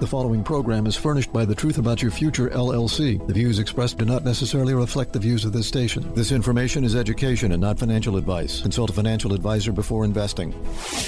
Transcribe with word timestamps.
The 0.00 0.08
following 0.08 0.42
program 0.42 0.88
is 0.88 0.96
furnished 0.96 1.32
by 1.32 1.44
The 1.44 1.54
Truth 1.54 1.78
About 1.78 2.02
Your 2.02 2.10
Future, 2.10 2.50
LLC. 2.50 3.24
The 3.28 3.32
views 3.32 3.60
expressed 3.60 3.96
do 3.96 4.04
not 4.04 4.24
necessarily 4.24 4.74
reflect 4.74 5.12
the 5.12 5.20
views 5.20 5.44
of 5.44 5.52
this 5.52 5.68
station. 5.68 6.12
This 6.14 6.32
information 6.32 6.82
is 6.82 6.96
education 6.96 7.52
and 7.52 7.60
not 7.60 7.78
financial 7.78 8.16
advice. 8.16 8.60
Consult 8.60 8.90
a 8.90 8.92
financial 8.92 9.32
advisor 9.32 9.70
before 9.70 10.04
investing. 10.04 10.50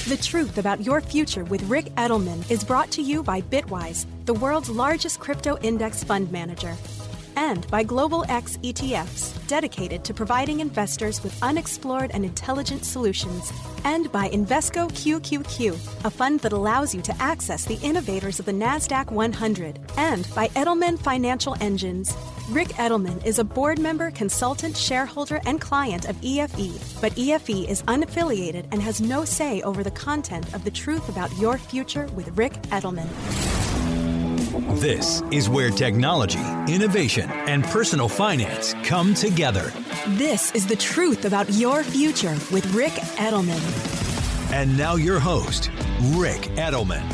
The 0.08 0.19
Truth 0.22 0.58
About 0.58 0.83
Your 0.83 1.01
Future 1.01 1.42
with 1.44 1.64
Ric 1.64 1.87
Edelman 1.96 2.49
is 2.49 2.62
brought 2.62 2.92
to 2.92 3.03
you 3.03 3.24
by 3.24 3.40
Bitwise, 3.40 4.06
the 4.24 4.35
world's 4.35 4.71
largest 4.71 5.18
crypto 5.18 5.58
index 5.62 6.04
fund 6.04 6.30
manager 6.30 6.76
and 7.37 7.66
by 7.71 7.82
Global 7.82 8.24
X 8.28 8.56
ETFs, 8.62 9.46
dedicated 9.46 10.02
to 10.04 10.14
providing 10.14 10.60
investors 10.60 11.22
with 11.22 11.40
unexplored 11.42 12.10
and 12.12 12.24
intelligent 12.24 12.84
solutions, 12.84 13.52
and 13.84 14.10
by 14.10 14.28
Invesco 14.30 14.90
QQQ, 14.90 16.05
a 16.05 16.10
fund 16.10 16.41
that 16.41 16.52
allows 16.52 16.95
you 16.95 17.02
to 17.02 17.23
access 17.23 17.64
the 17.64 17.78
innovators 17.83 18.41
of 18.41 18.47
the 18.47 18.52
NASDAQ 18.52 19.11
100, 19.11 19.78
and 19.98 20.27
by 20.34 20.48
Edelman 20.48 20.98
Financial 20.98 21.56
Engines. 21.61 22.16
Ric 22.51 22.69
Edelman 22.69 23.25
is 23.25 23.39
a 23.39 23.45
board 23.45 23.78
member, 23.78 24.11
consultant, 24.11 24.77
shareholder, 24.77 25.41
and 25.47 25.61
client 25.61 26.09
of 26.09 26.16
EFE, 26.23 27.00
but 27.00 27.12
EFE 27.19 27.69
is 27.69 27.83
unaffiliated 27.83 28.66
and 28.73 28.80
has 28.80 29.00
no 29.00 29.25
say 29.25 29.61
over 29.62 29.83
the 29.83 29.91
content 29.91 30.55
of 30.55 30.64
the 30.64 30.70
truth 30.70 31.09
about 31.09 31.37
your 31.39 31.59
future 31.59 32.06
with 32.14 32.37
Ric 32.39 32.55
Edelman. 32.70 33.66
This 34.56 35.23
is 35.30 35.51
where 35.51 35.69
technology, 35.69 36.41
innovation, 36.66 37.30
and 37.30 37.62
personal 37.62 38.09
finance 38.09 38.73
come 38.84 39.12
together. 39.12 39.70
This 40.16 40.51
is 40.52 40.66
the 40.66 40.77
truth 40.77 41.27
about 41.27 41.51
your 41.52 41.83
future 41.83 42.34
with 42.51 42.64
Ric 42.73 42.92
Edelman. 43.19 43.61
And 44.50 44.74
now, 44.74 44.97
your 44.97 45.20
host, 45.20 45.70
Ric 46.14 46.41
Edelman. 46.56 47.05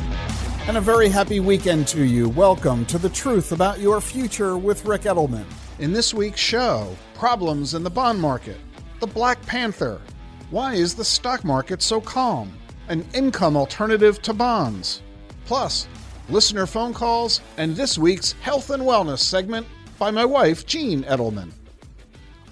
And 0.68 0.76
a 0.76 0.80
very 0.80 1.08
happy 1.08 1.40
weekend 1.40 1.88
to 1.88 2.04
you. 2.04 2.28
Welcome 2.28 2.86
to 2.86 2.96
The 2.96 3.08
Truth 3.08 3.50
About 3.50 3.80
Your 3.80 4.00
Future 4.00 4.56
with 4.56 4.84
Ric 4.84 5.02
Edelman. 5.02 5.46
In 5.80 5.92
this 5.92 6.14
week's 6.14 6.38
show, 6.38 6.96
problems 7.14 7.74
in 7.74 7.82
the 7.82 7.90
bond 7.90 8.20
market, 8.20 8.58
the 9.00 9.08
Black 9.08 9.44
Panther, 9.46 10.00
why 10.50 10.74
is 10.74 10.94
the 10.94 11.04
stock 11.04 11.42
market 11.42 11.82
so 11.82 12.00
calm, 12.00 12.52
an 12.86 13.04
income 13.14 13.56
alternative 13.56 14.22
to 14.22 14.32
bonds, 14.32 15.02
plus, 15.44 15.88
listener 16.28 16.66
phone 16.66 16.94
calls, 16.94 17.40
and 17.56 17.74
this 17.74 17.98
week's 17.98 18.32
health 18.32 18.70
and 18.70 18.82
wellness 18.82 19.18
segment 19.18 19.66
by 19.98 20.10
my 20.10 20.24
wife, 20.24 20.66
Jean 20.66 21.02
Edelman. 21.04 21.52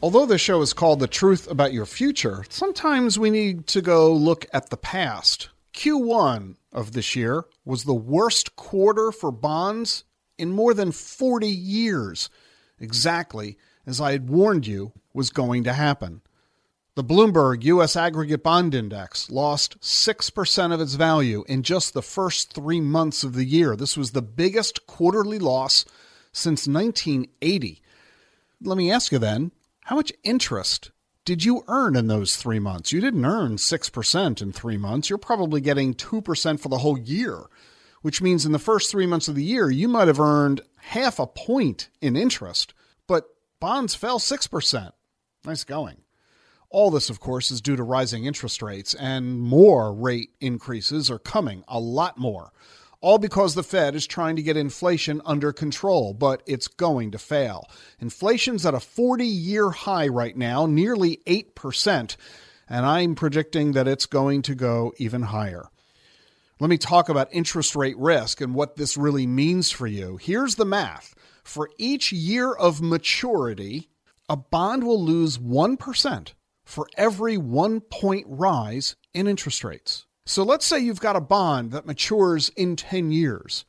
Although 0.02 0.26
the 0.26 0.38
show 0.38 0.62
is 0.62 0.72
called 0.72 1.00
The 1.00 1.06
Truth 1.06 1.50
About 1.50 1.72
Your 1.72 1.86
Future, 1.86 2.44
sometimes 2.48 3.18
we 3.18 3.28
need 3.28 3.66
to 3.68 3.82
go 3.82 4.12
look 4.12 4.46
at 4.52 4.70
the 4.70 4.76
past. 4.76 5.50
Q1 5.74 6.56
of 6.72 6.92
this 6.92 7.14
year 7.14 7.44
was 7.64 7.84
the 7.84 7.94
worst 7.94 8.56
quarter 8.56 9.12
for 9.12 9.30
bonds 9.30 10.04
in 10.38 10.52
more 10.52 10.72
than 10.72 10.90
40 10.90 11.46
years, 11.48 12.30
exactly 12.78 13.58
as 13.86 14.00
I 14.00 14.12
had 14.12 14.30
warned 14.30 14.66
you 14.66 14.92
was 15.12 15.30
going 15.30 15.64
to 15.64 15.72
happen. 15.72 16.22
The 16.96 17.04
Bloomberg 17.04 17.62
U.S. 17.64 17.94
Aggregate 17.94 18.42
Bond 18.42 18.74
Index 18.74 19.30
lost 19.30 19.80
6% 19.80 20.74
of 20.74 20.80
its 20.80 20.94
value 20.94 21.44
in 21.46 21.62
just 21.62 21.94
the 21.94 22.02
first 22.02 22.52
three 22.52 22.80
months 22.80 23.22
of 23.22 23.34
the 23.34 23.44
year. 23.44 23.76
This 23.76 23.96
was 23.96 24.10
the 24.10 24.22
biggest 24.22 24.88
quarterly 24.88 25.38
loss 25.38 25.84
since 26.32 26.66
1980. 26.66 27.80
Let 28.60 28.76
me 28.76 28.90
ask 28.90 29.12
you 29.12 29.20
then 29.20 29.52
how 29.84 29.94
much 29.94 30.12
interest 30.24 30.90
did 31.24 31.44
you 31.44 31.62
earn 31.68 31.94
in 31.94 32.08
those 32.08 32.34
three 32.34 32.58
months? 32.58 32.90
You 32.90 33.00
didn't 33.00 33.24
earn 33.24 33.54
6% 33.54 34.42
in 34.42 34.52
three 34.52 34.76
months. 34.76 35.08
You're 35.08 35.18
probably 35.18 35.60
getting 35.60 35.94
2% 35.94 36.58
for 36.58 36.68
the 36.68 36.78
whole 36.78 36.98
year, 36.98 37.44
which 38.02 38.20
means 38.20 38.44
in 38.44 38.50
the 38.50 38.58
first 38.58 38.90
three 38.90 39.06
months 39.06 39.28
of 39.28 39.36
the 39.36 39.44
year, 39.44 39.70
you 39.70 39.86
might 39.86 40.08
have 40.08 40.18
earned 40.18 40.60
half 40.76 41.20
a 41.20 41.26
point 41.28 41.88
in 42.00 42.16
interest, 42.16 42.74
but 43.06 43.28
bonds 43.60 43.94
fell 43.94 44.18
6%. 44.18 44.90
Nice 45.44 45.62
going. 45.62 45.98
All 46.72 46.92
this, 46.92 47.10
of 47.10 47.18
course, 47.18 47.50
is 47.50 47.60
due 47.60 47.74
to 47.74 47.82
rising 47.82 48.26
interest 48.26 48.62
rates, 48.62 48.94
and 48.94 49.40
more 49.40 49.92
rate 49.92 50.30
increases 50.40 51.10
are 51.10 51.18
coming, 51.18 51.64
a 51.66 51.80
lot 51.80 52.16
more. 52.16 52.52
All 53.00 53.18
because 53.18 53.56
the 53.56 53.64
Fed 53.64 53.96
is 53.96 54.06
trying 54.06 54.36
to 54.36 54.42
get 54.42 54.56
inflation 54.56 55.20
under 55.24 55.52
control, 55.52 56.14
but 56.14 56.44
it's 56.46 56.68
going 56.68 57.10
to 57.10 57.18
fail. 57.18 57.68
Inflation's 57.98 58.64
at 58.64 58.74
a 58.74 58.78
40 58.78 59.26
year 59.26 59.70
high 59.70 60.06
right 60.06 60.36
now, 60.36 60.66
nearly 60.66 61.16
8%, 61.26 62.16
and 62.68 62.86
I'm 62.86 63.16
predicting 63.16 63.72
that 63.72 63.88
it's 63.88 64.06
going 64.06 64.42
to 64.42 64.54
go 64.54 64.92
even 64.96 65.22
higher. 65.22 65.70
Let 66.60 66.70
me 66.70 66.78
talk 66.78 67.08
about 67.08 67.28
interest 67.32 67.74
rate 67.74 67.98
risk 67.98 68.40
and 68.40 68.54
what 68.54 68.76
this 68.76 68.96
really 68.96 69.26
means 69.26 69.72
for 69.72 69.88
you. 69.88 70.18
Here's 70.18 70.54
the 70.54 70.64
math 70.64 71.16
for 71.42 71.68
each 71.78 72.12
year 72.12 72.52
of 72.52 72.80
maturity, 72.80 73.88
a 74.28 74.36
bond 74.36 74.84
will 74.84 75.02
lose 75.02 75.36
1% 75.36 76.32
for 76.70 76.88
every 76.96 77.36
one 77.36 77.80
point 77.80 78.24
rise 78.28 78.96
in 79.12 79.26
interest 79.26 79.64
rates. 79.64 80.06
So 80.24 80.42
let's 80.44 80.64
say 80.64 80.78
you've 80.78 81.00
got 81.00 81.16
a 81.16 81.20
bond 81.20 81.72
that 81.72 81.86
matures 81.86 82.50
in 82.50 82.76
10 82.76 83.10
years. 83.10 83.64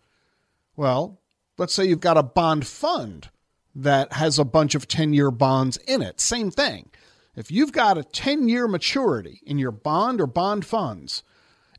Well, 0.75 1.19
let's 1.57 1.73
say 1.73 1.85
you've 1.85 1.99
got 1.99 2.17
a 2.17 2.23
bond 2.23 2.67
fund 2.67 3.29
that 3.73 4.13
has 4.13 4.37
a 4.37 4.45
bunch 4.45 4.75
of 4.75 4.87
10 4.87 5.13
year 5.13 5.31
bonds 5.31 5.77
in 5.87 6.01
it. 6.01 6.19
Same 6.19 6.51
thing. 6.51 6.91
If 7.35 7.49
you've 7.49 7.71
got 7.71 7.97
a 7.97 8.03
10 8.03 8.47
year 8.47 8.67
maturity 8.67 9.41
in 9.45 9.57
your 9.57 9.71
bond 9.71 10.21
or 10.21 10.27
bond 10.27 10.65
funds, 10.65 11.23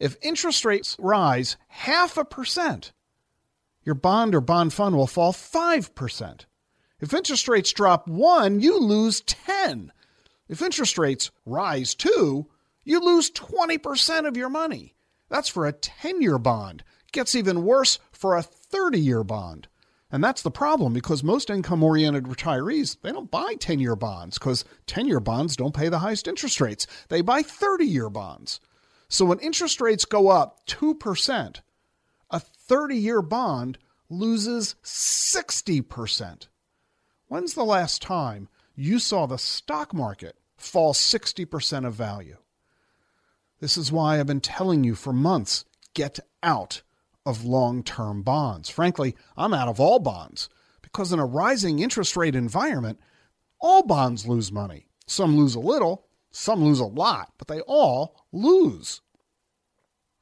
if 0.00 0.16
interest 0.22 0.64
rates 0.64 0.96
rise 0.98 1.56
half 1.68 2.16
a 2.16 2.24
percent, 2.24 2.92
your 3.84 3.94
bond 3.94 4.34
or 4.34 4.40
bond 4.40 4.72
fund 4.72 4.96
will 4.96 5.06
fall 5.06 5.32
5%. 5.32 6.40
If 7.00 7.14
interest 7.14 7.48
rates 7.48 7.72
drop 7.72 8.08
1, 8.08 8.60
you 8.60 8.78
lose 8.78 9.20
10. 9.20 9.92
If 10.52 10.60
interest 10.60 10.98
rates 10.98 11.30
rise 11.46 11.94
two, 11.94 12.46
you 12.84 13.00
lose 13.00 13.30
20% 13.30 14.28
of 14.28 14.36
your 14.36 14.50
money. 14.50 14.94
That's 15.30 15.48
for 15.48 15.66
a 15.66 15.72
10 15.72 16.20
year 16.20 16.36
bond. 16.36 16.84
Gets 17.10 17.34
even 17.34 17.64
worse 17.64 17.98
for 18.12 18.36
a 18.36 18.42
30 18.42 19.00
year 19.00 19.24
bond. 19.24 19.68
And 20.10 20.22
that's 20.22 20.42
the 20.42 20.50
problem 20.50 20.92
because 20.92 21.24
most 21.24 21.48
income 21.48 21.82
oriented 21.82 22.24
retirees, 22.24 22.98
they 23.00 23.12
don't 23.12 23.30
buy 23.30 23.54
10 23.54 23.78
year 23.80 23.96
bonds 23.96 24.38
because 24.38 24.66
10 24.88 25.08
year 25.08 25.20
bonds 25.20 25.56
don't 25.56 25.74
pay 25.74 25.88
the 25.88 26.00
highest 26.00 26.28
interest 26.28 26.60
rates. 26.60 26.86
They 27.08 27.22
buy 27.22 27.40
30 27.40 27.86
year 27.86 28.10
bonds. 28.10 28.60
So 29.08 29.24
when 29.24 29.38
interest 29.38 29.80
rates 29.80 30.04
go 30.04 30.28
up 30.28 30.66
2%, 30.66 31.60
a 32.30 32.40
30 32.40 32.94
year 32.94 33.22
bond 33.22 33.78
loses 34.10 34.74
60%. 34.84 36.48
When's 37.28 37.54
the 37.54 37.64
last 37.64 38.02
time 38.02 38.50
you 38.74 38.98
saw 38.98 39.24
the 39.24 39.38
stock 39.38 39.94
market 39.94 40.36
fall 40.62 40.94
60% 40.94 41.86
of 41.86 41.94
value. 41.94 42.36
This 43.60 43.76
is 43.76 43.92
why 43.92 44.18
I've 44.18 44.26
been 44.26 44.40
telling 44.40 44.84
you 44.84 44.94
for 44.94 45.12
months 45.12 45.64
get 45.94 46.18
out 46.42 46.82
of 47.24 47.44
long 47.44 47.82
term 47.82 48.22
bonds. 48.22 48.68
Frankly, 48.68 49.14
I'm 49.36 49.54
out 49.54 49.68
of 49.68 49.80
all 49.80 49.98
bonds 49.98 50.48
because 50.80 51.12
in 51.12 51.18
a 51.18 51.26
rising 51.26 51.78
interest 51.78 52.16
rate 52.16 52.34
environment, 52.34 52.98
all 53.60 53.84
bonds 53.84 54.26
lose 54.26 54.50
money. 54.50 54.88
Some 55.06 55.36
lose 55.36 55.54
a 55.54 55.60
little, 55.60 56.06
some 56.32 56.64
lose 56.64 56.80
a 56.80 56.84
lot, 56.84 57.32
but 57.38 57.48
they 57.48 57.60
all 57.60 58.24
lose. 58.32 59.00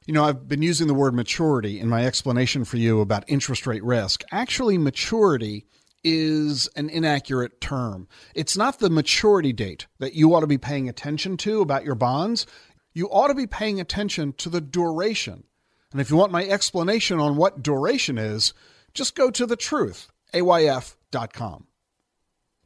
You 0.06 0.14
know, 0.14 0.24
I've 0.24 0.48
been 0.48 0.62
using 0.62 0.86
the 0.86 0.94
word 0.94 1.14
maturity 1.14 1.78
in 1.78 1.88
my 1.88 2.04
explanation 2.04 2.64
for 2.64 2.76
you 2.76 3.00
about 3.00 3.24
interest 3.28 3.66
rate 3.66 3.84
risk. 3.84 4.22
Actually, 4.32 4.76
maturity 4.76 5.66
is 6.02 6.68
an 6.76 6.88
inaccurate 6.88 7.60
term. 7.60 8.08
It's 8.34 8.56
not 8.56 8.78
the 8.78 8.90
maturity 8.90 9.52
date 9.52 9.86
that 9.98 10.14
you 10.14 10.34
ought 10.34 10.40
to 10.40 10.46
be 10.46 10.58
paying 10.58 10.88
attention 10.88 11.36
to 11.38 11.60
about 11.60 11.84
your 11.84 11.94
bonds. 11.94 12.46
You 12.92 13.08
ought 13.08 13.28
to 13.28 13.34
be 13.34 13.46
paying 13.46 13.80
attention 13.80 14.32
to 14.34 14.48
the 14.48 14.60
duration. 14.60 15.44
And 15.92 16.00
if 16.00 16.10
you 16.10 16.16
want 16.16 16.32
my 16.32 16.44
explanation 16.44 17.18
on 17.18 17.36
what 17.36 17.62
duration 17.62 18.18
is, 18.18 18.54
just 18.94 19.14
go 19.14 19.30
to 19.30 19.46
the 19.46 19.56
truth, 19.56 20.10
ayf.com. 20.32 21.66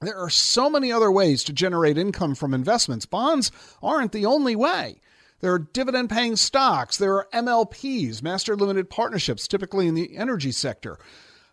There 0.01 0.19
are 0.19 0.31
so 0.31 0.69
many 0.69 0.93
other 0.93 1.11
ways 1.11 1.45
to 1.45 1.53
generate 1.53 1.97
income 1.97 2.35
from 2.35 2.53
investments. 2.53 3.07
Bonds 3.07 3.51
aren't 3.83 4.13
the 4.13 4.27
only 4.27 4.55
way. 4.55 5.01
There 5.41 5.53
are 5.53 5.59
dividend 5.59 6.11
paying 6.11 6.37
stocks. 6.37 6.97
There 6.97 7.15
are 7.15 7.29
MLPs, 7.33 8.23
master 8.23 8.57
limited 8.57 8.91
partnerships, 8.91 9.49
typically 9.49 9.87
in 9.87 9.95
the 9.95 10.17
energy 10.17 10.53
sector. 10.53 10.99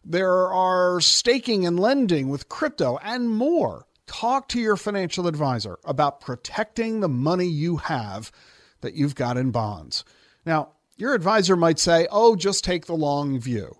There 0.04 0.52
are 0.52 1.00
staking 1.00 1.66
and 1.66 1.80
lending 1.80 2.30
with 2.30 2.50
crypto 2.50 2.98
and 3.04 3.30
more. 3.30 3.86
Talk 4.08 4.48
to 4.50 4.60
your 4.60 4.76
financial 4.76 5.28
advisor 5.28 5.78
about 5.86 6.22
protecting 6.22 7.00
the 7.00 7.10
money 7.10 7.46
you 7.46 7.78
have 7.78 8.32
that 8.82 8.96
you've 8.96 9.16
got 9.16 9.38
in 9.38 9.52
bonds. 9.52 10.04
Now, 10.46 10.70
your 10.98 11.14
advisor 11.14 11.56
might 11.56 11.80
say, 11.80 12.08
oh, 12.12 12.36
just 12.36 12.64
take 12.64 12.86
the 12.86 12.96
long 12.96 13.40
view. 13.40 13.78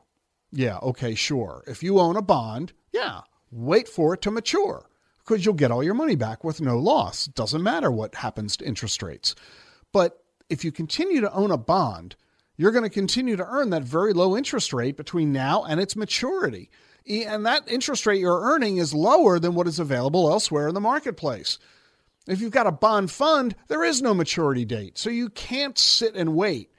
Yeah, 0.52 0.78
okay, 0.78 1.16
sure. 1.16 1.64
If 1.68 1.82
you 1.82 2.00
own 2.00 2.16
a 2.16 2.22
bond, 2.22 2.74
yeah, 2.92 3.22
wait 3.52 3.88
for 3.88 4.14
it 4.14 4.22
to 4.22 4.32
mature 4.32 4.90
because 5.20 5.46
you'll 5.46 5.54
get 5.54 5.72
all 5.72 5.84
your 5.84 5.94
money 5.94 6.16
back 6.16 6.44
with 6.44 6.62
no 6.62 6.78
loss. 6.78 7.26
Doesn't 7.26 7.64
matter 7.64 7.92
what 7.92 8.16
happens 8.16 8.58
to 8.58 8.66
interest 8.66 9.02
rates. 9.02 9.36
But 9.92 10.24
if 10.50 10.64
you 10.66 10.72
continue 10.72 11.22
to 11.22 11.34
own 11.34 11.52
a 11.52 11.58
bond, 11.58 12.16
you're 12.62 12.72
going 12.72 12.84
to 12.84 12.92
continue 12.92 13.36
to 13.36 13.48
earn 13.48 13.72
that 13.72 13.82
very 13.82 14.14
low 14.14 14.38
interest 14.38 14.72
rate 14.72 14.96
between 14.96 15.32
now 15.32 15.64
and 15.64 15.80
its 15.80 15.96
maturity. 15.96 16.70
And 17.10 17.44
that 17.44 17.68
interest 17.68 18.06
rate 18.06 18.20
you're 18.20 18.40
earning 18.40 18.78
is 18.78 18.94
lower 18.94 19.40
than 19.40 19.56
what 19.56 19.66
is 19.66 19.80
available 19.80 20.30
elsewhere 20.30 20.68
in 20.68 20.76
the 20.76 20.80
marketplace. 20.80 21.58
If 22.28 22.40
you've 22.40 22.52
got 22.52 22.68
a 22.68 22.72
bond 22.72 23.10
fund, 23.10 23.56
there 23.68 23.84
is 23.84 24.04
no 24.04 24.14
maturity 24.14 24.64
date. 24.64 25.00
So 25.00 25.10
you 25.10 25.30
can't 25.30 25.76
sit 25.76 26.16
and 26.16 26.36
wait 26.36 26.70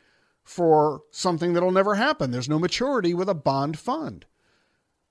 for 0.45 1.03
something 1.11 1.53
that'll 1.53 1.73
never 1.73 1.97
happen. 1.97 2.31
There's 2.31 2.49
no 2.49 2.61
maturity 2.61 3.13
with 3.13 3.29
a 3.29 3.35
bond 3.35 3.77
fund. 3.77 4.25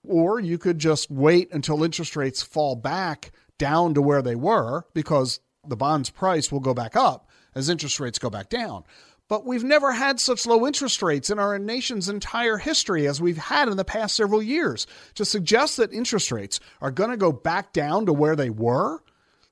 Or 0.08 0.40
you 0.40 0.58
could 0.58 0.80
just 0.80 1.12
wait 1.12 1.52
until 1.52 1.84
interest 1.84 2.16
rates 2.16 2.42
fall 2.42 2.78
back 2.78 3.34
down 3.58 3.94
to 3.96 4.02
where 4.02 4.22
they 4.22 4.36
were 4.36 4.86
because 4.94 5.42
the 5.68 5.76
bond's 5.76 6.10
price 6.10 6.50
will 6.50 6.62
go 6.62 6.74
back 6.74 6.96
up 6.96 7.28
as 7.56 7.70
interest 7.70 8.00
rates 8.00 8.20
go 8.20 8.30
back 8.30 8.50
down. 8.50 8.84
But 9.32 9.46
we've 9.46 9.64
never 9.64 9.94
had 9.94 10.20
such 10.20 10.46
low 10.46 10.68
interest 10.68 11.02
rates 11.02 11.30
in 11.30 11.40
our 11.40 11.58
nation's 11.58 12.10
entire 12.10 12.58
history 12.58 13.08
as 13.08 13.22
we've 13.22 13.38
had 13.38 13.70
in 13.70 13.78
the 13.78 13.86
past 13.86 14.18
several 14.18 14.44
years. 14.44 14.86
To 15.16 15.24
suggest 15.24 15.78
that 15.78 15.94
interest 15.94 16.34
rates 16.34 16.60
are 16.82 16.92
going 16.92 17.12
to 17.12 17.16
go 17.16 17.32
back 17.32 17.72
down 17.72 18.08
to 18.08 18.12
where 18.12 18.36
they 18.36 18.50
were, 18.50 19.02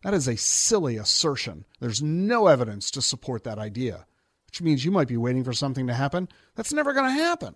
that 0.03 0.13
is 0.13 0.27
a 0.27 0.35
silly 0.35 0.97
assertion. 0.97 1.63
There's 1.79 2.01
no 2.01 2.47
evidence 2.47 2.91
to 2.91 3.01
support 3.01 3.45
that 3.45 3.57
idea, 3.57 4.05
which 4.47 4.61
means 4.61 4.83
you 4.83 4.91
might 4.91 5.07
be 5.07 5.15
waiting 5.15 5.45
for 5.45 5.53
something 5.53 5.87
to 5.87 5.93
happen 5.93 6.27
that's 6.55 6.73
never 6.73 6.91
going 6.91 7.15
to 7.15 7.23
happen. 7.23 7.55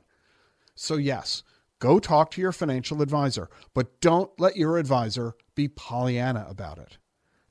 So, 0.75 0.95
yes, 0.95 1.43
go 1.79 1.99
talk 1.99 2.31
to 2.31 2.41
your 2.41 2.53
financial 2.53 3.01
advisor, 3.01 3.49
but 3.73 3.99
don't 3.99 4.31
let 4.39 4.55
your 4.55 4.77
advisor 4.77 5.35
be 5.55 5.67
Pollyanna 5.67 6.45
about 6.47 6.77
it 6.77 6.99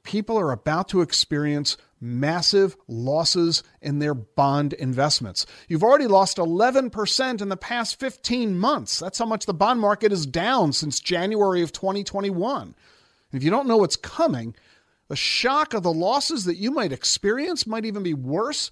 people 0.02 0.38
are 0.38 0.52
about 0.52 0.88
to 0.88 1.00
experience 1.00 1.76
massive 2.02 2.76
losses 2.88 3.62
in 3.80 4.00
their 4.00 4.12
bond 4.12 4.72
investments. 4.72 5.46
You've 5.68 5.84
already 5.84 6.08
lost 6.08 6.36
11% 6.36 7.40
in 7.40 7.48
the 7.48 7.56
past 7.56 7.98
15 8.00 8.58
months. 8.58 8.98
That's 8.98 9.18
how 9.18 9.26
much 9.26 9.46
the 9.46 9.54
bond 9.54 9.80
market 9.80 10.12
is 10.12 10.26
down 10.26 10.72
since 10.72 11.00
January 11.00 11.62
of 11.62 11.72
2021. 11.72 12.74
If 13.32 13.42
you 13.42 13.50
don't 13.50 13.68
know 13.68 13.78
what's 13.78 13.96
coming, 13.96 14.54
the 15.08 15.16
shock 15.16 15.74
of 15.74 15.82
the 15.82 15.92
losses 15.92 16.44
that 16.44 16.56
you 16.56 16.70
might 16.70 16.92
experience 16.92 17.66
might 17.66 17.84
even 17.84 18.02
be 18.02 18.14
worse 18.14 18.70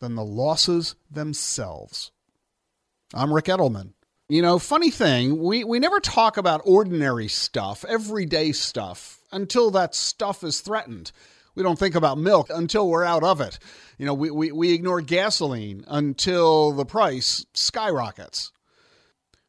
than 0.00 0.14
the 0.14 0.24
losses 0.24 0.96
themselves. 1.10 2.10
I'm 3.12 3.32
Ric 3.32 3.44
Edelman. 3.46 3.92
You 4.28 4.40
know, 4.40 4.58
funny 4.58 4.90
thing, 4.90 5.38
we, 5.42 5.64
we 5.64 5.78
never 5.78 6.00
talk 6.00 6.38
about 6.38 6.62
ordinary 6.64 7.28
stuff, 7.28 7.84
everyday 7.86 8.52
stuff 8.52 9.20
until 9.30 9.70
that 9.72 9.94
stuff 9.94 10.42
is 10.42 10.60
threatened. 10.60 11.12
We 11.54 11.62
don't 11.62 11.78
think 11.78 11.94
about 11.94 12.18
milk 12.18 12.50
until 12.52 12.88
we're 12.88 13.04
out 13.04 13.22
of 13.22 13.40
it. 13.40 13.58
You 13.98 14.06
know, 14.06 14.14
we, 14.14 14.30
we, 14.30 14.52
we 14.52 14.72
ignore 14.72 15.00
gasoline 15.00 15.84
until 15.86 16.72
the 16.72 16.84
price 16.84 17.46
skyrockets. 17.54 18.50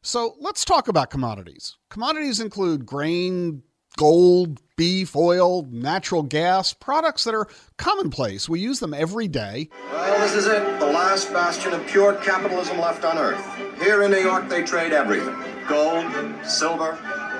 So 0.02 0.36
let's 0.40 0.64
talk 0.64 0.86
about 0.88 1.10
commodities. 1.10 1.76
Commodities 1.90 2.38
include 2.38 2.86
grain, 2.86 3.62
gold, 3.96 4.60
beef, 4.76 5.16
oil, 5.16 5.64
natural 5.70 6.22
gas, 6.22 6.72
products 6.72 7.24
that 7.24 7.34
are 7.34 7.48
commonplace. 7.76 8.48
We 8.48 8.60
use 8.60 8.78
them 8.78 8.94
every 8.94 9.26
day. 9.26 9.68
Well, 9.90 10.20
this 10.20 10.34
is 10.34 10.46
it, 10.46 10.78
the 10.78 10.86
last 10.86 11.32
bastion 11.32 11.72
of 11.72 11.84
pure 11.88 12.14
capitalism 12.16 12.78
left 12.78 13.04
on 13.04 13.18
earth. 13.18 13.44
Here 13.80 14.02
in 14.02 14.12
New 14.12 14.20
York, 14.20 14.48
they 14.48 14.62
trade 14.62 14.92
everything 14.92 15.34
gold, 15.68 16.06
silver, 16.44 16.96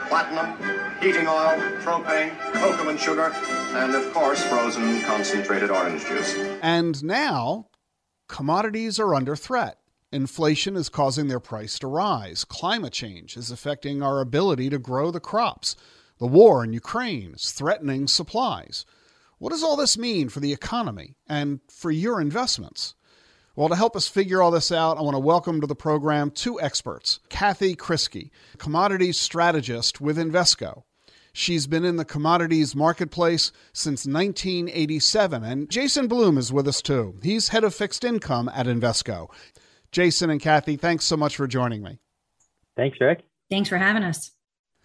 platinum, 0.09 0.57
heating 1.01 1.27
oil, 1.27 1.57
propane, 1.83 2.37
cocoa 2.55 2.89
and 2.89 2.99
sugar, 2.99 3.33
and 3.75 3.95
of 3.95 4.13
course, 4.13 4.43
frozen 4.45 5.01
concentrated 5.03 5.71
orange 5.71 6.05
juice. 6.07 6.35
And 6.63 7.03
now, 7.05 7.69
commodities 8.29 8.99
are 8.99 9.15
under 9.15 9.37
threat. 9.37 9.79
Inflation 10.13 10.77
is 10.77 10.89
causing 10.89 11.29
their 11.29 11.41
price 11.41 11.79
to 11.79 11.87
rise. 11.87 12.45
Climate 12.45 12.93
change 12.93 13.37
is 13.37 13.51
affecting 13.51 14.03
our 14.03 14.21
ability 14.21 14.71
to 14.71 14.79
grow 14.79 15.11
the 15.11 15.21
crops. 15.21 15.77
The 16.19 16.27
war 16.27 16.65
in 16.65 16.73
Ukraine 16.73 17.35
is 17.35 17.53
threatening 17.53 18.09
supplies. 18.09 18.87
What 19.39 19.51
does 19.51 19.63
all 19.63 19.77
this 19.77 19.99
mean 19.99 20.29
for 20.29 20.41
the 20.41 20.53
economy 20.53 21.17
and 21.29 21.61
for 21.71 21.91
your 21.91 22.21
investments? 22.21 22.96
Well, 23.57 23.71
to 23.71 23.75
help 23.75 23.97
us 23.97 24.07
figure 24.07 24.43
all 24.43 24.51
this 24.51 24.71
out, 24.71 24.99
I 24.99 25.01
want 25.01 25.15
to 25.15 25.19
welcome 25.19 25.63
to 25.63 25.67
the 25.67 25.75
program 25.75 26.31
two 26.31 26.61
experts 26.61 27.21
Kathy 27.31 27.75
Kriskey, 27.75 28.29
commodities 28.59 29.19
strategist 29.19 29.99
with 29.99 30.19
Invesco. 30.19 30.83
She's 31.33 31.67
been 31.67 31.83
in 31.83 31.97
the 31.97 32.05
commodities 32.05 32.77
marketplace 32.77 33.53
since 33.73 34.07
1987. 34.07 35.43
And 35.43 35.71
Jason 35.71 36.07
Bloom 36.07 36.37
is 36.37 36.53
with 36.53 36.69
us 36.69 36.83
too. 36.83 37.19
He's 37.23 37.49
head 37.49 37.65
of 37.65 37.75
fixed 37.75 38.05
income 38.05 38.51
at 38.55 38.67
Invesco. 38.67 39.31
Jason 39.91 40.29
and 40.29 40.41
Kathy, 40.41 40.77
thanks 40.77 41.07
so 41.07 41.17
much 41.17 41.35
for 41.35 41.47
joining 41.47 41.83
me. 41.83 41.99
Thanks, 42.77 43.01
Ric. 43.01 43.25
Thanks 43.49 43.71
for 43.71 43.79
having 43.79 44.03
us. 44.03 44.33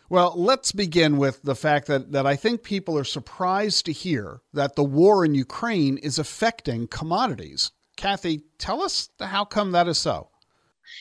Well, 0.09 0.33
let's 0.37 0.71
begin 0.71 1.17
with 1.17 1.41
the 1.41 1.55
fact 1.55 1.87
that, 1.87 2.13
that 2.13 2.25
I 2.25 2.37
think 2.37 2.63
people 2.63 2.97
are 2.97 3.03
surprised 3.03 3.85
to 3.87 3.91
hear 3.91 4.39
that 4.53 4.77
the 4.77 4.83
war 4.83 5.25
in 5.25 5.35
Ukraine 5.35 5.97
is 5.97 6.17
affecting 6.17 6.87
commodities. 6.87 7.71
Kathy, 8.01 8.41
tell 8.57 8.81
us 8.81 9.09
how 9.19 9.45
come 9.45 9.73
that 9.73 9.87
is 9.87 9.99
so. 9.99 10.30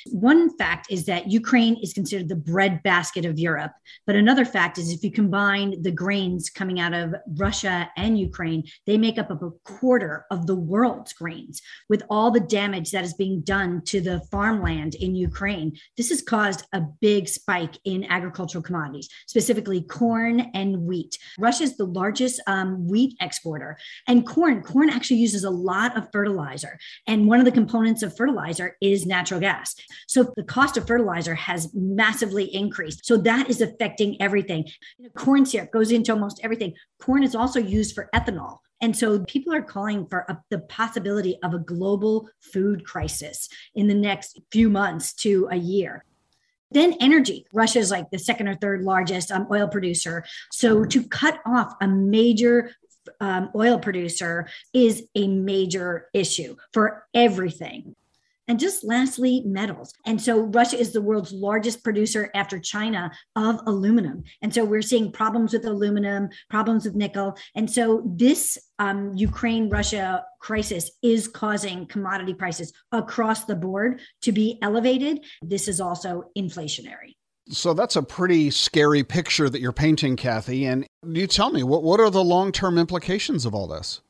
One 0.06 0.56
fact 0.56 0.86
is 0.90 1.06
that 1.06 1.30
Ukraine 1.30 1.76
is 1.82 1.92
considered 1.92 2.28
the 2.28 2.36
breadbasket 2.36 3.24
of 3.24 3.38
Europe. 3.38 3.72
But 4.06 4.16
another 4.16 4.44
fact 4.44 4.78
is 4.78 4.90
if 4.90 5.02
you 5.02 5.10
combine 5.10 5.82
the 5.82 5.90
grains 5.90 6.50
coming 6.50 6.80
out 6.80 6.94
of 6.94 7.14
Russia 7.36 7.90
and 7.96 8.18
Ukraine, 8.18 8.64
they 8.86 8.98
make 8.98 9.18
up 9.18 9.30
a 9.30 9.50
quarter 9.64 10.26
of 10.30 10.46
the 10.46 10.54
world's 10.54 11.12
grains. 11.12 11.60
With 11.88 12.02
all 12.10 12.30
the 12.30 12.40
damage 12.40 12.90
that 12.90 13.04
is 13.04 13.14
being 13.14 13.40
done 13.42 13.82
to 13.86 14.00
the 14.00 14.20
farmland 14.30 14.94
in 14.94 15.14
Ukraine, 15.14 15.76
this 15.96 16.10
has 16.10 16.22
caused 16.22 16.64
a 16.72 16.82
big 17.00 17.28
spike 17.28 17.76
in 17.84 18.04
agricultural 18.04 18.62
commodities, 18.62 19.08
specifically 19.26 19.82
corn 19.82 20.50
and 20.54 20.82
wheat. 20.82 21.18
Russia 21.38 21.64
is 21.64 21.76
the 21.76 21.84
largest 21.84 22.40
um, 22.46 22.86
wheat 22.88 23.16
exporter. 23.20 23.76
And 24.06 24.26
corn, 24.26 24.62
corn 24.62 24.90
actually 24.90 25.18
uses 25.18 25.44
a 25.44 25.50
lot 25.50 25.96
of 25.96 26.08
fertilizer. 26.12 26.78
And 27.06 27.26
one 27.26 27.38
of 27.38 27.44
the 27.44 27.52
components 27.52 28.02
of 28.02 28.16
fertilizer 28.16 28.76
is 28.80 29.06
natural 29.06 29.40
gas. 29.40 29.74
So 30.06 30.32
the 30.36 30.44
cost 30.44 30.76
of 30.76 30.86
fertilizer 30.86 31.34
has 31.34 31.72
massively 31.74 32.54
increased. 32.54 33.06
So 33.06 33.16
that 33.18 33.50
is 33.50 33.60
affecting 33.60 34.20
everything. 34.20 34.64
You 34.98 35.04
know, 35.04 35.10
corn 35.10 35.46
syrup 35.46 35.72
goes 35.72 35.92
into 35.92 36.12
almost 36.12 36.40
everything. 36.42 36.74
Corn 37.00 37.22
is 37.22 37.34
also 37.34 37.60
used 37.60 37.94
for 37.94 38.08
ethanol. 38.14 38.58
And 38.82 38.96
so 38.96 39.20
people 39.20 39.52
are 39.54 39.62
calling 39.62 40.06
for 40.06 40.24
a, 40.28 40.38
the 40.48 40.60
possibility 40.60 41.38
of 41.42 41.52
a 41.52 41.58
global 41.58 42.28
food 42.40 42.84
crisis 42.84 43.48
in 43.74 43.88
the 43.88 43.94
next 43.94 44.40
few 44.50 44.70
months 44.70 45.12
to 45.14 45.48
a 45.50 45.56
year. 45.56 46.04
Then 46.70 46.94
energy. 47.00 47.46
Russia 47.52 47.80
is 47.80 47.90
like 47.90 48.10
the 48.10 48.18
second 48.18 48.48
or 48.48 48.54
third 48.54 48.82
largest 48.82 49.32
um, 49.32 49.46
oil 49.50 49.68
producer. 49.68 50.24
So 50.52 50.84
to 50.84 51.02
cut 51.08 51.40
off 51.44 51.74
a 51.80 51.88
major 51.88 52.70
um, 53.20 53.50
oil 53.54 53.78
producer 53.78 54.48
is 54.72 55.04
a 55.14 55.26
major 55.26 56.08
issue 56.14 56.56
for 56.72 57.06
everything. 57.12 57.96
And 58.50 58.58
just 58.58 58.82
lastly, 58.82 59.44
metals. 59.46 59.92
And 60.06 60.20
so 60.20 60.40
Russia 60.40 60.76
is 60.76 60.92
the 60.92 61.00
world's 61.00 61.30
largest 61.30 61.84
producer 61.84 62.32
after 62.34 62.58
China 62.58 63.12
of 63.36 63.60
aluminum. 63.68 64.24
And 64.42 64.52
so 64.52 64.64
we're 64.64 64.82
seeing 64.82 65.12
problems 65.12 65.52
with 65.52 65.64
aluminum, 65.64 66.30
problems 66.48 66.84
with 66.84 66.96
nickel. 66.96 67.36
And 67.54 67.70
so 67.70 68.02
this 68.04 68.58
um, 68.80 69.12
Ukraine 69.14 69.68
Russia 69.68 70.24
crisis 70.40 70.90
is 71.00 71.28
causing 71.28 71.86
commodity 71.86 72.34
prices 72.34 72.72
across 72.90 73.44
the 73.44 73.54
board 73.54 74.00
to 74.22 74.32
be 74.32 74.58
elevated. 74.62 75.24
This 75.42 75.68
is 75.68 75.80
also 75.80 76.24
inflationary. 76.36 77.14
So 77.50 77.72
that's 77.72 77.94
a 77.94 78.02
pretty 78.02 78.50
scary 78.50 79.04
picture 79.04 79.48
that 79.48 79.60
you're 79.60 79.72
painting, 79.72 80.16
Kathy. 80.16 80.66
And 80.66 80.88
you 81.06 81.28
tell 81.28 81.52
me, 81.52 81.62
what, 81.62 81.84
what 81.84 82.00
are 82.00 82.10
the 82.10 82.24
long 82.24 82.50
term 82.50 82.78
implications 82.78 83.46
of 83.46 83.54
all 83.54 83.68
this? 83.68 84.00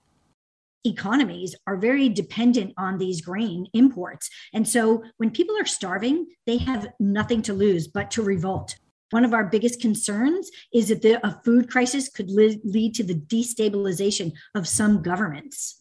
Economies 0.84 1.54
are 1.66 1.76
very 1.76 2.08
dependent 2.08 2.72
on 2.76 2.98
these 2.98 3.20
grain 3.20 3.66
imports. 3.74 4.30
And 4.52 4.66
so 4.66 5.04
when 5.18 5.30
people 5.30 5.56
are 5.58 5.66
starving, 5.66 6.26
they 6.46 6.58
have 6.58 6.88
nothing 6.98 7.42
to 7.42 7.52
lose 7.52 7.88
but 7.88 8.10
to 8.12 8.22
revolt. 8.22 8.76
One 9.10 9.24
of 9.24 9.34
our 9.34 9.44
biggest 9.44 9.80
concerns 9.80 10.50
is 10.72 10.88
that 10.88 11.02
the, 11.02 11.24
a 11.26 11.40
food 11.44 11.68
crisis 11.68 12.08
could 12.08 12.30
li- 12.30 12.60
lead 12.64 12.94
to 12.94 13.02
the 13.02 13.14
destabilization 13.14 14.32
of 14.54 14.68
some 14.68 15.02
governments. 15.02 15.78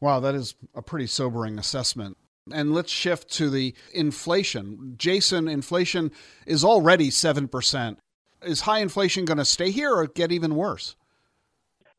Wow, 0.00 0.20
that 0.20 0.34
is 0.34 0.54
a 0.74 0.82
pretty 0.82 1.06
sobering 1.06 1.58
assessment. 1.58 2.16
And 2.50 2.74
let's 2.74 2.90
shift 2.90 3.30
to 3.34 3.50
the 3.50 3.74
inflation. 3.94 4.94
Jason, 4.96 5.46
inflation 5.46 6.10
is 6.46 6.64
already 6.64 7.10
7%. 7.10 7.96
Is 8.42 8.62
high 8.62 8.80
inflation 8.80 9.24
going 9.24 9.38
to 9.38 9.44
stay 9.44 9.70
here 9.70 9.94
or 9.94 10.08
get 10.08 10.32
even 10.32 10.56
worse? 10.56 10.96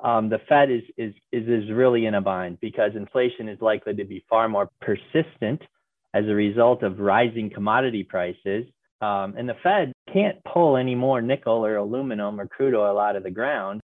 Um, 0.03 0.29
the 0.29 0.39
Fed 0.49 0.69
is, 0.69 0.83
is, 0.97 1.13
is, 1.31 1.47
is 1.47 1.71
really 1.71 2.05
in 2.05 2.15
a 2.15 2.21
bind 2.21 2.59
because 2.59 2.91
inflation 2.95 3.47
is 3.47 3.59
likely 3.61 3.95
to 3.95 4.03
be 4.03 4.23
far 4.29 4.49
more 4.49 4.69
persistent 4.81 5.61
as 6.13 6.25
a 6.25 6.35
result 6.35 6.83
of 6.83 6.99
rising 6.99 7.49
commodity 7.49 8.03
prices. 8.03 8.65
Um, 9.01 9.35
and 9.37 9.47
the 9.47 9.55
Fed 9.63 9.93
can't 10.11 10.37
pull 10.43 10.77
any 10.77 10.93
more 10.93 11.21
nickel 11.21 11.65
or 11.65 11.77
aluminum 11.77 12.39
or 12.39 12.47
crude 12.47 12.75
oil 12.75 12.99
out 12.99 13.15
of 13.15 13.23
the 13.23 13.31
ground. 13.31 13.81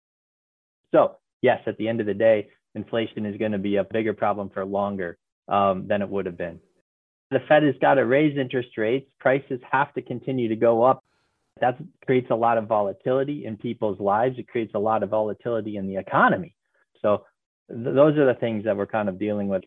So, 0.94 1.18
yes, 1.42 1.62
at 1.68 1.78
the 1.78 1.88
end 1.88 2.02
of 2.02 2.08
the 2.08 2.14
day, 2.14 2.50
inflation 2.76 3.26
is 3.26 3.38
going 3.38 3.52
to 3.52 3.58
be 3.58 3.78
a 3.78 3.84
bigger 3.84 4.14
problem 4.14 4.50
for 4.50 4.66
longer 4.66 5.18
um, 5.48 5.88
than 5.88 6.02
it 6.02 6.10
would 6.10 6.26
have 6.26 6.38
been. 6.38 6.60
The 7.30 7.40
Fed 7.48 7.64
has 7.64 7.76
got 7.80 7.96
to 7.96 8.06
raise 8.06 8.38
interest 8.38 8.70
rates. 8.78 9.10
Prices 9.20 9.60
have 9.72 9.94
to 9.94 10.02
continue 10.02 10.50
to 10.50 10.56
go 10.56 10.84
up. 10.84 11.04
That 11.62 11.78
creates 12.06 12.28
a 12.32 12.36
lot 12.36 12.58
of 12.58 12.68
volatility 12.68 13.46
in 13.46 13.58
people's 13.58 14.00
lives. 14.00 14.36
It 14.38 14.48
creates 14.48 14.74
a 14.76 14.80
lot 14.80 15.04
of 15.04 15.10
volatility 15.10 15.78
in 15.78 15.88
the 15.88 15.98
economy. 15.98 16.56
So 17.02 17.24
th- 17.70 17.96
those 17.96 18.18
are 18.18 18.26
the 18.26 18.38
things 18.40 18.66
that 18.66 18.76
we're 18.76 18.88
kind 18.88 19.10
of 19.10 19.20
dealing 19.20 19.48
with. 19.48 19.64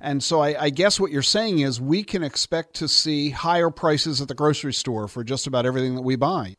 And 0.00 0.22
so 0.22 0.40
I, 0.40 0.64
I, 0.64 0.70
guess 0.70 0.98
what 0.98 1.10
you're 1.10 1.22
saying 1.22 1.58
is 1.58 1.78
we 1.78 2.02
can 2.04 2.22
expect 2.22 2.74
to 2.76 2.88
see 2.88 3.30
higher 3.30 3.68
prices 3.68 4.20
at 4.22 4.28
the 4.28 4.34
grocery 4.34 4.72
store 4.72 5.08
for 5.08 5.22
just 5.22 5.46
about 5.46 5.66
everything 5.66 5.94
that 5.94 6.02
we 6.02 6.16
buy. 6.16 6.56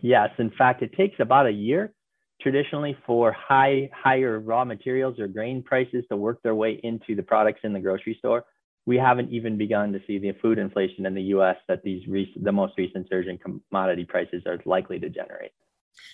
Yes. 0.00 0.30
In 0.38 0.50
fact, 0.56 0.82
it 0.82 0.92
takes 0.96 1.16
about 1.18 1.46
a 1.46 1.50
year 1.50 1.92
traditionally 2.40 2.96
for 3.06 3.32
high 3.32 3.88
higher 3.94 4.40
raw 4.40 4.64
materials 4.64 5.18
or 5.18 5.28
grain 5.28 5.62
prices 5.62 6.04
to 6.10 6.16
work 6.16 6.42
their 6.42 6.54
way 6.54 6.80
into 6.82 7.14
the 7.14 7.22
products 7.22 7.60
in 7.62 7.72
the 7.72 7.80
grocery 7.80 8.16
store. 8.18 8.44
We 8.86 8.96
haven't 8.96 9.32
even 9.32 9.56
begun 9.56 9.92
to 9.92 10.00
see 10.06 10.18
the 10.18 10.32
food 10.42 10.58
inflation 10.58 11.06
in 11.06 11.14
the 11.14 11.22
U.S. 11.34 11.56
that 11.68 11.82
these 11.82 12.06
rec- 12.08 12.34
the 12.36 12.52
most 12.52 12.74
recent 12.76 13.08
surge 13.08 13.26
in 13.26 13.38
commodity 13.38 14.04
prices 14.04 14.42
are 14.46 14.58
likely 14.64 14.98
to 14.98 15.08
generate. 15.08 15.52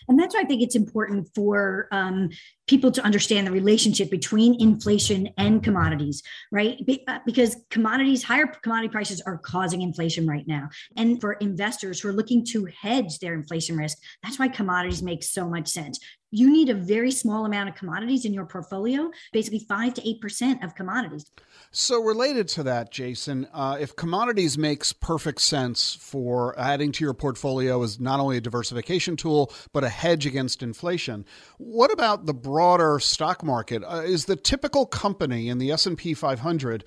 And 0.08 0.18
that's 0.18 0.34
why 0.34 0.40
I 0.40 0.44
think 0.44 0.62
it's 0.62 0.76
important 0.76 1.28
for 1.34 1.88
um, 1.92 2.30
people 2.66 2.90
to 2.92 3.02
understand 3.02 3.46
the 3.46 3.52
relationship 3.52 4.10
between 4.10 4.60
inflation 4.60 5.28
and 5.36 5.62
commodities, 5.62 6.22
right? 6.50 6.84
Be- 6.84 7.04
uh, 7.06 7.18
because 7.24 7.56
commodities, 7.70 8.22
higher 8.22 8.46
commodity 8.46 8.88
prices 8.88 9.20
are 9.26 9.38
causing 9.38 9.82
inflation 9.82 10.26
right 10.26 10.46
now. 10.46 10.68
And 10.96 11.20
for 11.20 11.34
investors 11.34 12.00
who 12.00 12.08
are 12.08 12.12
looking 12.12 12.44
to 12.46 12.66
hedge 12.66 13.18
their 13.18 13.34
inflation 13.34 13.76
risk, 13.76 13.98
that's 14.22 14.38
why 14.38 14.48
commodities 14.48 15.02
make 15.02 15.22
so 15.22 15.48
much 15.48 15.68
sense 15.68 15.98
you 16.30 16.50
need 16.50 16.68
a 16.68 16.74
very 16.74 17.10
small 17.10 17.46
amount 17.46 17.68
of 17.68 17.74
commodities 17.74 18.24
in 18.24 18.34
your 18.34 18.44
portfolio, 18.44 19.10
basically 19.32 19.60
five 19.60 19.94
to 19.94 20.08
eight 20.08 20.20
percent 20.20 20.62
of 20.62 20.74
commodities. 20.74 21.30
So, 21.70 22.02
related 22.02 22.48
to 22.48 22.62
that, 22.64 22.90
Jason, 22.90 23.46
uh, 23.52 23.76
if 23.78 23.94
commodities 23.94 24.56
makes 24.56 24.92
perfect 24.92 25.40
sense 25.40 25.94
for 25.94 26.58
adding 26.58 26.92
to 26.92 27.04
your 27.04 27.14
portfolio 27.14 27.82
as 27.82 28.00
not 28.00 28.20
only 28.20 28.38
a 28.38 28.40
diversification 28.40 29.16
tool 29.16 29.52
but 29.72 29.84
a 29.84 29.88
hedge 29.88 30.24
against 30.26 30.62
inflation, 30.62 31.24
what 31.58 31.92
about 31.92 32.26
the 32.26 32.34
broader 32.34 32.98
stock 33.00 33.42
market? 33.42 33.82
Uh, 33.84 34.02
is 34.04 34.24
the 34.24 34.36
typical 34.36 34.86
company 34.86 35.48
in 35.48 35.58
the 35.58 35.70
S 35.70 35.86
and 35.86 35.98
P 35.98 36.14
500 36.14 36.84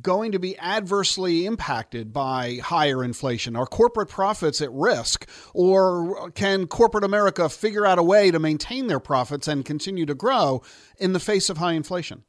going 0.00 0.32
to 0.32 0.38
be 0.38 0.58
adversely 0.58 1.44
impacted 1.44 2.12
by 2.12 2.58
higher 2.62 3.04
inflation? 3.04 3.56
Are 3.56 3.66
corporate 3.66 4.08
profits 4.08 4.62
at 4.62 4.72
risk? 4.72 5.28
Or 5.52 6.30
can 6.30 6.66
corporate 6.66 7.04
America 7.04 7.48
figure 7.48 7.84
out 7.84 7.98
a 7.98 8.02
way 8.02 8.30
to 8.30 8.38
maintain 8.38 8.81
their 8.86 9.00
profits 9.00 9.48
and 9.48 9.64
continue 9.64 10.06
to 10.06 10.14
grow 10.14 10.62
in 10.98 11.12
the 11.12 11.20
face 11.20 11.50
of 11.50 11.58
high 11.58 11.72
inflation? 11.72 12.24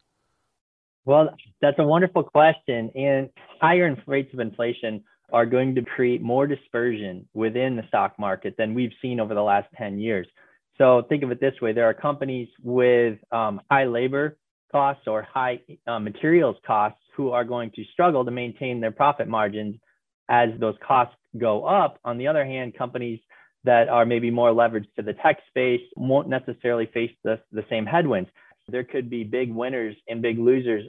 Well, 1.06 1.30
that's 1.62 1.78
a 1.80 1.84
wonderful 1.84 2.24
question. 2.24 2.90
And 2.96 3.30
higher 3.60 3.96
rates 4.08 4.34
of 4.34 4.40
inflation 4.40 5.04
are 5.32 5.46
going 5.46 5.76
to 5.76 5.82
create 5.82 6.22
more 6.22 6.48
dispersion 6.48 7.28
within 7.34 7.76
the 7.76 7.84
stock 7.88 8.18
market 8.20 8.56
than 8.58 8.74
we've 8.74 8.92
seen 9.02 9.20
over 9.20 9.34
the 9.34 9.42
last 9.42 9.68
10 9.78 9.98
years. 10.00 10.28
So 10.78 11.04
think 11.10 11.24
of 11.24 11.32
it 11.32 11.40
this 11.40 11.54
way 11.62 11.74
there 11.74 11.90
are 11.90 11.94
companies 11.94 12.48
with 12.62 13.20
um, 13.32 13.62
high 13.70 13.86
labor 13.86 14.38
costs 14.72 15.04
or 15.08 15.22
high 15.22 15.60
uh, 15.88 16.00
materials 16.00 16.56
costs 16.66 17.00
who 17.16 17.32
are 17.32 17.44
going 17.44 17.72
to 17.76 17.84
struggle 17.94 18.26
to 18.26 18.32
maintain 18.32 18.80
their 18.80 18.92
profit 18.92 19.28
margins 19.28 19.76
as 20.30 20.50
those 20.60 20.76
costs 20.86 21.16
go 21.38 21.66
up. 21.66 22.00
On 22.04 22.18
the 22.18 22.28
other 22.28 22.46
hand, 22.46 22.76
companies 22.76 23.20
that 23.64 23.90
are 23.90 24.06
maybe 24.06 24.30
more 24.30 24.52
leveraged 24.52 24.94
to 24.96 25.02
the 25.02 25.14
tech 25.14 25.40
space 25.48 25.82
won't 25.96 26.28
necessarily 26.28 26.88
face 26.94 27.12
the, 27.24 27.40
the 27.52 27.64
same 27.70 27.86
headwinds. 27.86 28.30
There 28.68 28.84
could 28.84 29.10
be 29.10 29.24
big 29.24 29.54
winners 29.54 29.96
and 30.08 30.22
big 30.22 30.40
losers. 30.40 30.86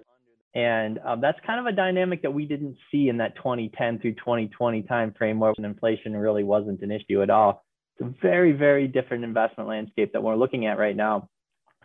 And 0.55 1.01
um, 1.05 1.21
that's 1.21 1.39
kind 1.45 1.59
of 1.59 1.67
a 1.67 1.77
dynamic 1.77 2.23
that 2.23 2.31
we 2.31 2.47
didn't 2.47 2.77
see 2.91 3.09
in 3.09 3.17
that 3.19 3.37
2010 3.37 3.99
through 3.99 4.15
2020 4.15 4.83
timeframe 4.83 5.39
where 5.39 5.53
inflation 5.59 6.17
really 6.17 6.45
wasn't 6.45 6.83
an 6.83 6.93
issue 6.93 7.23
at 7.23 7.31
all. 7.31 7.65
It's 7.99 8.09
a 8.09 8.21
very, 8.23 8.53
very 8.53 8.87
different 8.87 9.25
investment 9.25 9.69
landscape 9.69 10.13
that 10.13 10.23
we're 10.23 10.37
looking 10.37 10.67
at 10.67 10.79
right 10.79 10.95
now. 10.95 11.29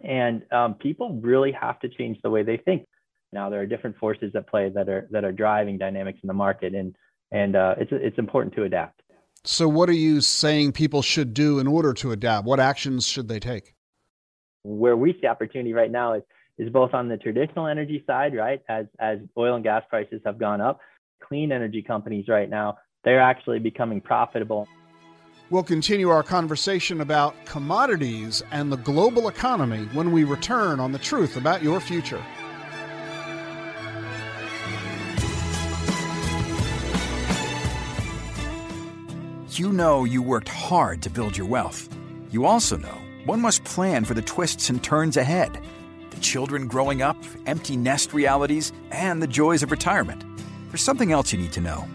And 0.03 0.43
um, 0.51 0.75
people 0.75 1.19
really 1.21 1.51
have 1.51 1.79
to 1.79 1.89
change 1.89 2.19
the 2.23 2.29
way 2.29 2.43
they 2.43 2.57
think. 2.57 2.85
Now 3.31 3.49
there 3.49 3.61
are 3.61 3.65
different 3.65 3.97
forces 3.97 4.31
at 4.35 4.47
play 4.47 4.69
that 4.69 4.89
are 4.89 5.07
that 5.11 5.23
are 5.23 5.31
driving 5.31 5.77
dynamics 5.77 6.19
in 6.23 6.27
the 6.27 6.33
market, 6.33 6.73
and 6.73 6.95
and 7.31 7.55
uh, 7.55 7.75
it's 7.77 7.91
it's 7.93 8.17
important 8.17 8.55
to 8.55 8.63
adapt. 8.63 9.01
So, 9.43 9.67
what 9.67 9.89
are 9.89 9.93
you 9.93 10.21
saying 10.21 10.73
people 10.73 11.01
should 11.01 11.33
do 11.33 11.59
in 11.59 11.67
order 11.67 11.93
to 11.93 12.11
adapt? 12.11 12.45
What 12.45 12.59
actions 12.59 13.07
should 13.07 13.27
they 13.27 13.39
take? 13.39 13.73
Where 14.63 14.97
we 14.97 15.17
see 15.19 15.27
opportunity 15.27 15.73
right 15.73 15.91
now 15.91 16.13
is 16.13 16.23
is 16.57 16.69
both 16.69 16.93
on 16.93 17.07
the 17.07 17.17
traditional 17.17 17.67
energy 17.67 18.03
side, 18.05 18.35
right? 18.35 18.61
As 18.67 18.85
as 18.99 19.19
oil 19.37 19.55
and 19.55 19.63
gas 19.63 19.83
prices 19.89 20.21
have 20.25 20.37
gone 20.37 20.59
up, 20.59 20.79
clean 21.21 21.51
energy 21.51 21.81
companies 21.81 22.27
right 22.27 22.49
now 22.49 22.77
they're 23.03 23.21
actually 23.21 23.59
becoming 23.59 24.01
profitable. 24.01 24.67
We'll 25.49 25.63
continue 25.63 26.09
our 26.09 26.21
conversation 26.21 27.01
about 27.01 27.33
commodities 27.45 28.43
and 28.51 28.71
the 28.71 28.77
global 28.77 29.29
economy 29.29 29.87
when 29.93 30.11
we 30.11 30.23
return 30.23 30.79
on 30.79 30.91
the 30.91 30.99
truth 30.99 31.37
about 31.37 31.63
your 31.63 31.79
future. 31.79 32.23
You 39.51 39.73
know 39.73 40.03
you 40.03 40.21
worked 40.21 40.47
hard 40.47 41.01
to 41.01 41.09
build 41.09 41.35
your 41.35 41.47
wealth. 41.47 41.89
You 42.29 42.45
also 42.45 42.77
know 42.77 43.01
one 43.25 43.41
must 43.41 43.63
plan 43.63 44.05
for 44.05 44.13
the 44.13 44.21
twists 44.21 44.69
and 44.69 44.83
turns 44.83 45.17
ahead 45.17 45.59
the 46.11 46.19
children 46.19 46.67
growing 46.67 47.01
up, 47.01 47.17
empty 47.45 47.75
nest 47.75 48.13
realities, 48.13 48.71
and 48.91 49.21
the 49.21 49.27
joys 49.27 49.63
of 49.63 49.71
retirement. 49.71 50.23
There's 50.69 50.83
something 50.83 51.11
else 51.11 51.33
you 51.33 51.39
need 51.39 51.51
to 51.53 51.61
know. 51.61 51.87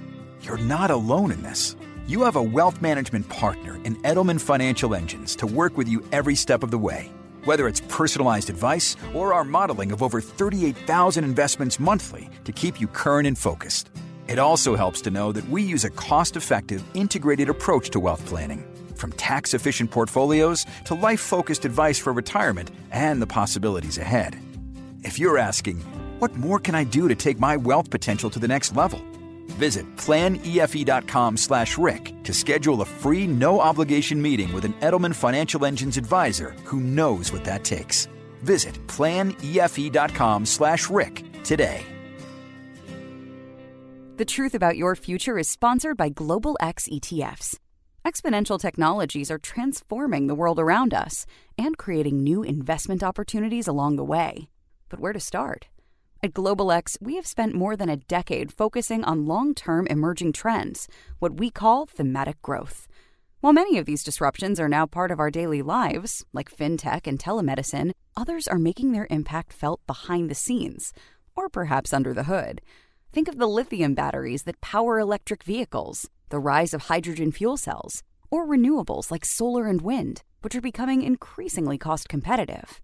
You're 0.42 0.58
not 0.58 0.90
alone 0.90 1.30
in 1.30 1.42
this. 1.42 1.76
You 2.06 2.22
have 2.22 2.36
a 2.36 2.42
wealth 2.42 2.82
management 2.82 3.28
partner 3.28 3.78
in 3.84 3.96
Edelman 4.02 4.40
Financial 4.40 4.94
Engines 4.94 5.36
to 5.36 5.46
work 5.46 5.76
with 5.76 5.88
you 5.88 6.04
every 6.10 6.34
step 6.34 6.62
of 6.62 6.70
the 6.70 6.78
way. 6.78 7.10
Whether 7.44 7.68
it's 7.68 7.82
personalized 7.82 8.50
advice 8.50 8.96
or 9.14 9.32
our 9.32 9.44
modeling 9.44 9.92
of 9.92 10.02
over 10.02 10.20
38,000 10.20 11.22
investments 11.24 11.78
monthly 11.78 12.30
to 12.44 12.52
keep 12.52 12.80
you 12.80 12.88
current 12.88 13.26
and 13.26 13.38
focused. 13.38 13.90
It 14.26 14.38
also 14.38 14.74
helps 14.74 15.00
to 15.02 15.10
know 15.10 15.32
that 15.32 15.48
we 15.48 15.62
use 15.62 15.84
a 15.84 15.90
cost 15.90 16.36
effective, 16.36 16.82
integrated 16.94 17.48
approach 17.48 17.90
to 17.90 18.00
wealth 18.00 18.24
planning. 18.26 18.64
From 18.94 19.12
tax 19.12 19.54
efficient 19.54 19.90
portfolios 19.90 20.66
to 20.84 20.94
life 20.94 21.20
focused 21.20 21.64
advice 21.64 21.98
for 21.98 22.12
retirement 22.12 22.70
and 22.90 23.20
the 23.20 23.26
possibilities 23.26 23.98
ahead. 23.98 24.36
If 25.02 25.18
you're 25.18 25.38
asking, 25.38 25.80
what 26.18 26.34
more 26.34 26.58
can 26.58 26.74
I 26.74 26.84
do 26.84 27.08
to 27.08 27.14
take 27.14 27.38
my 27.38 27.56
wealth 27.56 27.90
potential 27.90 28.30
to 28.30 28.38
the 28.38 28.48
next 28.48 28.74
level? 28.74 29.00
Visit 29.58 29.84
planefe.com 29.96 31.36
slash 31.36 31.76
Rick 31.76 32.14
to 32.24 32.32
schedule 32.32 32.80
a 32.80 32.86
free, 32.86 33.26
no 33.26 33.60
obligation 33.60 34.20
meeting 34.20 34.52
with 34.52 34.64
an 34.64 34.72
Edelman 34.74 35.14
Financial 35.14 35.64
Engines 35.64 35.96
advisor 35.96 36.54
who 36.64 36.80
knows 36.80 37.30
what 37.30 37.44
that 37.44 37.62
takes. 37.62 38.08
Visit 38.42 38.74
planefe.com 38.86 40.46
slash 40.46 40.88
Rick 40.88 41.42
today. 41.44 41.84
The 44.16 44.24
Truth 44.24 44.54
About 44.54 44.76
Your 44.76 44.94
Future 44.94 45.40
is 45.40 45.50
sponsored 45.50 45.96
by 45.96 46.08
Global 46.08 46.56
X 46.60 46.88
ETFs. 46.88 47.58
Exponential 48.04 48.60
technologies 48.60 49.28
are 49.28 49.38
transforming 49.38 50.28
the 50.28 50.36
world 50.36 50.60
around 50.60 50.94
us 50.94 51.26
and 51.58 51.76
creating 51.76 52.22
new 52.22 52.44
investment 52.44 53.02
opportunities 53.02 53.66
along 53.66 53.96
the 53.96 54.04
way. 54.04 54.48
But 54.88 55.00
where 55.00 55.12
to 55.12 55.18
start? 55.18 55.66
At 56.22 56.32
Global 56.32 56.70
X, 56.70 56.96
we 57.00 57.16
have 57.16 57.26
spent 57.26 57.56
more 57.56 57.76
than 57.76 57.88
a 57.88 57.96
decade 57.96 58.52
focusing 58.52 59.02
on 59.02 59.26
long 59.26 59.52
term 59.52 59.88
emerging 59.88 60.34
trends, 60.34 60.86
what 61.18 61.40
we 61.40 61.50
call 61.50 61.84
thematic 61.84 62.40
growth. 62.40 62.86
While 63.40 63.52
many 63.52 63.78
of 63.78 63.84
these 63.84 64.04
disruptions 64.04 64.60
are 64.60 64.68
now 64.68 64.86
part 64.86 65.10
of 65.10 65.18
our 65.18 65.32
daily 65.32 65.60
lives, 65.60 66.24
like 66.32 66.56
fintech 66.56 67.08
and 67.08 67.18
telemedicine, 67.18 67.90
others 68.16 68.46
are 68.46 68.60
making 68.60 68.92
their 68.92 69.08
impact 69.10 69.52
felt 69.52 69.84
behind 69.88 70.30
the 70.30 70.36
scenes, 70.36 70.92
or 71.34 71.48
perhaps 71.48 71.92
under 71.92 72.14
the 72.14 72.24
hood. 72.24 72.60
Think 73.14 73.28
of 73.28 73.38
the 73.38 73.46
lithium 73.46 73.94
batteries 73.94 74.42
that 74.42 74.60
power 74.60 74.98
electric 74.98 75.44
vehicles, 75.44 76.10
the 76.30 76.40
rise 76.40 76.74
of 76.74 76.88
hydrogen 76.88 77.30
fuel 77.30 77.56
cells, 77.56 78.02
or 78.28 78.44
renewables 78.44 79.12
like 79.12 79.24
solar 79.24 79.68
and 79.68 79.80
wind, 79.80 80.24
which 80.40 80.56
are 80.56 80.60
becoming 80.60 81.02
increasingly 81.02 81.78
cost 81.78 82.08
competitive. 82.08 82.80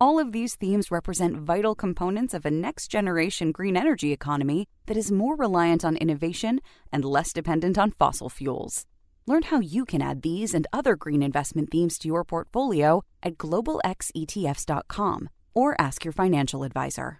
All 0.00 0.20
of 0.20 0.30
these 0.30 0.54
themes 0.54 0.92
represent 0.92 1.36
vital 1.36 1.74
components 1.74 2.32
of 2.32 2.46
a 2.46 2.50
next 2.52 2.92
generation 2.92 3.50
green 3.50 3.76
energy 3.76 4.12
economy 4.12 4.68
that 4.86 4.96
is 4.96 5.10
more 5.10 5.34
reliant 5.34 5.84
on 5.84 5.96
innovation 5.96 6.60
and 6.92 7.04
less 7.04 7.32
dependent 7.32 7.76
on 7.76 7.90
fossil 7.90 8.28
fuels. 8.28 8.86
Learn 9.26 9.42
how 9.42 9.58
you 9.58 9.84
can 9.84 10.00
add 10.00 10.22
these 10.22 10.54
and 10.54 10.64
other 10.72 10.94
green 10.94 11.24
investment 11.24 11.72
themes 11.72 11.98
to 11.98 12.06
your 12.06 12.22
portfolio 12.22 13.02
at 13.20 13.36
globalxetfs.com 13.36 15.28
or 15.54 15.74
ask 15.80 16.04
your 16.04 16.12
financial 16.12 16.62
advisor. 16.62 17.18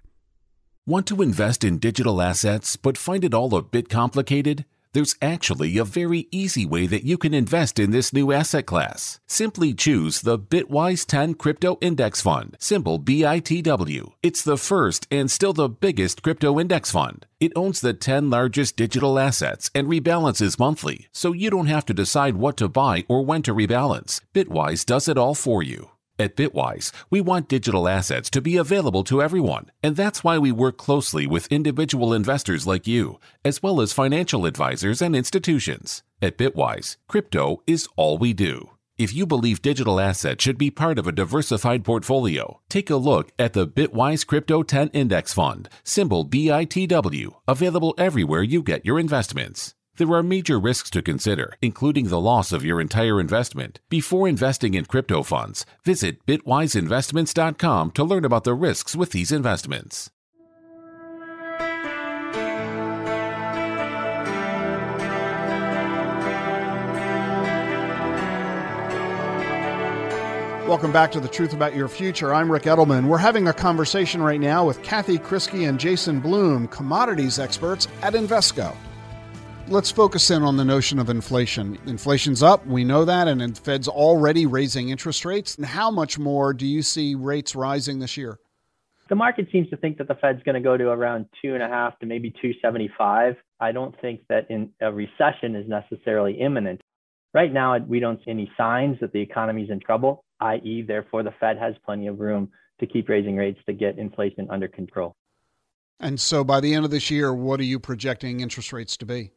Want 0.84 1.06
to 1.06 1.22
invest 1.22 1.62
in 1.62 1.78
digital 1.78 2.20
assets 2.20 2.74
but 2.74 2.98
find 2.98 3.22
it 3.22 3.32
all 3.32 3.54
a 3.54 3.62
bit 3.62 3.88
complicated? 3.88 4.64
There's 4.94 5.14
actually 5.22 5.78
a 5.78 5.84
very 5.84 6.26
easy 6.32 6.66
way 6.66 6.88
that 6.88 7.04
you 7.04 7.18
can 7.18 7.32
invest 7.32 7.78
in 7.78 7.92
this 7.92 8.12
new 8.12 8.32
asset 8.32 8.66
class. 8.66 9.20
Simply 9.28 9.74
choose 9.74 10.22
the 10.22 10.36
Bitwise 10.36 11.06
10 11.06 11.34
Crypto 11.34 11.78
Index 11.80 12.20
Fund, 12.20 12.56
symbol 12.58 12.98
BITW. 12.98 14.14
It's 14.24 14.42
the 14.42 14.56
first 14.56 15.06
and 15.08 15.30
still 15.30 15.52
the 15.52 15.68
biggest 15.68 16.24
crypto 16.24 16.58
index 16.58 16.90
fund. 16.90 17.26
It 17.38 17.52
owns 17.54 17.80
the 17.80 17.94
10 17.94 18.28
largest 18.28 18.76
digital 18.76 19.20
assets 19.20 19.70
and 19.76 19.86
rebalances 19.86 20.58
monthly, 20.58 21.06
so 21.12 21.32
you 21.32 21.48
don't 21.48 21.66
have 21.66 21.86
to 21.86 21.94
decide 21.94 22.34
what 22.34 22.56
to 22.56 22.68
buy 22.68 23.04
or 23.08 23.24
when 23.24 23.42
to 23.42 23.54
rebalance. 23.54 24.20
Bitwise 24.34 24.84
does 24.84 25.06
it 25.06 25.16
all 25.16 25.36
for 25.36 25.62
you. 25.62 25.90
At 26.22 26.36
Bitwise, 26.36 26.92
we 27.10 27.20
want 27.20 27.48
digital 27.48 27.88
assets 27.88 28.30
to 28.30 28.40
be 28.40 28.56
available 28.56 29.02
to 29.10 29.20
everyone, 29.20 29.72
and 29.82 29.96
that's 29.96 30.22
why 30.22 30.38
we 30.38 30.52
work 30.52 30.76
closely 30.78 31.26
with 31.26 31.50
individual 31.50 32.14
investors 32.14 32.64
like 32.64 32.86
you, 32.86 33.18
as 33.44 33.60
well 33.60 33.80
as 33.80 33.92
financial 33.92 34.46
advisors 34.46 35.02
and 35.02 35.16
institutions. 35.16 36.04
At 36.22 36.38
Bitwise, 36.38 36.96
crypto 37.08 37.64
is 37.66 37.88
all 37.96 38.18
we 38.18 38.32
do. 38.34 38.70
If 38.96 39.12
you 39.12 39.26
believe 39.26 39.62
digital 39.62 39.98
assets 39.98 40.44
should 40.44 40.58
be 40.58 40.70
part 40.70 40.96
of 40.96 41.08
a 41.08 41.18
diversified 41.22 41.82
portfolio, 41.82 42.60
take 42.68 42.88
a 42.88 42.94
look 42.94 43.32
at 43.36 43.52
the 43.52 43.66
Bitwise 43.66 44.24
Crypto 44.24 44.62
10 44.62 44.90
Index 44.92 45.34
Fund, 45.34 45.68
symbol 45.82 46.24
BITW, 46.24 47.34
available 47.48 47.94
everywhere 47.98 48.44
you 48.44 48.62
get 48.62 48.86
your 48.86 49.00
investments. 49.00 49.74
There 49.96 50.10
are 50.12 50.22
major 50.22 50.58
risks 50.58 50.88
to 50.90 51.02
consider, 51.02 51.54
including 51.60 52.08
the 52.08 52.18
loss 52.18 52.50
of 52.50 52.64
your 52.64 52.80
entire 52.80 53.20
investment. 53.20 53.78
Before 53.90 54.26
investing 54.26 54.72
in 54.72 54.86
crypto 54.86 55.22
funds, 55.22 55.66
visit 55.84 56.24
bitwiseinvestments.com 56.24 57.90
to 57.90 58.04
learn 58.04 58.24
about 58.24 58.44
the 58.44 58.54
risks 58.54 58.96
with 58.96 59.10
these 59.10 59.30
investments. 59.30 60.10
Welcome 70.66 70.90
back 70.92 71.12
to 71.12 71.20
The 71.20 71.28
Truth 71.28 71.52
About 71.52 71.76
Your 71.76 71.88
Future. 71.88 72.32
I'm 72.32 72.50
Ric 72.50 72.62
Edelman. 72.62 73.08
We're 73.08 73.18
having 73.18 73.48
a 73.48 73.52
conversation 73.52 74.22
right 74.22 74.40
now 74.40 74.64
with 74.64 74.82
Kathy 74.82 75.18
Kriskey 75.18 75.68
and 75.68 75.78
Jason 75.78 76.18
Bloom, 76.18 76.66
commodities 76.68 77.38
experts 77.38 77.88
at 78.00 78.14
Invesco 78.14 78.74
let's 79.72 79.90
focus 79.90 80.30
in 80.30 80.42
on 80.42 80.58
the 80.58 80.64
notion 80.64 80.98
of 80.98 81.08
inflation. 81.08 81.78
Inflation's 81.86 82.42
up, 82.42 82.64
we 82.66 82.84
know 82.84 83.06
that, 83.06 83.26
and 83.26 83.40
the 83.40 83.60
Fed's 83.60 83.88
already 83.88 84.44
raising 84.44 84.90
interest 84.90 85.24
rates. 85.24 85.56
And 85.56 85.64
how 85.64 85.90
much 85.90 86.18
more 86.18 86.52
do 86.52 86.66
you 86.66 86.82
see 86.82 87.14
rates 87.14 87.56
rising 87.56 87.98
this 87.98 88.16
year? 88.16 88.38
The 89.08 89.14
market 89.14 89.48
seems 89.50 89.70
to 89.70 89.76
think 89.78 89.96
that 89.98 90.08
the 90.08 90.14
Fed's 90.14 90.42
going 90.42 90.54
to 90.54 90.60
go 90.60 90.76
to 90.76 90.88
around 90.88 91.26
two 91.42 91.54
and 91.54 91.62
a 91.62 91.68
half 91.68 91.98
to 92.00 92.06
maybe 92.06 92.30
275. 92.30 93.36
I 93.60 93.72
don't 93.72 93.98
think 94.00 94.20
that 94.28 94.50
in 94.50 94.70
a 94.80 94.92
recession 94.92 95.56
is 95.56 95.66
necessarily 95.68 96.34
imminent. 96.34 96.80
Right 97.32 97.52
now, 97.52 97.78
we 97.78 97.98
don't 97.98 98.18
see 98.24 98.30
any 98.30 98.52
signs 98.58 98.98
that 99.00 99.12
the 99.12 99.20
economy 99.20 99.62
is 99.62 99.70
in 99.70 99.80
trouble, 99.80 100.22
i.e., 100.40 100.84
therefore, 100.86 101.22
the 101.22 101.32
Fed 101.40 101.56
has 101.56 101.74
plenty 101.84 102.08
of 102.08 102.20
room 102.20 102.50
to 102.80 102.86
keep 102.86 103.08
raising 103.08 103.36
rates 103.36 103.60
to 103.66 103.72
get 103.72 103.98
inflation 103.98 104.48
under 104.50 104.68
control. 104.68 105.14
And 105.98 106.20
so 106.20 106.44
by 106.44 106.60
the 106.60 106.74
end 106.74 106.84
of 106.84 106.90
this 106.90 107.10
year, 107.10 107.32
what 107.32 107.58
are 107.60 107.64
you 107.64 107.78
projecting 107.78 108.40
interest 108.40 108.72
rates 108.72 108.98
to 108.98 109.06
be? 109.06 109.32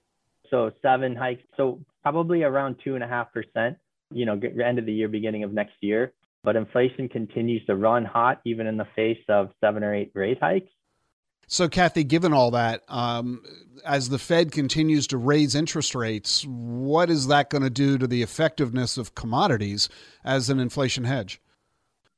So 0.50 0.72
seven 0.82 1.16
hikes. 1.16 1.44
So 1.58 1.80
probably 2.04 2.44
around 2.44 2.78
two 2.84 2.96
and 2.96 3.04
a 3.04 3.08
half 3.08 3.34
percent, 3.34 3.78
you 4.12 4.25
know, 4.25 4.40
end 4.64 4.80
of 4.80 4.86
the 4.86 4.94
year, 4.94 5.08
beginning 5.08 5.44
of 5.44 5.54
next 5.54 5.75
year. 5.82 6.14
But 6.44 6.56
inflation 6.56 7.10
continues 7.10 7.66
to 7.66 7.75
run 7.75 8.06
hot, 8.06 8.42
even 8.46 8.68
in 8.68 8.78
the 8.78 8.88
face 8.96 9.24
of 9.30 9.50
seven 9.62 9.84
or 9.84 9.96
eight 9.96 10.12
rate 10.14 10.38
hikes. 10.40 10.70
So, 11.48 11.68
Kathy, 11.68 12.04
given 12.04 12.34
all 12.34 12.52
that, 12.52 12.84
um, 12.88 13.44
as 13.86 14.10
the 14.10 14.18
Fed 14.18 14.52
continues 14.52 15.06
to 15.08 15.18
raise 15.18 15.54
interest 15.54 15.94
rates, 15.94 16.44
what 16.48 17.10
is 17.10 17.28
that 17.28 17.50
going 17.50 17.64
to 17.64 17.70
do 17.70 17.98
to 17.98 18.08
the 18.08 18.24
effectiveness 18.24 18.98
of 18.98 19.14
commodities 19.14 19.88
as 20.24 20.50
an 20.50 20.60
inflation 20.60 21.04
hedge? 21.04 21.40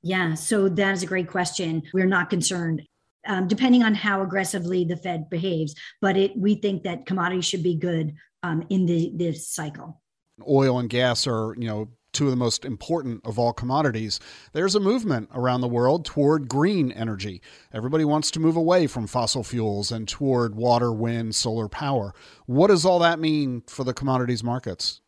Yeah, 0.02 0.36
so 0.36 0.70
that 0.70 0.94
is 0.94 1.04
a 1.04 1.08
great 1.08 1.28
question. 1.28 1.84
We're 1.94 2.06
not 2.06 2.30
concerned 2.30 2.84
um, 3.28 3.48
depending 3.48 3.84
on 3.84 3.94
how 3.94 4.22
aggressively 4.22 4.84
the 4.84 4.98
Fed 4.98 5.30
behaves. 5.30 5.76
But 6.02 6.18
it, 6.18 6.38
we 6.38 6.56
think 6.56 6.84
that 6.84 7.06
commodities 7.06 7.46
should 7.46 7.64
be 7.64 7.76
good 7.76 8.16
um, 8.44 8.66
in 8.70 8.86
the, 8.86 9.12
this 9.16 9.48
cycle. 9.48 10.02
Oil 10.48 10.80
and 10.80 10.90
gas 10.90 11.28
are, 11.28 11.56
you 11.58 11.68
know, 11.68 11.90
two 12.14 12.26
of 12.26 12.32
the 12.32 12.38
most 12.38 12.66
important 12.66 13.24
of 13.26 13.38
all 13.38 13.54
commodities. 13.54 14.20
There's 14.54 14.76
a 14.76 14.80
movement 14.80 15.30
around 15.34 15.62
the 15.62 15.68
world 15.68 16.06
toward 16.06 16.48
green 16.48 16.92
energy. 16.92 17.42
Everybody 17.74 18.06
wants 18.06 18.32
to 18.32 18.40
move 18.40 18.56
away 18.56 18.88
from 18.88 19.08
fossil 19.08 19.44
fuels 19.44 19.92
and 19.92 20.08
toward 20.08 20.56
water, 20.56 20.92
wind, 20.92 21.36
solar 21.36 21.68
power. 21.68 22.14
What 22.46 22.68
does 22.68 22.86
all 22.86 23.00
that 23.00 23.20
mean 23.20 23.64
for 23.68 23.84
the 23.84 23.94
commodities 23.94 24.44
markets? 24.44 25.02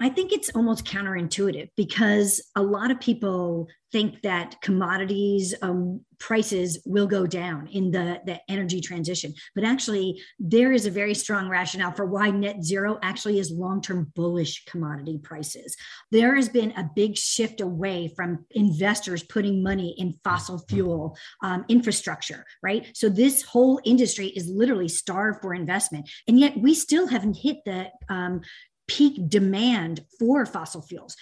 I 0.00 0.08
think 0.08 0.32
it's 0.32 0.50
almost 0.50 0.84
counterintuitive 0.84 1.70
because 1.76 2.42
a 2.54 2.62
lot 2.62 2.90
of 2.90 3.00
people 3.00 3.68
think 3.92 4.20
that 4.22 4.60
commodities 4.60 5.54
um, 5.62 6.00
prices 6.18 6.82
will 6.84 7.06
go 7.06 7.26
down 7.26 7.68
in 7.68 7.90
the, 7.90 8.20
the 8.26 8.38
energy 8.48 8.80
transition. 8.80 9.32
But 9.54 9.64
actually, 9.64 10.20
there 10.38 10.72
is 10.72 10.86
a 10.86 10.90
very 10.90 11.14
strong 11.14 11.48
rationale 11.48 11.92
for 11.92 12.04
why 12.04 12.30
net 12.30 12.64
zero 12.64 12.98
actually 13.02 13.38
is 13.38 13.50
long 13.50 13.80
term 13.80 14.12
bullish 14.14 14.64
commodity 14.66 15.18
prices. 15.22 15.76
There 16.10 16.34
has 16.36 16.48
been 16.48 16.72
a 16.72 16.90
big 16.94 17.16
shift 17.16 17.60
away 17.60 18.12
from 18.16 18.44
investors 18.50 19.22
putting 19.22 19.62
money 19.62 19.94
in 19.98 20.18
fossil 20.24 20.64
fuel 20.68 21.16
um, 21.42 21.64
infrastructure, 21.68 22.44
right? 22.62 22.86
So 22.94 23.08
this 23.08 23.42
whole 23.42 23.80
industry 23.84 24.28
is 24.28 24.48
literally 24.48 24.88
starved 24.88 25.40
for 25.42 25.54
investment. 25.54 26.10
And 26.28 26.38
yet 26.38 26.56
we 26.58 26.74
still 26.74 27.06
haven't 27.06 27.36
hit 27.36 27.58
the 27.64 27.88
um, 28.08 28.40
peak 28.86 29.28
demand 29.28 30.04
for 30.18 30.46
fossil 30.46 30.82
fuels. 30.82 31.16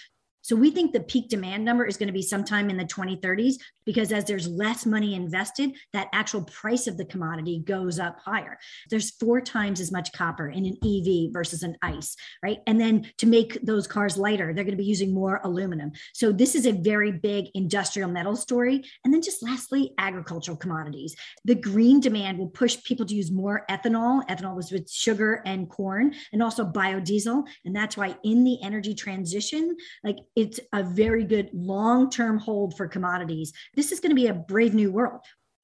So 0.45 0.55
we 0.55 0.69
think 0.69 0.93
the 0.93 0.99
peak 0.99 1.27
demand 1.27 1.65
number 1.65 1.85
is 1.85 1.97
going 1.97 2.05
to 2.05 2.13
be 2.13 2.21
sometime 2.21 2.69
in 2.69 2.77
the 2.77 2.85
2030s 2.85 3.55
because 3.83 4.11
as 4.11 4.25
there's 4.25 4.47
less 4.47 4.85
money 4.85 5.15
invested, 5.15 5.71
that 5.91 6.07
actual 6.13 6.43
price 6.43 6.85
of 6.85 6.97
the 6.97 7.05
commodity 7.05 7.63
goes 7.65 7.97
up 7.97 8.19
higher. 8.23 8.59
There's 8.91 9.09
four 9.15 9.41
times 9.41 9.79
as 9.79 9.91
much 9.91 10.11
copper 10.11 10.49
in 10.49 10.67
an 10.67 10.77
EV 10.83 11.33
versus 11.33 11.63
an 11.63 11.75
ICE, 11.81 12.15
right? 12.43 12.59
And 12.67 12.79
then 12.79 13.09
to 13.17 13.25
make 13.25 13.59
those 13.65 13.87
cars 13.87 14.17
lighter, 14.17 14.53
they're 14.53 14.63
going 14.63 14.77
to 14.77 14.83
be 14.83 14.85
using 14.85 15.15
more 15.15 15.41
aluminum. 15.43 15.93
So 16.13 16.31
this 16.31 16.53
is 16.53 16.67
a 16.67 16.73
very 16.73 17.11
big 17.11 17.45
industrial 17.55 18.11
metal 18.11 18.35
story. 18.35 18.83
And 19.03 19.11
then 19.11 19.23
just 19.23 19.41
lastly, 19.41 19.93
agricultural 19.97 20.57
commodities. 20.57 21.15
The 21.43 21.55
green 21.55 21.99
demand 21.99 22.37
will 22.37 22.49
push 22.49 22.83
people 22.83 23.07
to 23.07 23.15
use 23.15 23.31
more 23.31 23.65
ethanol. 23.67 24.23
Ethanol 24.27 24.55
was 24.55 24.71
with 24.71 24.91
sugar 24.91 25.41
and 25.43 25.67
corn 25.71 26.13
and 26.31 26.43
also 26.43 26.65
biodiesel. 26.65 27.45
And 27.65 27.75
that's 27.75 27.97
why 27.97 28.15
in 28.23 28.43
the 28.43 28.59
energy 28.61 28.93
transition, 28.93 29.75
like 30.03 30.17
it's 30.35 30.59
a 30.73 30.83
very 30.83 31.23
good 31.23 31.49
long 31.53 32.09
term 32.09 32.37
hold 32.37 32.75
for 32.75 32.87
commodities. 32.87 33.53
This 33.75 33.91
is 33.91 33.99
going 33.99 34.11
to 34.11 34.15
be 34.15 34.27
a 34.27 34.33
brave 34.33 34.73
new 34.73 34.91
world 34.91 35.21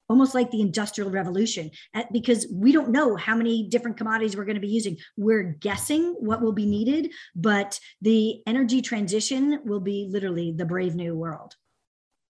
almost 0.08 0.34
like 0.34 0.50
the 0.50 0.60
industrial 0.60 1.08
revolution 1.10 1.70
because 2.12 2.46
we 2.52 2.70
don't 2.70 2.90
know 2.90 3.16
how 3.16 3.34
many 3.34 3.66
different 3.68 3.96
commodities 3.96 4.36
we're 4.36 4.44
going 4.44 4.56
to 4.56 4.60
be 4.60 4.68
using 4.68 4.96
we're 5.16 5.56
guessing 5.60 6.14
what 6.18 6.42
will 6.42 6.52
be 6.52 6.66
needed 6.66 7.10
but 7.34 7.80
the 8.02 8.42
energy 8.46 8.82
transition 8.82 9.58
will 9.64 9.80
be 9.80 10.06
literally 10.10 10.52
the 10.52 10.66
brave 10.66 10.94
new 10.94 11.14
world 11.14 11.56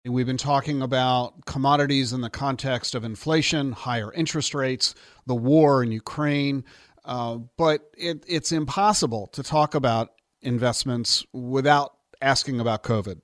We've 0.05 0.25
been 0.25 0.37
talking 0.37 0.81
about 0.81 1.45
commodities 1.45 2.13
in 2.13 2.21
the 2.21 2.29
context 2.29 2.95
of 2.95 3.03
inflation, 3.03 3.73
higher 3.73 4.11
interest 4.13 4.55
rates, 4.55 4.95
the 5.27 5.35
war 5.35 5.83
in 5.83 5.91
Ukraine, 5.91 6.63
uh, 7.03 7.35
but 7.57 7.81
it, 7.97 8.23
it's 8.27 8.53
impossible 8.53 9.27
to 9.27 9.43
talk 9.43 9.75
about 9.75 10.13
investments 10.41 11.25
without 11.33 11.98
asking 12.21 12.59
about 12.59 12.83
COVID. 12.83 13.21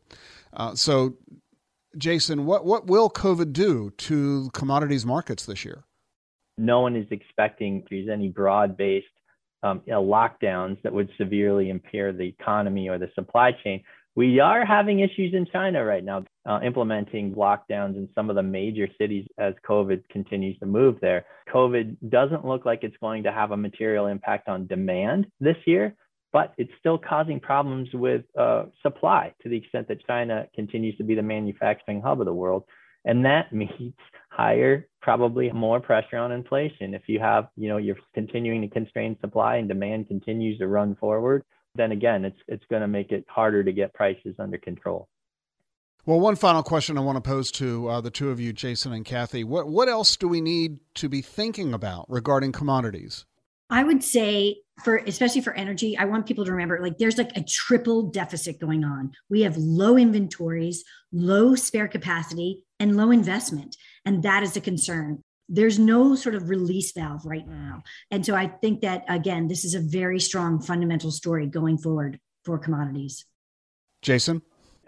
Uh, 0.53 0.75
so, 0.75 1.17
Jason, 1.97 2.45
what, 2.45 2.65
what 2.65 2.87
will 2.87 3.09
COVID 3.09 3.53
do 3.53 3.91
to 3.97 4.49
commodities 4.53 5.05
markets 5.05 5.45
this 5.45 5.65
year? 5.65 5.83
No 6.57 6.81
one 6.81 6.95
is 6.95 7.07
expecting 7.11 7.83
there's 7.89 8.09
any 8.09 8.29
broad 8.29 8.77
based 8.77 9.07
um, 9.63 9.81
you 9.85 9.93
know, 9.93 10.03
lockdowns 10.03 10.81
that 10.83 10.93
would 10.93 11.09
severely 11.17 11.69
impair 11.69 12.13
the 12.13 12.23
economy 12.27 12.87
or 12.87 12.97
the 12.97 13.09
supply 13.15 13.51
chain. 13.63 13.83
We 14.15 14.39
are 14.39 14.65
having 14.65 15.01
issues 15.01 15.33
in 15.33 15.45
China 15.51 15.83
right 15.83 16.03
now, 16.03 16.23
uh, 16.45 16.61
implementing 16.63 17.33
lockdowns 17.33 17.97
in 17.97 18.07
some 18.15 18.29
of 18.29 18.37
the 18.37 18.43
major 18.43 18.87
cities 18.97 19.27
as 19.37 19.53
COVID 19.67 20.07
continues 20.09 20.57
to 20.59 20.65
move 20.65 20.97
there. 21.01 21.25
COVID 21.53 21.97
doesn't 22.09 22.45
look 22.45 22.63
like 22.63 22.83
it's 22.83 22.95
going 23.01 23.23
to 23.23 23.31
have 23.31 23.51
a 23.51 23.57
material 23.57 24.07
impact 24.07 24.47
on 24.47 24.67
demand 24.67 25.27
this 25.41 25.57
year, 25.65 25.95
but 26.35 26.53
it's 26.57 26.71
still 26.81 26.97
causing 26.97 27.39
problems 27.39 27.87
with 27.93 28.23
uh, 28.37 28.65
supply 28.83 29.33
to 29.41 29.47
the 29.47 29.55
extent 29.55 29.87
that 29.87 30.05
China 30.05 30.45
continues 30.53 30.93
to 30.97 31.03
be 31.05 31.15
the 31.15 31.21
manufacturing 31.21 32.01
hub 32.01 32.19
of 32.19 32.25
the 32.25 32.33
world. 32.33 32.65
And 33.05 33.23
that 33.23 33.53
means 33.53 33.93
higher, 34.31 34.85
probably 35.01 35.49
more 35.53 35.79
pressure 35.79 36.17
on 36.17 36.33
inflation. 36.33 36.93
If 36.93 37.03
you 37.07 37.21
have, 37.21 37.47
you 37.55 37.69
know, 37.69 37.77
you're 37.77 37.95
continuing 38.13 38.59
to 38.63 38.67
constrain 38.67 39.15
supply 39.21 39.55
and 39.55 39.69
demand 39.69 40.09
continues 40.09 40.57
to 40.59 40.67
run 40.67 40.97
forward, 40.97 41.41
then 41.73 41.93
again, 41.93 42.25
it's 42.25 42.39
it's 42.49 42.65
going 42.69 42.81
to 42.81 42.89
make 42.89 43.13
it 43.13 43.23
harder 43.29 43.63
to 43.63 43.71
get 43.71 43.93
prices 43.93 44.35
under 44.37 44.57
control. 44.57 45.07
Well, 46.05 46.19
one 46.19 46.35
final 46.35 46.63
question 46.63 46.97
I 46.97 47.01
want 47.01 47.15
to 47.15 47.21
pose 47.21 47.49
to 47.51 47.87
uh, 47.87 48.01
the 48.01 48.11
two 48.11 48.29
of 48.29 48.41
you, 48.41 48.51
Jason 48.51 48.91
and 48.91 49.05
Kathy. 49.05 49.45
What 49.45 49.69
what 49.69 49.87
else 49.87 50.17
do 50.17 50.27
we 50.27 50.41
need 50.41 50.79
to 50.95 51.07
be 51.07 51.21
thinking 51.21 51.73
about 51.73 52.09
regarding 52.09 52.51
commodities? 52.51 53.25
I 53.69 53.83
would 53.83 54.03
say 54.03 54.57
for 54.83 54.97
especially 54.97 55.41
for 55.41 55.53
energy, 55.53 55.97
I 55.97 56.05
want 56.05 56.25
people 56.25 56.45
to 56.45 56.51
remember 56.51 56.81
like 56.81 56.97
there's 56.97 57.17
like 57.17 57.35
a 57.35 57.43
triple 57.43 58.03
deficit 58.03 58.59
going 58.59 58.83
on. 58.83 59.11
We 59.29 59.41
have 59.41 59.57
low 59.57 59.97
inventories, 59.97 60.83
low 61.11 61.55
spare 61.55 61.87
capacity, 61.87 62.61
and 62.79 62.97
low 62.97 63.11
investment. 63.11 63.75
And 64.05 64.23
that 64.23 64.43
is 64.43 64.55
a 64.57 64.61
concern. 64.61 65.23
There's 65.47 65.79
no 65.79 66.15
sort 66.15 66.35
of 66.35 66.49
release 66.49 66.91
valve 66.91 67.25
right 67.25 67.47
now. 67.47 67.83
And 68.11 68.25
so 68.25 68.35
I 68.35 68.47
think 68.47 68.81
that 68.81 69.05
again, 69.07 69.47
this 69.47 69.63
is 69.63 69.75
a 69.75 69.79
very 69.79 70.19
strong 70.19 70.59
fundamental 70.59 71.11
story 71.11 71.47
going 71.47 71.77
forward 71.77 72.19
for 72.43 72.57
commodities. 72.57 73.25
Jason? 74.01 74.41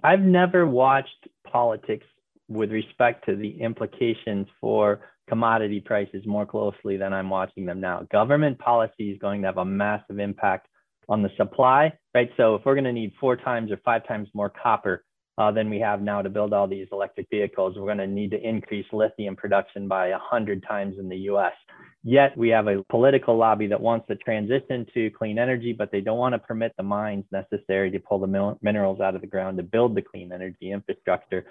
I've 0.04 0.22
never 0.22 0.68
watched 0.68 1.28
politics 1.50 2.06
with 2.48 2.72
respect 2.72 3.26
to 3.26 3.36
the 3.36 3.62
implications 3.62 4.48
for 4.62 5.02
commodity 5.28 5.80
prices 5.80 6.26
more 6.26 6.46
closely 6.46 6.98
than 6.98 7.14
I'm 7.14 7.30
watching 7.30 7.66
them 7.66 7.80
now. 7.80 8.08
Government 8.12 8.58
policy 8.60 9.12
is 9.12 9.20
going 9.20 9.42
to 9.42 9.48
have 9.48 9.58
a 9.58 9.66
massive 9.66 10.20
impact 10.20 10.68
on 11.10 11.22
the 11.22 11.30
supply, 11.38 11.94
right? 12.14 12.30
So 12.38 12.56
if 12.56 12.66
we're 12.66 12.76
going 12.76 12.86
to 12.86 12.94
need 12.94 13.14
four 13.20 13.36
times 13.36 13.72
or 13.72 13.78
five 13.86 14.08
times 14.08 14.28
more 14.34 14.50
copper 14.50 15.04
uh, 15.38 15.52
than 15.52 15.70
we 15.70 15.80
have 15.80 16.02
now 16.02 16.22
to 16.22 16.30
build 16.30 16.54
all 16.54 16.68
these 16.68 16.88
electric 16.92 17.28
vehicles, 17.30 17.76
we're 17.78 17.86
going 17.86 17.98
to 18.00 18.08
need 18.08 18.32
to 18.32 18.42
increase 18.42 18.86
lithium 18.92 19.36
production 19.36 19.88
by 19.88 20.10
100 20.10 20.64
times 20.68 20.96
in 21.00 21.08
the 21.08 21.18
US. 21.32 21.54
Yet 22.04 22.38
we 22.38 22.50
have 22.50 22.68
a 22.68 22.84
political 22.90 23.38
lobby 23.38 23.68
that 23.68 23.82
wants 23.82 24.08
to 24.08 24.16
transition 24.16 24.86
to 24.94 25.10
clean 25.12 25.38
energy, 25.38 25.74
but 25.74 25.92
they 25.92 26.02
don't 26.02 26.18
want 26.18 26.34
to 26.34 26.40
permit 26.40 26.74
the 26.78 26.84
mines 26.84 27.26
necessary 27.32 27.92
to 27.92 28.00
pull 28.00 28.20
the 28.20 28.58
minerals 28.62 29.00
out 29.02 29.16
of 29.16 29.22
the 29.22 29.28
ground 29.28 29.58
to 29.58 29.64
build 29.64 29.96
the 29.96 30.02
clean 30.02 30.32
energy 30.32 30.72
infrastructure 30.72 31.46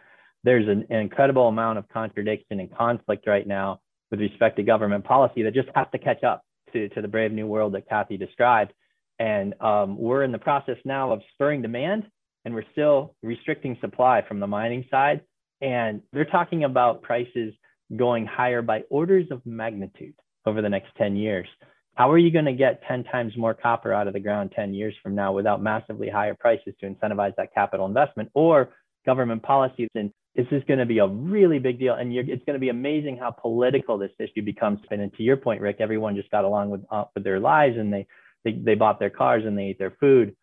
there's 0.46 0.68
an, 0.68 0.87
an 0.90 1.00
incredible 1.00 1.48
amount 1.48 1.76
of 1.76 1.88
contradiction 1.88 2.61
and 2.61 2.74
conflict 2.74 3.26
right 3.26 3.46
now 3.46 3.80
with 4.12 4.20
respect 4.20 4.56
to 4.56 4.62
government 4.62 5.04
policy 5.04 5.42
that 5.42 5.52
just 5.52 5.68
has 5.74 5.88
to 5.90 5.98
catch 5.98 6.22
up 6.22 6.42
to, 6.72 6.88
to 6.90 7.02
the 7.02 7.09
brave 7.09 7.32
new 7.32 7.48
world 7.48 7.74
that 7.74 7.88
Kathy 7.88 8.16
described. 8.16 8.72
And 9.18 9.61
um, 9.61 9.98
we're 9.98 10.22
in 10.22 10.30
the 10.30 10.38
process 10.38 10.76
now 10.85 11.11
of 11.11 11.20
spurring 11.32 11.62
demand, 11.62 12.04
and 12.44 12.54
we're 12.54 12.70
still 12.70 13.16
restricting 13.24 13.76
supply 13.80 14.22
from 14.26 14.38
the 14.38 14.46
mining 14.46 14.85
side. 14.88 15.22
And 15.61 16.00
they're 16.12 16.24
talking 16.24 16.62
about 16.62 17.02
prices 17.02 17.52
going 17.96 18.24
higher 18.24 18.62
by 18.62 18.82
orders 18.88 19.26
of 19.32 19.44
magnitude 19.44 20.14
over 20.46 20.62
the 20.62 20.68
next 20.68 20.90
10 20.96 21.16
years. 21.16 21.48
How 21.96 22.12
are 22.12 22.18
you 22.18 22.30
going 22.30 22.44
to 22.44 22.52
get 22.52 22.82
10 22.87 23.02
times 23.04 23.32
more 23.37 23.54
copper 23.54 23.92
out 23.92 24.06
of 24.06 24.12
the 24.12 24.20
ground 24.20 24.52
10 24.54 24.74
years 24.74 24.94
from 25.02 25.16
now 25.16 25.32
without 25.32 25.61
massively 25.61 26.09
higher 26.09 26.37
prices 26.38 26.74
to 26.80 26.87
incentivize 26.87 27.35
that 27.37 27.52
capital 27.52 27.87
investment 27.87 28.30
or 28.35 28.68
government 29.04 29.42
policies? 29.42 29.88
And 29.96 30.12
this 30.37 30.46
is 30.51 30.62
going 30.68 30.79
to 30.79 30.87
be 30.87 30.99
a 30.99 31.07
really 31.07 31.59
big 31.59 31.79
deal, 31.79 31.94
and 31.94 32.12
it's 32.12 32.44
going 32.44 32.55
to 32.55 32.61
be 32.61 32.68
amazing 32.68 33.16
how 33.16 33.31
political 33.31 33.96
this 33.96 34.11
issue 34.18 34.42
becomes. 34.42 34.81
And 34.90 35.12
to 35.14 35.22
your 35.22 35.38
point, 35.38 35.62
Ric, 35.62 35.77
everyone 35.81 36.14
just 36.14 36.31
got 36.31 36.44
along 36.44 36.70
with 36.70 36.83
uh, 36.90 37.05
with 37.14 37.25
their 37.25 37.40
lives, 37.40 37.77
and 37.79 37.92
they, 37.92 38.07
they 38.44 38.53
they 38.53 38.75
bought 38.75 38.99
their 38.99 39.11
cars 39.11 39.44
and 39.46 39.57
they 39.57 39.64
ate 39.64 39.79
their 39.79 39.96
food. 39.99 40.37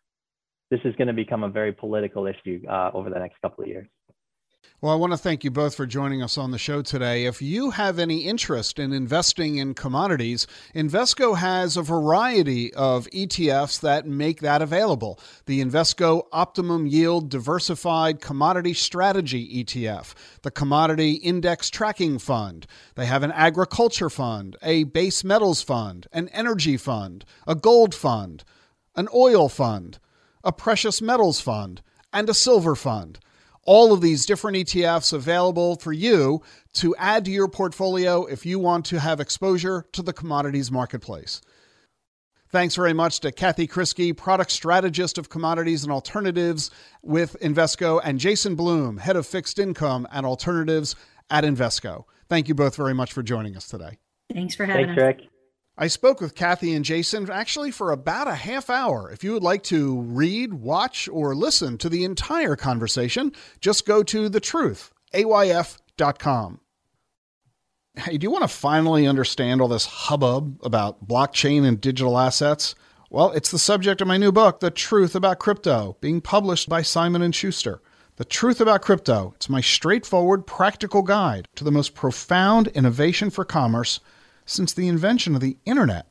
This 0.70 0.80
is 0.84 0.96
going 0.96 1.08
to 1.08 1.14
become 1.14 1.44
a 1.44 1.48
very 1.48 1.72
political 1.72 2.26
issue 2.26 2.62
uh, 2.68 2.90
over 2.92 3.08
the 3.08 3.18
next 3.18 3.40
couple 3.40 3.62
of 3.62 3.68
years. 3.68 3.86
Well, 4.84 4.92
I 4.92 4.96
want 4.96 5.14
to 5.14 5.16
thank 5.16 5.44
you 5.44 5.50
both 5.50 5.74
for 5.74 5.86
joining 5.86 6.22
us 6.22 6.36
on 6.36 6.50
the 6.50 6.58
show 6.58 6.82
today. 6.82 7.24
If 7.24 7.40
you 7.40 7.70
have 7.70 7.98
any 7.98 8.18
interest 8.18 8.78
in 8.78 8.92
investing 8.92 9.56
in 9.56 9.72
commodities, 9.72 10.46
Invesco 10.74 11.38
has 11.38 11.78
a 11.78 11.82
variety 11.82 12.70
of 12.74 13.06
ETFs 13.06 13.80
that 13.80 14.06
make 14.06 14.40
that 14.40 14.60
available. 14.60 15.18
The 15.46 15.62
Invesco 15.62 16.24
Optimum 16.32 16.86
Yield 16.86 17.30
Diversified 17.30 18.20
Commodity 18.20 18.74
Strategy 18.74 19.64
ETF, 19.64 20.12
the 20.42 20.50
Commodity 20.50 21.12
Index 21.12 21.70
Tracking 21.70 22.18
Fund. 22.18 22.66
They 22.94 23.06
have 23.06 23.22
an 23.22 23.32
agriculture 23.32 24.10
fund, 24.10 24.54
a 24.60 24.84
base 24.84 25.24
metals 25.24 25.62
fund, 25.62 26.08
an 26.12 26.28
energy 26.28 26.76
fund, 26.76 27.24
a 27.46 27.54
gold 27.54 27.94
fund, 27.94 28.44
an 28.94 29.08
oil 29.14 29.48
fund, 29.48 29.98
a 30.44 30.52
precious 30.52 31.00
metals 31.00 31.40
fund, 31.40 31.80
and 32.12 32.28
a 32.28 32.34
silver 32.34 32.74
fund 32.74 33.18
all 33.66 33.92
of 33.92 34.00
these 34.00 34.26
different 34.26 34.56
ETFs 34.56 35.12
available 35.12 35.76
for 35.76 35.92
you 35.92 36.42
to 36.74 36.94
add 36.96 37.24
to 37.24 37.30
your 37.30 37.48
portfolio 37.48 38.24
if 38.24 38.44
you 38.44 38.58
want 38.58 38.84
to 38.86 39.00
have 39.00 39.20
exposure 39.20 39.86
to 39.92 40.02
the 40.02 40.12
commodities 40.12 40.70
marketplace. 40.70 41.40
Thanks 42.50 42.76
very 42.76 42.92
much 42.92 43.18
to 43.20 43.32
Kathy 43.32 43.66
Kriskey, 43.66 44.16
product 44.16 44.52
strategist 44.52 45.18
of 45.18 45.28
commodities 45.28 45.82
and 45.82 45.92
alternatives 45.92 46.70
with 47.02 47.36
Invesco, 47.40 48.00
and 48.04 48.20
Jason 48.20 48.54
Bloom, 48.54 48.98
head 48.98 49.16
of 49.16 49.26
fixed 49.26 49.58
income 49.58 50.06
and 50.12 50.24
alternatives 50.24 50.94
at 51.30 51.42
Invesco. 51.42 52.04
Thank 52.28 52.48
you 52.48 52.54
both 52.54 52.76
very 52.76 52.94
much 52.94 53.12
for 53.12 53.24
joining 53.24 53.56
us 53.56 53.68
today. 53.68 53.98
Thanks 54.32 54.54
for 54.54 54.66
having 54.66 54.86
Thanks, 54.86 55.02
us. 55.02 55.06
Ric. 55.06 55.28
I 55.76 55.88
spoke 55.88 56.20
with 56.20 56.36
Kathy 56.36 56.72
and 56.72 56.84
Jason 56.84 57.28
actually 57.28 57.72
for 57.72 57.90
about 57.90 58.28
a 58.28 58.36
half 58.36 58.70
hour. 58.70 59.10
If 59.10 59.24
you 59.24 59.32
would 59.32 59.42
like 59.42 59.64
to 59.64 60.02
read, 60.02 60.54
watch, 60.54 61.08
or 61.08 61.34
listen 61.34 61.78
to 61.78 61.88
the 61.88 62.04
entire 62.04 62.54
conversation, 62.54 63.32
just 63.60 63.84
go 63.84 64.04
to 64.04 64.30
thetruth.ayf.com. 64.30 66.60
Hey, 67.96 68.18
do 68.18 68.24
you 68.24 68.30
want 68.30 68.42
to 68.42 68.48
finally 68.48 69.08
understand 69.08 69.60
all 69.60 69.66
this 69.66 69.86
hubbub 69.86 70.60
about 70.62 71.08
blockchain 71.08 71.66
and 71.66 71.80
digital 71.80 72.18
assets? 72.18 72.76
Well, 73.10 73.32
it's 73.32 73.50
the 73.50 73.58
subject 73.58 74.00
of 74.00 74.06
my 74.06 74.16
new 74.16 74.30
book, 74.30 74.60
The 74.60 74.70
Truth 74.70 75.16
About 75.16 75.40
Crypto, 75.40 75.96
being 76.00 76.20
published 76.20 76.68
by 76.68 76.82
Simon 76.82 77.32
& 77.32 77.34
Schuster. 77.34 77.82
The 78.14 78.24
Truth 78.24 78.60
About 78.60 78.82
Crypto. 78.82 79.32
It's 79.34 79.48
my 79.48 79.60
straightforward, 79.60 80.46
practical 80.46 81.02
guide 81.02 81.48
to 81.56 81.64
the 81.64 81.72
most 81.72 81.96
profound 81.96 82.68
innovation 82.68 83.30
for 83.30 83.44
commerce– 83.44 83.98
since 84.46 84.72
the 84.72 84.88
invention 84.88 85.34
of 85.34 85.40
the 85.40 85.56
internet. 85.64 86.06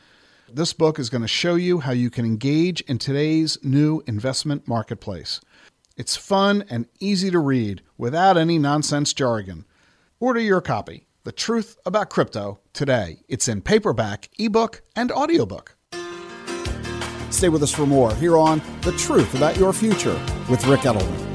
This 0.51 0.73
book 0.73 0.99
is 0.99 1.09
going 1.09 1.21
to 1.21 1.27
show 1.27 1.55
you 1.55 1.79
how 1.79 1.93
you 1.93 2.09
can 2.09 2.25
engage 2.25 2.81
in 2.81 2.99
today's 2.99 3.57
new 3.63 4.03
investment 4.05 4.67
marketplace. 4.67 5.41
It's 5.97 6.15
fun 6.15 6.63
and 6.69 6.87
easy 6.99 7.31
to 7.31 7.39
read 7.39 7.81
without 7.97 8.37
any 8.37 8.57
nonsense 8.57 9.13
jargon. 9.13 9.65
Order 10.19 10.39
your 10.39 10.61
copy, 10.61 11.07
The 11.23 11.31
Truth 11.31 11.77
About 11.85 12.09
Crypto, 12.09 12.59
today. 12.73 13.21
It's 13.27 13.47
in 13.47 13.61
paperback, 13.61 14.29
ebook, 14.37 14.81
and 14.95 15.11
audiobook. 15.11 15.75
Stay 17.29 17.49
with 17.49 17.63
us 17.63 17.73
for 17.73 17.85
more 17.85 18.13
here 18.15 18.37
on 18.37 18.61
The 18.81 18.91
Truth 18.93 19.33
About 19.33 19.57
Your 19.57 19.73
Future 19.73 20.19
with 20.49 20.65
Ric 20.67 20.81
Edelman. 20.81 21.32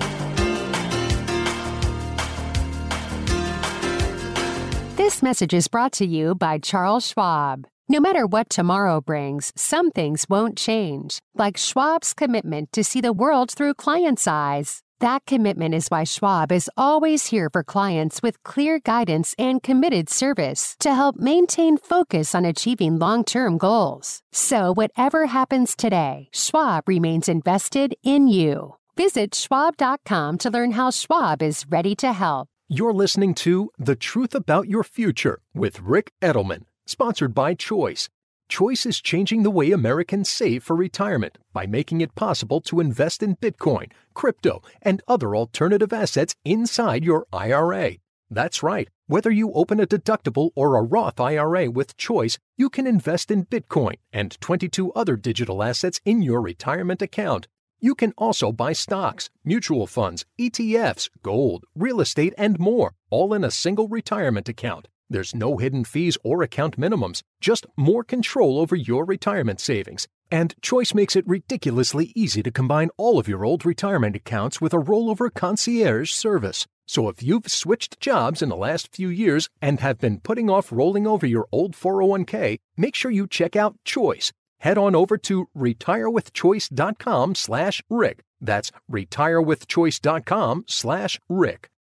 This 5.18 5.30
message 5.30 5.52
is 5.52 5.66
brought 5.66 5.90
to 5.94 6.06
you 6.06 6.36
by 6.36 6.58
Charles 6.58 7.08
Schwab. 7.08 7.66
No 7.88 7.98
matter 7.98 8.24
what 8.24 8.48
tomorrow 8.48 9.00
brings, 9.00 9.52
some 9.56 9.90
things 9.90 10.26
won't 10.28 10.56
change, 10.56 11.18
like 11.34 11.56
Schwab's 11.56 12.14
commitment 12.14 12.70
to 12.70 12.84
see 12.84 13.00
the 13.00 13.12
world 13.12 13.50
through 13.50 13.74
clients' 13.74 14.28
eyes. 14.28 14.80
That 15.00 15.26
commitment 15.26 15.74
is 15.74 15.88
why 15.88 16.04
Schwab 16.04 16.52
is 16.52 16.70
always 16.76 17.26
here 17.26 17.50
for 17.50 17.64
clients 17.64 18.22
with 18.22 18.40
clear 18.44 18.78
guidance 18.78 19.34
and 19.40 19.60
committed 19.60 20.08
service 20.08 20.76
to 20.78 20.94
help 20.94 21.16
maintain 21.16 21.78
focus 21.78 22.32
on 22.32 22.44
achieving 22.44 23.00
long 23.00 23.24
term 23.24 23.58
goals. 23.58 24.20
So, 24.30 24.72
whatever 24.72 25.26
happens 25.26 25.74
today, 25.74 26.28
Schwab 26.32 26.88
remains 26.88 27.28
invested 27.28 27.96
in 28.04 28.28
you. 28.28 28.76
Visit 28.96 29.34
schwab.com 29.34 30.38
to 30.38 30.48
learn 30.48 30.70
how 30.78 30.92
Schwab 30.92 31.42
is 31.42 31.66
ready 31.68 31.96
to 31.96 32.12
help. 32.12 32.48
You're 32.70 32.92
listening 32.92 33.32
to 33.36 33.70
The 33.78 33.96
Truth 33.96 34.34
About 34.34 34.68
Your 34.68 34.84
Future 34.84 35.40
with 35.54 35.80
Ric 35.80 36.12
Edelman, 36.20 36.64
sponsored 36.84 37.34
by 37.34 37.54
Choice. 37.54 38.10
Choice 38.50 38.84
is 38.84 39.00
changing 39.00 39.42
the 39.42 39.50
way 39.50 39.72
Americans 39.72 40.28
save 40.28 40.64
for 40.64 40.76
retirement 40.76 41.38
by 41.54 41.64
making 41.64 42.02
it 42.02 42.14
possible 42.14 42.60
to 42.60 42.80
invest 42.80 43.22
in 43.22 43.36
Bitcoin, 43.36 43.90
crypto, 44.12 44.60
and 44.82 45.00
other 45.08 45.34
alternative 45.34 45.94
assets 45.94 46.34
inside 46.44 47.04
your 47.04 47.26
IRA. 47.32 47.92
That's 48.28 48.62
right. 48.62 48.90
Whether 49.06 49.30
you 49.30 49.50
open 49.54 49.80
a 49.80 49.86
deductible 49.86 50.50
or 50.54 50.76
a 50.76 50.82
Roth 50.82 51.18
IRA 51.18 51.70
with 51.70 51.96
Choice, 51.96 52.38
you 52.58 52.68
can 52.68 52.86
invest 52.86 53.30
in 53.30 53.46
Bitcoin 53.46 53.94
and 54.12 54.38
22 54.42 54.92
other 54.92 55.16
digital 55.16 55.62
assets 55.62 56.02
in 56.04 56.20
your 56.20 56.42
retirement 56.42 57.00
account. 57.00 57.48
You 57.80 57.94
can 57.94 58.12
also 58.18 58.50
buy 58.50 58.72
stocks, 58.72 59.30
mutual 59.44 59.86
funds, 59.86 60.26
ETFs, 60.40 61.08
gold, 61.22 61.64
real 61.76 62.00
estate, 62.00 62.34
and 62.36 62.58
more, 62.58 62.94
all 63.08 63.32
in 63.32 63.44
a 63.44 63.52
single 63.52 63.86
retirement 63.86 64.48
account. 64.48 64.88
There's 65.08 65.32
no 65.32 65.58
hidden 65.58 65.84
fees 65.84 66.18
or 66.24 66.42
account 66.42 66.76
minimums, 66.76 67.22
just 67.40 67.66
more 67.76 68.02
control 68.02 68.58
over 68.58 68.74
your 68.74 69.04
retirement 69.04 69.60
savings. 69.60 70.08
And 70.28 70.56
Choice 70.60 70.92
makes 70.92 71.14
it 71.14 71.26
ridiculously 71.28 72.12
easy 72.16 72.42
to 72.42 72.50
combine 72.50 72.90
all 72.96 73.16
of 73.16 73.28
your 73.28 73.44
old 73.44 73.64
retirement 73.64 74.16
accounts 74.16 74.60
with 74.60 74.74
a 74.74 74.78
rollover 74.78 75.32
concierge 75.32 76.10
service. 76.10 76.66
So 76.84 77.08
if 77.08 77.22
you've 77.22 77.48
switched 77.48 78.00
jobs 78.00 78.42
in 78.42 78.48
the 78.48 78.56
last 78.56 78.92
few 78.92 79.08
years 79.08 79.48
and 79.62 79.78
have 79.78 79.98
been 79.98 80.18
putting 80.18 80.50
off 80.50 80.72
rolling 80.72 81.06
over 81.06 81.26
your 81.26 81.46
old 81.52 81.74
401k, 81.76 82.58
make 82.76 82.96
sure 82.96 83.10
you 83.12 83.28
check 83.28 83.54
out 83.54 83.76
Choice 83.84 84.32
head 84.58 84.78
on 84.78 84.94
over 84.94 85.16
to 85.18 85.48
retirewithchoice.com 85.56 87.34
slash 87.34 87.82
rick. 87.88 88.24
That's 88.40 88.70
retirewithchoice.com 88.90 90.64
slash 90.66 91.20
rick. 91.28 91.70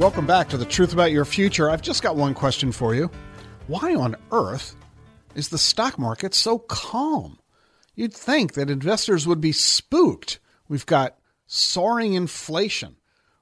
Welcome 0.00 0.26
back 0.26 0.48
to 0.48 0.56
the 0.56 0.64
truth 0.64 0.94
about 0.94 1.12
your 1.12 1.26
future. 1.26 1.68
I've 1.68 1.82
just 1.82 2.02
got 2.02 2.16
one 2.16 2.32
question 2.32 2.72
for 2.72 2.94
you. 2.94 3.10
Why 3.66 3.94
on 3.94 4.16
earth 4.32 4.74
is 5.34 5.50
the 5.50 5.58
stock 5.58 5.98
market 5.98 6.32
so 6.32 6.58
calm? 6.58 7.38
You'd 7.94 8.14
think 8.14 8.54
that 8.54 8.70
investors 8.70 9.26
would 9.26 9.42
be 9.42 9.52
spooked. 9.52 10.40
We've 10.68 10.86
got 10.86 11.19
soaring 11.52 12.14
inflation, 12.14 12.94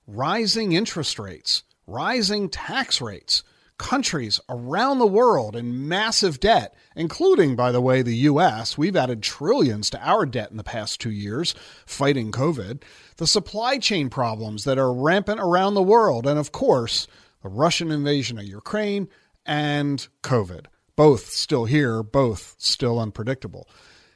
rising 0.07 0.73
interest 0.73 1.19
rates, 1.19 1.63
rising 1.87 2.49
tax 2.49 3.03
rates, 3.03 3.43
countries 3.77 4.41
around 4.49 4.99
the 4.99 5.07
world 5.07 5.55
in 5.55 5.87
massive 5.87 6.41
debt, 6.41 6.75
including, 6.97 7.55
by 7.55 7.71
the 7.71 7.83
way, 7.83 8.01
the 8.01 8.17
U.S. 8.17 8.79
We've 8.79 8.97
added 8.97 9.23
trillions 9.23 9.91
to 9.91 10.01
our 10.01 10.25
debt 10.25 10.51
in 10.51 10.57
the 10.57 10.65
past 10.65 11.03
two 11.03 11.11
years 11.11 11.55
fighting 11.85 12.33
COVID, 12.33 12.83
the 13.19 13.27
supply 13.27 13.77
chain 13.77 14.09
problems 14.09 14.65
that 14.65 14.79
are 14.79 14.93
rampant 14.93 15.39
around 15.39 15.75
the 15.75 15.83
world, 15.83 16.27
and 16.27 16.39
of 16.39 16.51
course, 16.51 17.07
the 17.43 17.51
Russian 17.51 17.91
invasion 17.91 18.39
of 18.39 18.47
Ukraine 18.47 19.11
and 19.45 20.09
COVID. 20.23 20.65
Both 20.97 21.27
still 21.27 21.67
here, 21.67 22.03
both 22.03 22.55
still 22.57 22.99
unpredictable. 22.99 23.69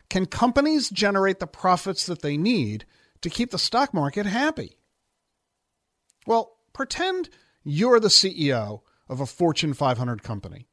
Can 0.08 0.24
companies 0.24 0.88
generate 0.88 1.40
the 1.40 1.46
profits 1.46 2.06
that 2.06 2.22
they 2.22 2.38
need 2.38 2.86
to 3.22 3.30
keep 3.30 3.50
the 3.50 3.58
stock 3.58 3.94
market 3.94 4.26
happy? 4.26 4.78
Well, 6.26 6.56
pretend 6.72 7.30
you're 7.64 8.00
the 8.00 8.08
CEO 8.08 8.82
of 9.08 9.20
a 9.20 9.26
Fortune 9.26 9.74
500 9.74 10.22
company. 10.22 10.66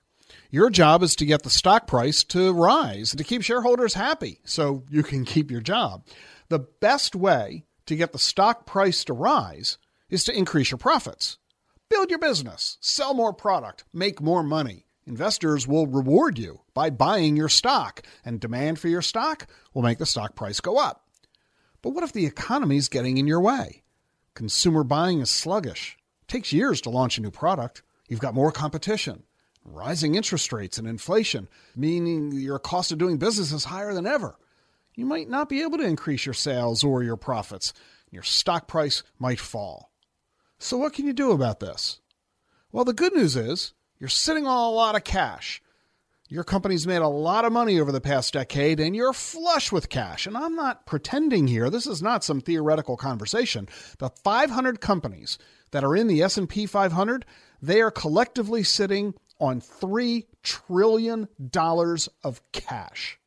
Your 0.51 0.69
job 0.69 1.01
is 1.01 1.15
to 1.17 1.25
get 1.25 1.43
the 1.43 1.49
stock 1.49 1.87
price 1.87 2.23
to 2.25 2.51
rise 2.53 3.11
and 3.11 3.17
to 3.17 3.23
keep 3.23 3.41
shareholders 3.41 3.93
happy 3.93 4.41
so 4.43 4.83
you 4.89 5.03
can 5.03 5.25
keep 5.25 5.49
your 5.49 5.61
job. 5.61 6.05
The 6.49 6.59
best 6.59 7.15
way 7.15 7.65
to 7.85 7.95
get 7.95 8.11
the 8.11 8.19
stock 8.19 8.65
price 8.65 9.03
to 9.05 9.13
rise 9.13 9.77
is 10.09 10.23
to 10.25 10.37
increase 10.37 10.71
your 10.71 10.77
profits. 10.77 11.37
Build 11.89 12.09
your 12.09 12.19
business, 12.19 12.77
sell 12.81 13.15
more 13.15 13.33
product, 13.33 13.83
make 13.93 14.21
more 14.21 14.43
money. 14.43 14.85
Investors 15.07 15.67
will 15.67 15.87
reward 15.87 16.37
you 16.37 16.61
by 16.75 16.91
buying 16.91 17.35
your 17.35 17.49
stock, 17.49 18.03
and 18.23 18.39
demand 18.39 18.77
for 18.77 18.87
your 18.87 19.01
stock 19.01 19.47
will 19.73 19.81
make 19.81 19.97
the 19.97 20.05
stock 20.05 20.35
price 20.35 20.59
go 20.59 20.77
up. 20.77 21.08
But 21.81 21.91
what 21.91 22.03
if 22.03 22.13
the 22.13 22.25
economy 22.25 22.77
is 22.77 22.89
getting 22.89 23.17
in 23.17 23.27
your 23.27 23.39
way? 23.39 23.83
Consumer 24.33 24.83
buying 24.83 25.21
is 25.21 25.29
sluggish. 25.29 25.97
It 26.21 26.27
takes 26.27 26.53
years 26.53 26.81
to 26.81 26.89
launch 26.89 27.17
a 27.17 27.21
new 27.21 27.31
product. 27.31 27.83
You've 28.07 28.19
got 28.19 28.33
more 28.33 28.51
competition, 28.51 29.23
rising 29.63 30.15
interest 30.15 30.51
rates 30.51 30.77
and 30.77 30.87
inflation, 30.87 31.47
meaning 31.75 32.31
your 32.31 32.59
cost 32.59 32.91
of 32.91 32.97
doing 32.97 33.17
business 33.17 33.51
is 33.51 33.65
higher 33.65 33.93
than 33.93 34.07
ever. 34.07 34.37
You 34.95 35.05
might 35.05 35.29
not 35.29 35.47
be 35.47 35.61
able 35.61 35.77
to 35.77 35.85
increase 35.85 36.25
your 36.25 36.33
sales 36.33 36.83
or 36.83 37.03
your 37.03 37.15
profits. 37.15 37.73
Your 38.11 38.23
stock 38.23 38.67
price 38.67 39.03
might 39.17 39.39
fall. 39.39 39.91
So, 40.57 40.77
what 40.77 40.93
can 40.93 41.05
you 41.05 41.13
do 41.13 41.31
about 41.31 41.59
this? 41.59 42.01
Well, 42.71 42.85
the 42.85 42.93
good 42.93 43.13
news 43.13 43.35
is 43.35 43.73
you're 43.99 44.09
sitting 44.09 44.45
on 44.45 44.57
a 44.57 44.71
lot 44.71 44.95
of 44.95 45.03
cash. 45.03 45.61
Your 46.31 46.43
company's 46.43 46.85
made 46.85 47.01
a 47.01 47.07
lot 47.07 47.43
of 47.43 47.51
money 47.51 47.79
over 47.79 47.91
the 47.91 47.99
past 47.99 48.33
decade 48.33 48.79
and 48.79 48.95
you're 48.95 49.13
flush 49.13 49.71
with 49.71 49.89
cash. 49.89 50.27
And 50.27 50.37
I'm 50.37 50.55
not 50.55 50.85
pretending 50.85 51.47
here. 51.47 51.71
This 51.71 51.87
is 51.87 52.03
not 52.03 52.23
some 52.23 52.39
theoretical 52.39 52.97
conversation. 52.97 53.67
The 53.97 54.11
500 54.11 54.79
companies 54.79 55.39
that 55.71 55.83
are 55.83 55.95
in 55.95 56.05
the 56.05 56.21
S&P 56.21 56.67
500, 56.67 57.25
they 57.63 57.81
are 57.81 57.89
collectively 57.89 58.61
sitting 58.61 59.15
on 59.39 59.59
3 59.59 60.27
trillion 60.43 61.27
dollars 61.49 62.09
of 62.23 62.41
cash. 62.51 63.17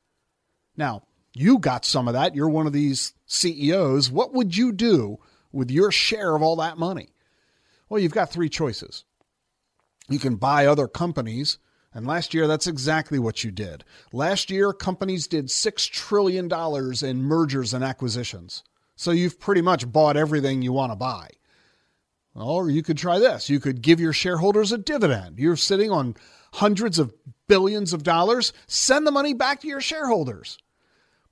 Now, 0.76 1.02
you 1.34 1.58
got 1.58 1.84
some 1.84 2.06
of 2.06 2.14
that. 2.14 2.36
You're 2.36 2.48
one 2.48 2.68
of 2.68 2.72
these 2.72 3.14
CEOs. 3.26 4.12
What 4.12 4.32
would 4.32 4.56
you 4.56 4.70
do 4.70 5.18
with 5.50 5.72
your 5.72 5.90
share 5.90 6.36
of 6.36 6.42
all 6.42 6.56
that 6.56 6.78
money? 6.78 7.08
Well, 7.88 8.00
you've 8.00 8.12
got 8.12 8.30
three 8.30 8.48
choices. 8.48 9.04
You 10.08 10.20
can 10.20 10.36
buy 10.36 10.66
other 10.66 10.86
companies, 10.86 11.58
and 11.94 12.06
last 12.06 12.32
year 12.34 12.46
that's 12.46 12.66
exactly 12.66 13.18
what 13.18 13.44
you 13.44 13.50
did. 13.50 13.84
Last 14.12 14.50
year, 14.50 14.72
companies 14.72 15.26
did 15.26 15.46
$6 15.46 15.90
trillion 15.90 16.50
in 17.04 17.22
mergers 17.22 17.74
and 17.74 17.84
acquisitions. 17.84 18.62
So 18.96 19.10
you've 19.10 19.40
pretty 19.40 19.62
much 19.62 19.90
bought 19.90 20.16
everything 20.16 20.62
you 20.62 20.72
want 20.72 20.92
to 20.92 20.96
buy. 20.96 21.28
Or 22.34 22.70
you 22.70 22.82
could 22.82 22.96
try 22.96 23.18
this. 23.18 23.50
You 23.50 23.60
could 23.60 23.82
give 23.82 24.00
your 24.00 24.12
shareholders 24.12 24.72
a 24.72 24.78
dividend. 24.78 25.38
You're 25.38 25.56
sitting 25.56 25.90
on 25.90 26.16
hundreds 26.54 26.98
of 26.98 27.12
billions 27.46 27.92
of 27.92 28.04
dollars. 28.04 28.52
Send 28.66 29.06
the 29.06 29.10
money 29.10 29.34
back 29.34 29.60
to 29.60 29.68
your 29.68 29.82
shareholders. 29.82 30.56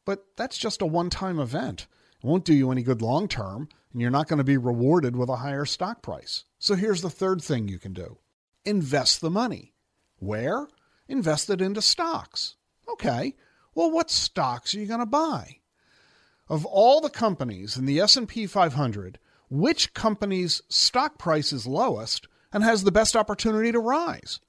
But 0.05 0.25
that's 0.37 0.59
just 0.59 0.83
a 0.83 0.87
one 0.87 1.09
time 1.09 1.39
event. 1.39 1.87
It 2.23 2.27
won't 2.27 2.45
do 2.45 2.53
you 2.53 2.71
any 2.71 2.83
good 2.83 3.01
long 3.01 3.29
term, 3.29 3.69
and 3.93 4.03
you're 4.03 4.11
not 4.11 4.29
going 4.29 4.39
to 4.39 4.45
be 4.45 4.59
rewarded 4.59 5.17
with 5.17 5.31
a 5.31 5.37
higher 5.37 5.65
stock 5.65 6.03
price. 6.03 6.45
So 6.59 6.75
here's 6.75 7.01
the 7.01 7.09
third 7.09 7.43
thing 7.43 7.69
you 7.69 7.79
can 7.79 7.95
do 7.95 8.19
invest 8.65 9.23
the 9.23 9.31
money. 9.31 9.73
Where? 10.21 10.69
Invested 11.09 11.61
into 11.61 11.83
stocks. 11.83 12.55
Okay. 12.89 13.35
Well, 13.75 13.91
what 13.91 14.11
stocks 14.11 14.75
are 14.75 14.79
you 14.79 14.87
going 14.87 15.01
to 15.01 15.07
buy? 15.07 15.57
Of 16.49 16.65
all 16.67 17.01
the 17.01 17.11
companies 17.11 17.77
in 17.77 17.87
the 17.87 18.01
S&P 18.01 18.47
500, 18.47 19.19
which 19.49 19.95
company's 19.95 20.63
stock 20.69 21.19
price 21.19 21.53
is 21.53 21.67
lowest 21.67 22.29
and 22.53 22.63
has 22.63 22.85
the 22.85 22.93
best 22.93 23.17
opportunity 23.17 23.73
to 23.73 23.79
rise? 23.79 24.41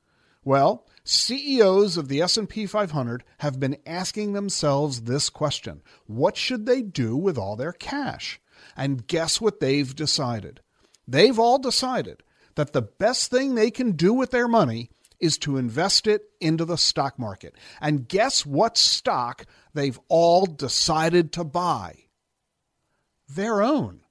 Well, 0.44 0.88
CEOs 1.04 1.98
of 1.98 2.08
the 2.08 2.22
S&P 2.22 2.66
500 2.66 3.24
have 3.40 3.60
been 3.60 3.78
asking 3.86 4.34
themselves 4.34 5.04
this 5.04 5.30
question. 5.30 5.82
What 6.08 6.36
should 6.36 6.66
they 6.66 6.82
do 6.82 7.16
with 7.16 7.38
all 7.38 7.56
their 7.56 7.74
cash? 7.74 8.42
And 8.76 9.06
guess 9.08 9.40
what 9.40 9.60
they've 9.60 9.96
decided? 9.96 10.62
They've 11.08 11.38
all 11.38 11.60
decided 11.60 12.24
that 12.56 12.74
the 12.74 12.82
best 12.82 13.30
thing 13.30 13.54
they 13.56 13.72
can 13.72 13.92
do 13.92 14.14
with 14.14 14.32
their 14.32 14.48
money 14.48 14.90
is 15.22 15.38
to 15.40 15.58
invest 15.58 16.08
it 16.08 16.24
into 16.40 16.66
the 16.66 16.78
stock 16.78 17.18
market. 17.18 17.56
And 17.80 18.08
guess 18.08 18.46
what 18.46 18.78
stock 18.78 19.46
they've 19.74 20.00
all 20.10 20.46
decided 20.46 21.32
to 21.34 21.44
buy? 21.44 21.96
Their 23.30 23.62
own 23.62 24.02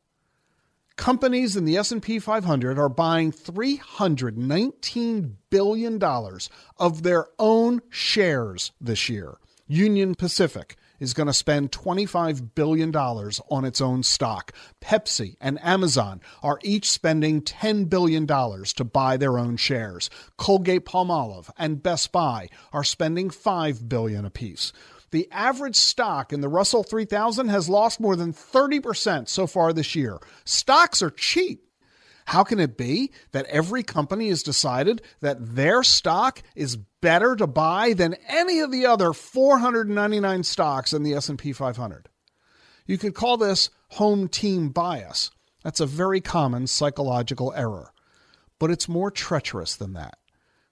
companies 1.00 1.56
in 1.56 1.64
the 1.64 1.78
S&P 1.78 2.18
500 2.18 2.78
are 2.78 2.90
buying 2.90 3.32
319 3.32 5.36
billion 5.48 5.98
dollars 5.98 6.50
of 6.76 7.02
their 7.02 7.26
own 7.38 7.80
shares 7.88 8.72
this 8.80 9.08
year. 9.08 9.38
Union 9.66 10.14
Pacific 10.14 10.76
is 11.00 11.14
going 11.14 11.26
to 11.26 11.32
spend 11.32 11.72
$25 11.72 12.54
billion 12.54 12.94
on 12.94 13.64
its 13.64 13.80
own 13.80 14.02
stock. 14.02 14.52
Pepsi 14.80 15.36
and 15.40 15.58
Amazon 15.64 16.20
are 16.42 16.60
each 16.62 16.90
spending 16.90 17.42
$10 17.42 17.88
billion 17.88 18.26
to 18.26 18.84
buy 18.84 19.16
their 19.16 19.38
own 19.38 19.56
shares. 19.56 20.10
Colgate 20.36 20.84
Palmolive 20.84 21.50
and 21.58 21.82
Best 21.82 22.12
Buy 22.12 22.48
are 22.72 22.84
spending 22.84 23.30
5 23.30 23.88
billion 23.88 24.24
apiece. 24.24 24.72
The 25.10 25.28
average 25.32 25.76
stock 25.76 26.32
in 26.32 26.40
the 26.40 26.48
Russell 26.48 26.84
3000 26.84 27.48
has 27.48 27.68
lost 27.68 27.98
more 27.98 28.14
than 28.14 28.32
30% 28.32 29.28
so 29.28 29.46
far 29.46 29.72
this 29.72 29.96
year. 29.96 30.18
Stocks 30.44 31.02
are 31.02 31.10
cheap. 31.10 31.66
How 32.26 32.44
can 32.44 32.60
it 32.60 32.76
be 32.76 33.10
that 33.32 33.46
every 33.46 33.82
company 33.82 34.28
has 34.28 34.44
decided 34.44 35.02
that 35.20 35.56
their 35.56 35.82
stock 35.82 36.42
is 36.54 36.78
better 37.00 37.36
to 37.36 37.46
buy 37.46 37.92
than 37.92 38.16
any 38.28 38.60
of 38.60 38.70
the 38.70 38.86
other 38.86 39.12
499 39.12 40.42
stocks 40.42 40.92
in 40.92 41.02
the 41.02 41.14
S&P 41.14 41.52
500? 41.52 42.08
You 42.86 42.98
could 42.98 43.14
call 43.14 43.36
this 43.36 43.70
home 43.90 44.28
team 44.28 44.70
bias. 44.70 45.30
That's 45.62 45.80
a 45.80 45.86
very 45.86 46.20
common 46.20 46.66
psychological 46.66 47.52
error. 47.54 47.92
But 48.58 48.70
it's 48.70 48.88
more 48.88 49.10
treacherous 49.10 49.76
than 49.76 49.94
that. 49.94 50.18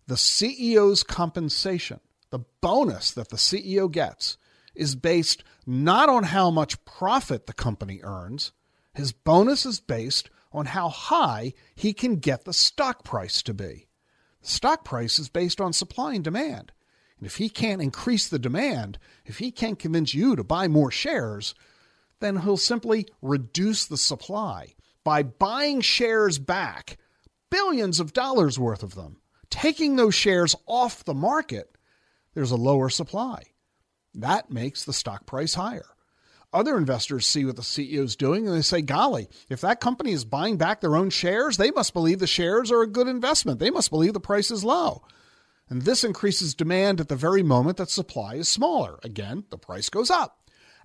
The 0.07 0.17
CEO's 0.17 1.03
compensation 1.03 2.01
the 2.31 2.41
bonus 2.61 3.11
that 3.13 3.29
the 3.29 3.37
CEO 3.37 3.91
gets 3.91 4.37
is 4.75 4.95
based 4.95 5.43
not 5.67 6.09
on 6.09 6.25
how 6.25 6.51
much 6.51 6.85
profit 6.85 7.47
the 7.47 7.53
company 7.53 8.01
earns. 8.03 8.53
His 8.95 9.13
bonus 9.13 9.67
is 9.67 9.81
based 9.81 10.31
on 10.53 10.67
how 10.67 10.89
high 10.89 11.53
he 11.75 11.93
can 11.93 12.17
get 12.17 12.45
the 12.45 12.53
stock 12.53 13.05
price 13.05 13.43
to 13.43 13.55
be. 13.55 13.88
Stock 14.41 14.85
price 14.85 15.19
is 15.19 15.29
based 15.29 15.61
on 15.61 15.73
supply 15.73 16.15
and 16.15 16.25
demand. 16.25 16.73
And 17.19 17.27
if 17.27 17.37
he 17.37 17.49
can't 17.49 17.83
increase 17.83 18.29
the 18.29 18.39
demand, 18.39 18.99
if 19.25 19.39
he 19.39 19.51
can't 19.51 19.79
convince 19.79 20.15
you 20.15 20.37
to 20.37 20.45
buy 20.45 20.69
more 20.69 20.91
shares, 20.91 21.55
then 22.21 22.39
he'll 22.39 22.57
simply 22.57 23.07
reduce 23.21 23.87
the 23.87 23.97
supply 23.97 24.75
by 25.05 25.23
buying 25.23 25.81
shares 25.81 26.39
back, 26.39 26.99
billions 27.51 27.99
of 27.99 28.13
dollars 28.13 28.59
worth 28.59 28.83
of 28.83 28.95
them, 28.95 29.21
taking 29.51 29.97
those 29.97 30.15
shares 30.15 30.55
off 30.67 31.05
the 31.05 31.15
market 31.15 31.77
there's 32.39 32.53
a 32.53 32.57
lower 32.57 32.89
supply. 32.89 33.43
That 34.15 34.49
makes 34.49 34.85
the 34.85 34.93
stock 34.93 35.27
price 35.27 35.55
higher. 35.55 35.87
Other 36.53 36.79
investors 36.79 37.27
see 37.27 37.45
what 37.45 37.57
the 37.57 37.63
CEO 37.63 38.05
is 38.05 38.17
doing 38.17 38.47
and 38.47 38.57
they 38.57 38.63
say, 38.63 38.81
golly, 38.81 39.29
if 39.51 39.61
that 39.61 39.81
company 39.81 40.13
is 40.13 40.25
buying 40.25 40.57
back 40.57 40.81
their 40.81 40.97
own 40.97 41.11
shares, 41.11 41.59
they 41.59 41.71
must 41.71 41.93
believe 41.93 42.21
the 42.21 42.27
shares 42.27 42.71
are 42.73 42.81
a 42.81 42.87
good 42.87 43.07
investment. 43.07 43.59
They 43.59 43.71
must 43.71 43.91
believe 43.91 44.15
the 44.15 44.21
price 44.21 44.51
is 44.51 44.65
low. 44.65 45.03
And 45.69 45.83
this 45.83 46.05
increases 46.05 46.55
demand 46.55 47.01
at 47.01 47.09
the 47.09 47.17
very 47.17 47.43
moment 47.43 47.77
that 47.77 47.91
supply 47.91 48.37
is 48.37 48.49
smaller. 48.49 48.99
Again, 49.03 49.45
the 49.51 49.59
price 49.59 49.91
goes 49.91 50.11
up. 50.11 50.41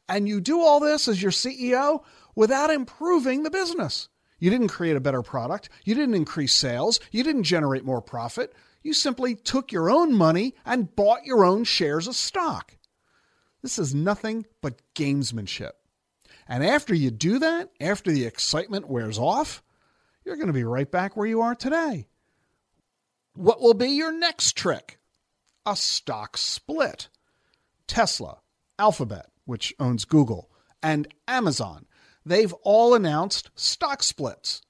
And 0.09 0.27
you 0.27 0.41
do 0.41 0.59
all 0.59 0.81
this 0.81 1.07
as 1.07 1.21
your 1.21 1.31
CEO 1.31 2.03
without 2.35 2.69
improving 2.69 3.43
the 3.43 3.49
business. 3.49 4.09
You 4.39 4.49
didn't 4.49 4.67
create 4.67 4.97
a 4.97 5.01
better 5.01 5.21
product. 5.21 5.69
You 5.85 5.95
didn't 5.95 6.15
increase 6.15 6.53
sales. 6.53 6.99
You 7.11 7.23
didn't 7.23 7.43
generate 7.43 7.85
more 7.85 8.01
profit. 8.01 8.53
You 8.81 8.93
simply 8.93 9.35
took 9.35 9.71
your 9.71 9.89
own 9.89 10.13
money 10.13 10.55
and 10.65 10.93
bought 10.93 11.25
your 11.25 11.45
own 11.45 11.63
shares 11.63 12.07
of 12.07 12.17
stock. 12.17 12.75
This 13.63 13.79
is 13.79 13.95
nothing 13.95 14.45
but 14.61 14.81
gamesmanship. 14.93 15.71
And 16.47 16.63
after 16.63 16.93
you 16.93 17.09
do 17.09 17.39
that, 17.39 17.71
after 17.79 18.11
the 18.11 18.25
excitement 18.25 18.89
wears 18.89 19.17
off, 19.17 19.63
you're 20.25 20.35
going 20.35 20.47
to 20.47 20.53
be 20.53 20.65
right 20.65 20.89
back 20.91 21.15
where 21.15 21.25
you 21.25 21.41
are 21.41 21.55
today. 21.55 22.07
What 23.35 23.61
will 23.61 23.73
be 23.73 23.87
your 23.87 24.11
next 24.11 24.57
trick? 24.57 24.99
A 25.65 25.77
stock 25.77 26.37
split. 26.37 27.07
Tesla, 27.87 28.39
Alphabet, 28.77 29.27
which 29.45 29.73
owns 29.79 30.05
Google, 30.05 30.49
and 30.81 31.07
Amazon, 31.27 31.85
they've 32.25 32.53
all 32.63 32.93
announced 32.93 33.49
stock 33.55 34.03
splits. 34.03 34.61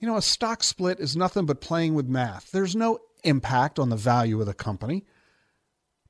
You 0.00 0.08
know, 0.08 0.16
a 0.16 0.22
stock 0.22 0.64
split 0.64 0.98
is 0.98 1.16
nothing 1.16 1.46
but 1.46 1.60
playing 1.60 1.94
with 1.94 2.08
math. 2.08 2.50
There's 2.50 2.74
no 2.74 2.98
impact 3.22 3.78
on 3.78 3.88
the 3.88 3.96
value 3.96 4.40
of 4.40 4.46
the 4.46 4.54
company. 4.54 5.04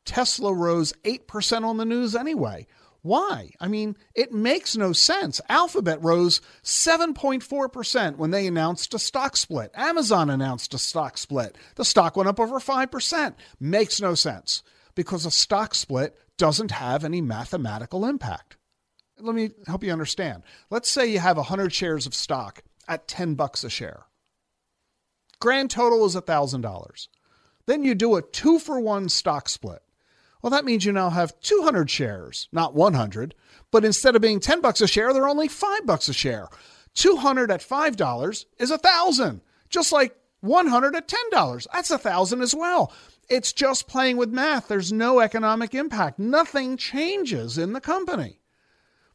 Tesla 0.04 0.52
rose 0.52 0.92
8% 1.04 1.64
on 1.64 1.76
the 1.76 1.84
news 1.84 2.14
anyway. 2.14 2.66
Why? 3.02 3.50
I 3.60 3.66
mean, 3.66 3.96
it 4.14 4.32
makes 4.32 4.76
no 4.76 4.92
sense. 4.92 5.40
Alphabet 5.48 5.98
rose 6.02 6.40
7.4% 6.62 8.16
when 8.16 8.30
they 8.30 8.46
announced 8.46 8.94
a 8.94 8.98
stock 8.98 9.36
split. 9.36 9.72
Amazon 9.74 10.30
announced 10.30 10.72
a 10.72 10.78
stock 10.78 11.18
split. 11.18 11.58
The 11.74 11.84
stock 11.84 12.16
went 12.16 12.28
up 12.28 12.38
over 12.38 12.60
5%. 12.60 13.34
Makes 13.58 14.00
no 14.00 14.14
sense 14.14 14.62
because 14.94 15.26
a 15.26 15.32
stock 15.32 15.74
split 15.74 16.16
doesn't 16.38 16.70
have 16.70 17.04
any 17.04 17.20
mathematical 17.20 18.04
impact. 18.04 18.56
Let 19.18 19.34
me 19.34 19.50
help 19.66 19.82
you 19.82 19.92
understand. 19.92 20.44
Let's 20.70 20.88
say 20.88 21.06
you 21.06 21.18
have 21.18 21.36
100 21.36 21.72
shares 21.72 22.06
of 22.06 22.14
stock 22.14 22.62
at 22.86 23.08
10 23.08 23.34
bucks 23.34 23.64
a 23.64 23.70
share. 23.70 24.04
Grand 25.40 25.70
total 25.70 26.04
is 26.04 26.14
$1,000. 26.14 27.08
Then 27.66 27.82
you 27.82 27.96
do 27.96 28.14
a 28.14 28.22
2 28.22 28.60
for 28.60 28.78
1 28.78 29.08
stock 29.08 29.48
split. 29.48 29.82
Well, 30.42 30.50
that 30.50 30.64
means 30.64 30.84
you 30.84 30.92
now 30.92 31.10
have 31.10 31.38
200 31.40 31.88
shares, 31.88 32.48
not 32.52 32.74
100. 32.74 33.34
But 33.70 33.84
instead 33.84 34.16
of 34.16 34.22
being 34.22 34.40
10 34.40 34.60
bucks 34.60 34.80
a 34.80 34.86
share, 34.86 35.14
they're 35.14 35.28
only 35.28 35.48
5 35.48 35.86
bucks 35.86 36.08
a 36.08 36.12
share. 36.12 36.48
200 36.94 37.50
at 37.50 37.60
$5 37.60 38.44
is 38.58 38.70
a 38.70 38.74
1000, 38.74 39.40
just 39.70 39.92
like 39.92 40.14
100 40.40 40.94
at 40.94 41.08
$10. 41.08 41.66
That's 41.72 41.90
a 41.90 41.94
1000 41.94 42.42
as 42.42 42.54
well. 42.54 42.92
It's 43.30 43.52
just 43.52 43.88
playing 43.88 44.18
with 44.18 44.30
math. 44.30 44.68
There's 44.68 44.92
no 44.92 45.20
economic 45.20 45.74
impact. 45.74 46.18
Nothing 46.18 46.76
changes 46.76 47.56
in 47.56 47.72
the 47.72 47.80
company. 47.80 48.40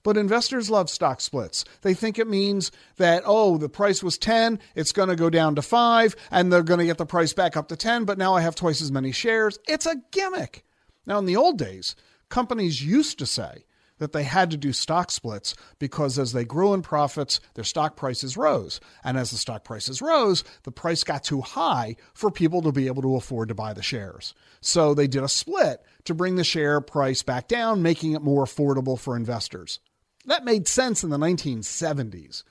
But 0.01 0.17
investors 0.17 0.69
love 0.69 0.89
stock 0.89 1.19
splits. 1.19 1.65
They 1.81 1.93
think 1.93 2.17
it 2.17 2.29
means 2.29 2.71
that, 2.95 3.23
oh, 3.25 3.57
the 3.57 3.67
price 3.67 4.01
was 4.01 4.17
10, 4.17 4.59
it's 4.73 4.93
going 4.93 5.09
to 5.09 5.17
go 5.17 5.29
down 5.29 5.55
to 5.55 5.61
5, 5.61 6.15
and 6.31 6.51
they're 6.51 6.63
going 6.63 6.79
to 6.79 6.85
get 6.85 6.97
the 6.97 7.05
price 7.05 7.33
back 7.33 7.57
up 7.57 7.67
to 7.67 7.75
10, 7.75 8.05
but 8.05 8.17
now 8.17 8.33
I 8.33 8.41
have 8.41 8.55
twice 8.55 8.81
as 8.81 8.91
many 8.91 9.11
shares. 9.11 9.59
It's 9.67 9.85
a 9.85 9.97
gimmick. 10.11 10.63
Now, 11.07 11.17
in 11.17 11.25
the 11.25 11.37
old 11.37 11.57
days, 11.57 11.95
companies 12.29 12.83
used 12.83 13.17
to 13.19 13.25
say 13.25 13.63
that 13.99 14.11
they 14.11 14.23
had 14.23 14.51
to 14.51 14.57
do 14.57 14.73
stock 14.73 15.09
splits 15.09 15.55
because 15.79 16.19
as 16.19 16.33
they 16.33 16.45
grew 16.45 16.73
in 16.73 16.81
profits, 16.81 17.39
their 17.55 17.63
stock 17.63 17.95
prices 17.95 18.37
rose. 18.37 18.79
And 19.03 19.17
as 19.17 19.31
the 19.31 19.37
stock 19.37 19.63
prices 19.63 20.01
rose, 20.01 20.43
the 20.63 20.71
price 20.71 21.03
got 21.03 21.23
too 21.23 21.41
high 21.41 21.95
for 22.13 22.29
people 22.29 22.61
to 22.61 22.71
be 22.71 22.87
able 22.87 23.01
to 23.01 23.15
afford 23.15 23.47
to 23.47 23.55
buy 23.55 23.73
the 23.73 23.81
shares. 23.81 24.35
So 24.61 24.93
they 24.93 25.07
did 25.07 25.23
a 25.23 25.29
split 25.29 25.81
to 26.03 26.13
bring 26.13 26.35
the 26.35 26.43
share 26.43 26.79
price 26.81 27.23
back 27.23 27.47
down, 27.47 27.81
making 27.81 28.11
it 28.11 28.21
more 28.21 28.43
affordable 28.43 28.99
for 28.99 29.15
investors. 29.15 29.79
That 30.25 30.45
made 30.45 30.67
sense 30.67 31.03
in 31.03 31.09
the 31.09 31.17
1970s. 31.17 32.43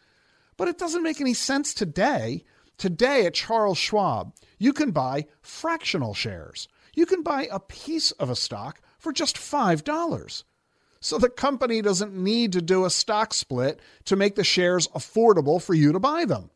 But 0.56 0.68
it 0.68 0.78
doesn't 0.78 1.02
make 1.02 1.20
any 1.20 1.34
sense 1.34 1.74
today. 1.74 2.42
Today 2.78 3.26
at 3.26 3.34
Charles 3.34 3.78
Schwab, 3.78 4.34
you 4.58 4.72
can 4.72 4.90
buy 4.90 5.26
fractional 5.42 6.14
shares 6.14 6.68
you 6.96 7.06
can 7.06 7.22
buy 7.22 7.46
a 7.52 7.60
piece 7.60 8.10
of 8.12 8.28
a 8.28 8.34
stock 8.34 8.80
for 8.98 9.12
just 9.12 9.36
$5. 9.36 10.42
So 10.98 11.18
the 11.18 11.28
company 11.28 11.82
doesn't 11.82 12.16
need 12.16 12.52
to 12.52 12.62
do 12.62 12.84
a 12.84 12.90
stock 12.90 13.32
split 13.32 13.78
to 14.06 14.16
make 14.16 14.34
the 14.34 14.42
shares 14.42 14.88
affordable 14.88 15.62
for 15.62 15.74
you 15.74 15.92
to 15.92 16.00
buy 16.00 16.24
them. 16.24 16.50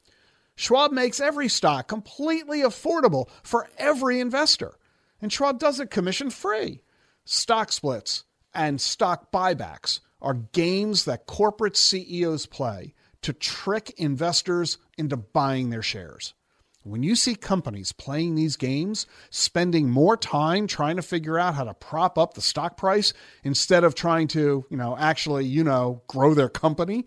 Schwab 0.56 0.90
makes 0.90 1.20
every 1.20 1.48
stock 1.48 1.86
completely 1.86 2.62
affordable 2.62 3.28
for 3.42 3.68
every 3.78 4.18
investor. 4.18 4.76
And 5.20 5.32
Schwab 5.32 5.58
does 5.58 5.78
it 5.78 5.90
commission 5.90 6.30
free. 6.30 6.80
Stock 7.24 7.70
splits 7.70 8.24
and 8.52 8.80
stock 8.80 9.30
buybacks 9.30 10.00
are 10.20 10.34
games 10.34 11.04
that 11.04 11.26
corporate 11.26 11.76
CEOs 11.76 12.46
play 12.46 12.94
to 13.22 13.32
trick 13.32 13.94
investors 13.98 14.78
into 14.98 15.16
buying 15.16 15.70
their 15.70 15.82
shares. 15.82 16.34
When 16.82 17.02
you 17.02 17.14
see 17.14 17.34
companies 17.34 17.92
playing 17.92 18.34
these 18.34 18.56
games, 18.56 19.06
spending 19.28 19.90
more 19.90 20.16
time 20.16 20.66
trying 20.66 20.96
to 20.96 21.02
figure 21.02 21.38
out 21.38 21.54
how 21.54 21.64
to 21.64 21.74
prop 21.74 22.16
up 22.16 22.34
the 22.34 22.40
stock 22.40 22.78
price 22.78 23.12
instead 23.44 23.84
of 23.84 23.94
trying 23.94 24.28
to, 24.28 24.64
you 24.70 24.76
know, 24.76 24.96
actually, 24.96 25.44
you 25.44 25.62
know, 25.62 26.02
grow 26.08 26.32
their 26.32 26.48
company, 26.48 27.06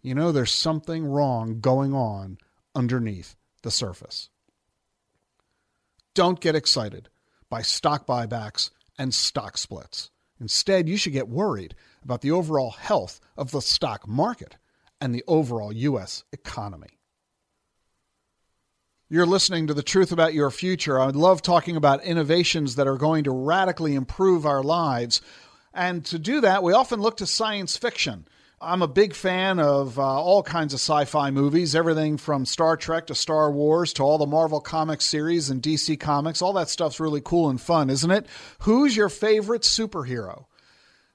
you 0.00 0.14
know, 0.14 0.30
there's 0.30 0.52
something 0.52 1.04
wrong 1.04 1.60
going 1.60 1.92
on 1.92 2.38
underneath 2.74 3.34
the 3.62 3.70
surface. 3.70 4.28
Don't 6.14 6.40
get 6.40 6.54
excited 6.54 7.08
by 7.50 7.62
stock 7.62 8.06
buybacks 8.06 8.70
and 8.96 9.12
stock 9.12 9.58
splits. 9.58 10.10
Instead, 10.40 10.88
you 10.88 10.96
should 10.96 11.12
get 11.12 11.28
worried 11.28 11.74
about 12.04 12.20
the 12.20 12.30
overall 12.30 12.70
health 12.70 13.20
of 13.36 13.50
the 13.50 13.60
stock 13.60 14.06
market 14.06 14.56
and 15.00 15.12
the 15.12 15.24
overall 15.26 15.72
U.S. 15.72 16.22
economy. 16.32 16.93
You're 19.14 19.26
listening 19.26 19.68
to 19.68 19.74
The 19.74 19.84
Truth 19.84 20.10
About 20.10 20.34
Your 20.34 20.50
Future. 20.50 20.98
I 20.98 21.06
love 21.06 21.40
talking 21.40 21.76
about 21.76 22.02
innovations 22.02 22.74
that 22.74 22.88
are 22.88 22.96
going 22.96 23.22
to 23.22 23.30
radically 23.30 23.94
improve 23.94 24.44
our 24.44 24.60
lives. 24.60 25.20
And 25.72 26.04
to 26.06 26.18
do 26.18 26.40
that, 26.40 26.64
we 26.64 26.72
often 26.72 27.00
look 27.00 27.18
to 27.18 27.26
science 27.26 27.76
fiction. 27.76 28.26
I'm 28.60 28.82
a 28.82 28.88
big 28.88 29.14
fan 29.14 29.60
of 29.60 30.00
uh, 30.00 30.02
all 30.02 30.42
kinds 30.42 30.74
of 30.74 30.80
sci 30.80 31.04
fi 31.04 31.30
movies, 31.30 31.76
everything 31.76 32.16
from 32.16 32.44
Star 32.44 32.76
Trek 32.76 33.06
to 33.06 33.14
Star 33.14 33.52
Wars 33.52 33.92
to 33.92 34.02
all 34.02 34.18
the 34.18 34.26
Marvel 34.26 34.60
Comics 34.60 35.06
series 35.06 35.48
and 35.48 35.62
DC 35.62 36.00
Comics. 36.00 36.42
All 36.42 36.54
that 36.54 36.68
stuff's 36.68 36.98
really 36.98 37.20
cool 37.20 37.48
and 37.48 37.60
fun, 37.60 37.90
isn't 37.90 38.10
it? 38.10 38.26
Who's 38.62 38.96
your 38.96 39.08
favorite 39.08 39.62
superhero? 39.62 40.46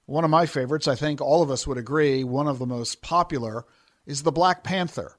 One 0.05 0.23
of 0.23 0.29
my 0.29 0.45
favorites, 0.45 0.87
I 0.87 0.95
think 0.95 1.19
all 1.19 1.43
of 1.43 1.51
us 1.51 1.67
would 1.67 1.77
agree, 1.77 2.23
one 2.23 2.47
of 2.47 2.59
the 2.59 2.65
most 2.65 3.01
popular, 3.01 3.65
is 4.05 4.23
the 4.23 4.31
Black 4.31 4.63
Panther. 4.63 5.17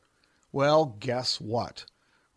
Well, 0.51 0.97
guess 0.99 1.39
what? 1.43 1.85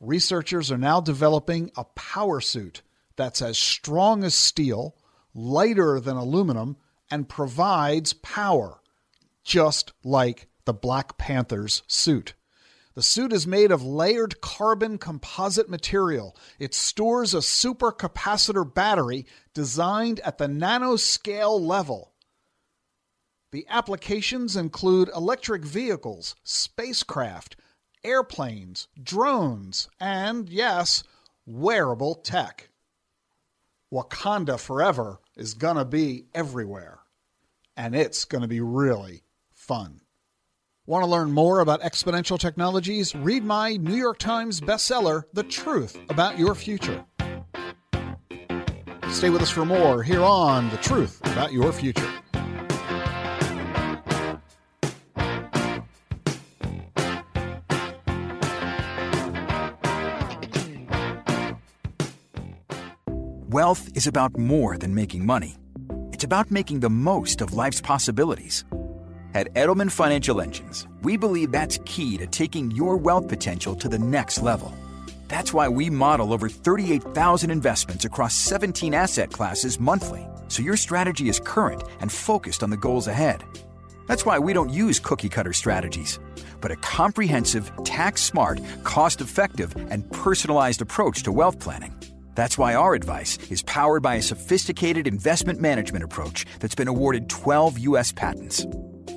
Researchers 0.03 0.71
are 0.71 0.77
now 0.77 0.99
developing 1.01 1.71
a 1.75 1.83
power 1.83 2.41
suit 2.41 2.81
that's 3.15 3.41
as 3.41 3.57
strong 3.57 4.23
as 4.23 4.33
steel, 4.33 4.95
lighter 5.33 5.99
than 5.99 6.17
aluminum, 6.17 6.77
and 7.09 7.29
provides 7.29 8.13
power, 8.13 8.81
just 9.43 9.93
like 10.03 10.47
the 10.65 10.73
Black 10.73 11.17
Panther's 11.17 11.83
suit. 11.87 12.33
The 12.95 13.01
suit 13.01 13.33
is 13.33 13.47
made 13.47 13.71
of 13.71 13.83
layered 13.83 14.39
carbon 14.39 14.97
composite 14.99 15.69
material. 15.69 16.35
It 16.59 16.75
stores 16.75 17.33
a 17.33 17.37
supercapacitor 17.37 18.71
battery 18.71 19.25
designed 19.53 20.19
at 20.19 20.37
the 20.37 20.47
nanoscale 20.47 21.59
level. 21.59 22.13
The 23.51 23.65
applications 23.69 24.55
include 24.55 25.09
electric 25.15 25.63
vehicles, 25.63 26.35
spacecraft, 26.43 27.55
airplanes, 28.03 28.87
drones, 29.01 29.89
and 29.99 30.49
yes, 30.49 31.03
wearable 31.45 32.15
tech. 32.15 32.69
Wakanda 33.91 34.59
Forever 34.59 35.19
is 35.35 35.53
going 35.53 35.77
to 35.77 35.85
be 35.85 36.25
everywhere, 36.33 36.99
and 37.77 37.95
it's 37.95 38.25
going 38.25 38.41
to 38.41 38.47
be 38.47 38.61
really 38.61 39.23
fun. 39.51 40.01
Want 40.85 41.03
to 41.03 41.09
learn 41.09 41.31
more 41.31 41.59
about 41.59 41.81
exponential 41.81 42.37
technologies? 42.37 43.15
Read 43.15 43.43
my 43.43 43.77
New 43.77 43.95
York 43.95 44.17
Times 44.17 44.59
bestseller, 44.59 45.23
The 45.33 45.43
Truth 45.43 45.97
About 46.09 46.37
Your 46.37 46.55
Future. 46.55 47.05
Stay 49.09 49.29
with 49.29 49.41
us 49.41 49.49
for 49.49 49.63
more 49.63 50.03
here 50.03 50.23
on 50.23 50.69
The 50.71 50.77
Truth 50.77 51.21
About 51.31 51.53
Your 51.53 51.71
Future. 51.71 52.22
Wealth 63.53 63.95
is 63.95 64.07
about 64.07 64.35
more 64.35 64.79
than 64.79 64.95
making 64.95 65.23
money. 65.23 65.57
It's 66.11 66.23
about 66.23 66.49
making 66.49 66.79
the 66.79 66.89
most 66.89 67.39
of 67.39 67.53
life's 67.53 67.81
possibilities. 67.81 68.65
At 69.35 69.53
Edelman 69.53 69.91
Financial 69.91 70.41
Engines, 70.41 70.87
we 71.03 71.17
believe 71.17 71.51
that's 71.51 71.77
key 71.85 72.17
to 72.17 72.25
taking 72.25 72.71
your 72.71 72.97
wealth 72.97 73.27
potential 73.27 73.75
to 73.75 73.87
the 73.87 73.99
next 73.99 74.41
level. 74.41 74.73
That's 75.27 75.53
why 75.53 75.69
we 75.69 75.91
model 75.91 76.33
over 76.33 76.49
38,000 76.49 77.51
investments 77.51 78.05
across 78.05 78.33
17 78.33 78.95
asset 78.95 79.31
classes 79.31 79.79
monthly, 79.79 80.25
so 80.47 80.63
your 80.63 80.75
strategy 80.75 81.29
is 81.29 81.39
current 81.39 81.83
and 81.99 82.11
focused 82.11 82.63
on 82.63 82.71
the 82.71 82.77
goals 82.77 83.07
ahead. 83.07 83.43
That's 84.07 84.25
why 84.25 84.39
we 84.39 84.53
don't 84.53 84.73
use 84.73 84.99
cookie 84.99 85.29
cutter 85.29 85.53
strategies, 85.53 86.17
but 86.59 86.71
a 86.71 86.75
comprehensive, 86.77 87.71
tax 87.83 88.23
smart, 88.23 88.61
cost 88.83 89.21
effective, 89.21 89.75
and 89.91 90.11
personalized 90.11 90.81
approach 90.81 91.21
to 91.21 91.31
wealth 91.31 91.59
planning. 91.59 91.93
That's 92.35 92.57
why 92.57 92.75
our 92.75 92.93
advice 92.93 93.37
is 93.49 93.63
powered 93.63 94.03
by 94.03 94.15
a 94.15 94.21
sophisticated 94.21 95.07
investment 95.07 95.59
management 95.59 96.03
approach 96.03 96.45
that's 96.59 96.75
been 96.75 96.87
awarded 96.87 97.29
12 97.29 97.79
U.S. 97.79 98.11
patents. 98.11 98.65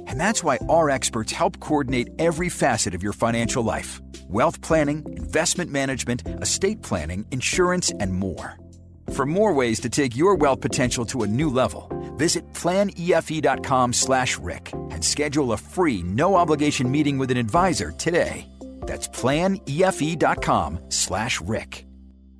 And 0.06 0.20
that's 0.20 0.42
why 0.44 0.58
our 0.68 0.88
experts 0.88 1.32
help 1.32 1.60
coordinate 1.60 2.08
every 2.18 2.48
facet 2.48 2.94
of 2.94 3.02
your 3.02 3.12
financial 3.12 3.62
life 3.62 4.00
wealth 4.28 4.60
planning, 4.60 5.04
investment 5.16 5.70
management, 5.70 6.26
estate 6.42 6.82
planning, 6.82 7.24
insurance, 7.30 7.92
and 8.00 8.12
more. 8.12 8.58
For 9.12 9.24
more 9.24 9.52
ways 9.52 9.78
to 9.80 9.88
take 9.88 10.16
your 10.16 10.34
wealth 10.34 10.60
potential 10.60 11.04
to 11.06 11.22
a 11.22 11.26
new 11.26 11.48
level, 11.48 11.88
visit 12.16 12.44
planefe.com 12.52 13.92
slash 13.92 14.36
Ric 14.38 14.72
and 14.90 15.04
schedule 15.04 15.52
a 15.52 15.56
free, 15.56 16.02
no 16.02 16.34
obligation 16.34 16.90
meeting 16.90 17.18
with 17.18 17.30
an 17.30 17.36
advisor 17.36 17.92
today. 17.92 18.48
That's 18.80 19.06
planefe.com 19.08 20.80
slash 20.88 21.40
Ric. 21.40 21.85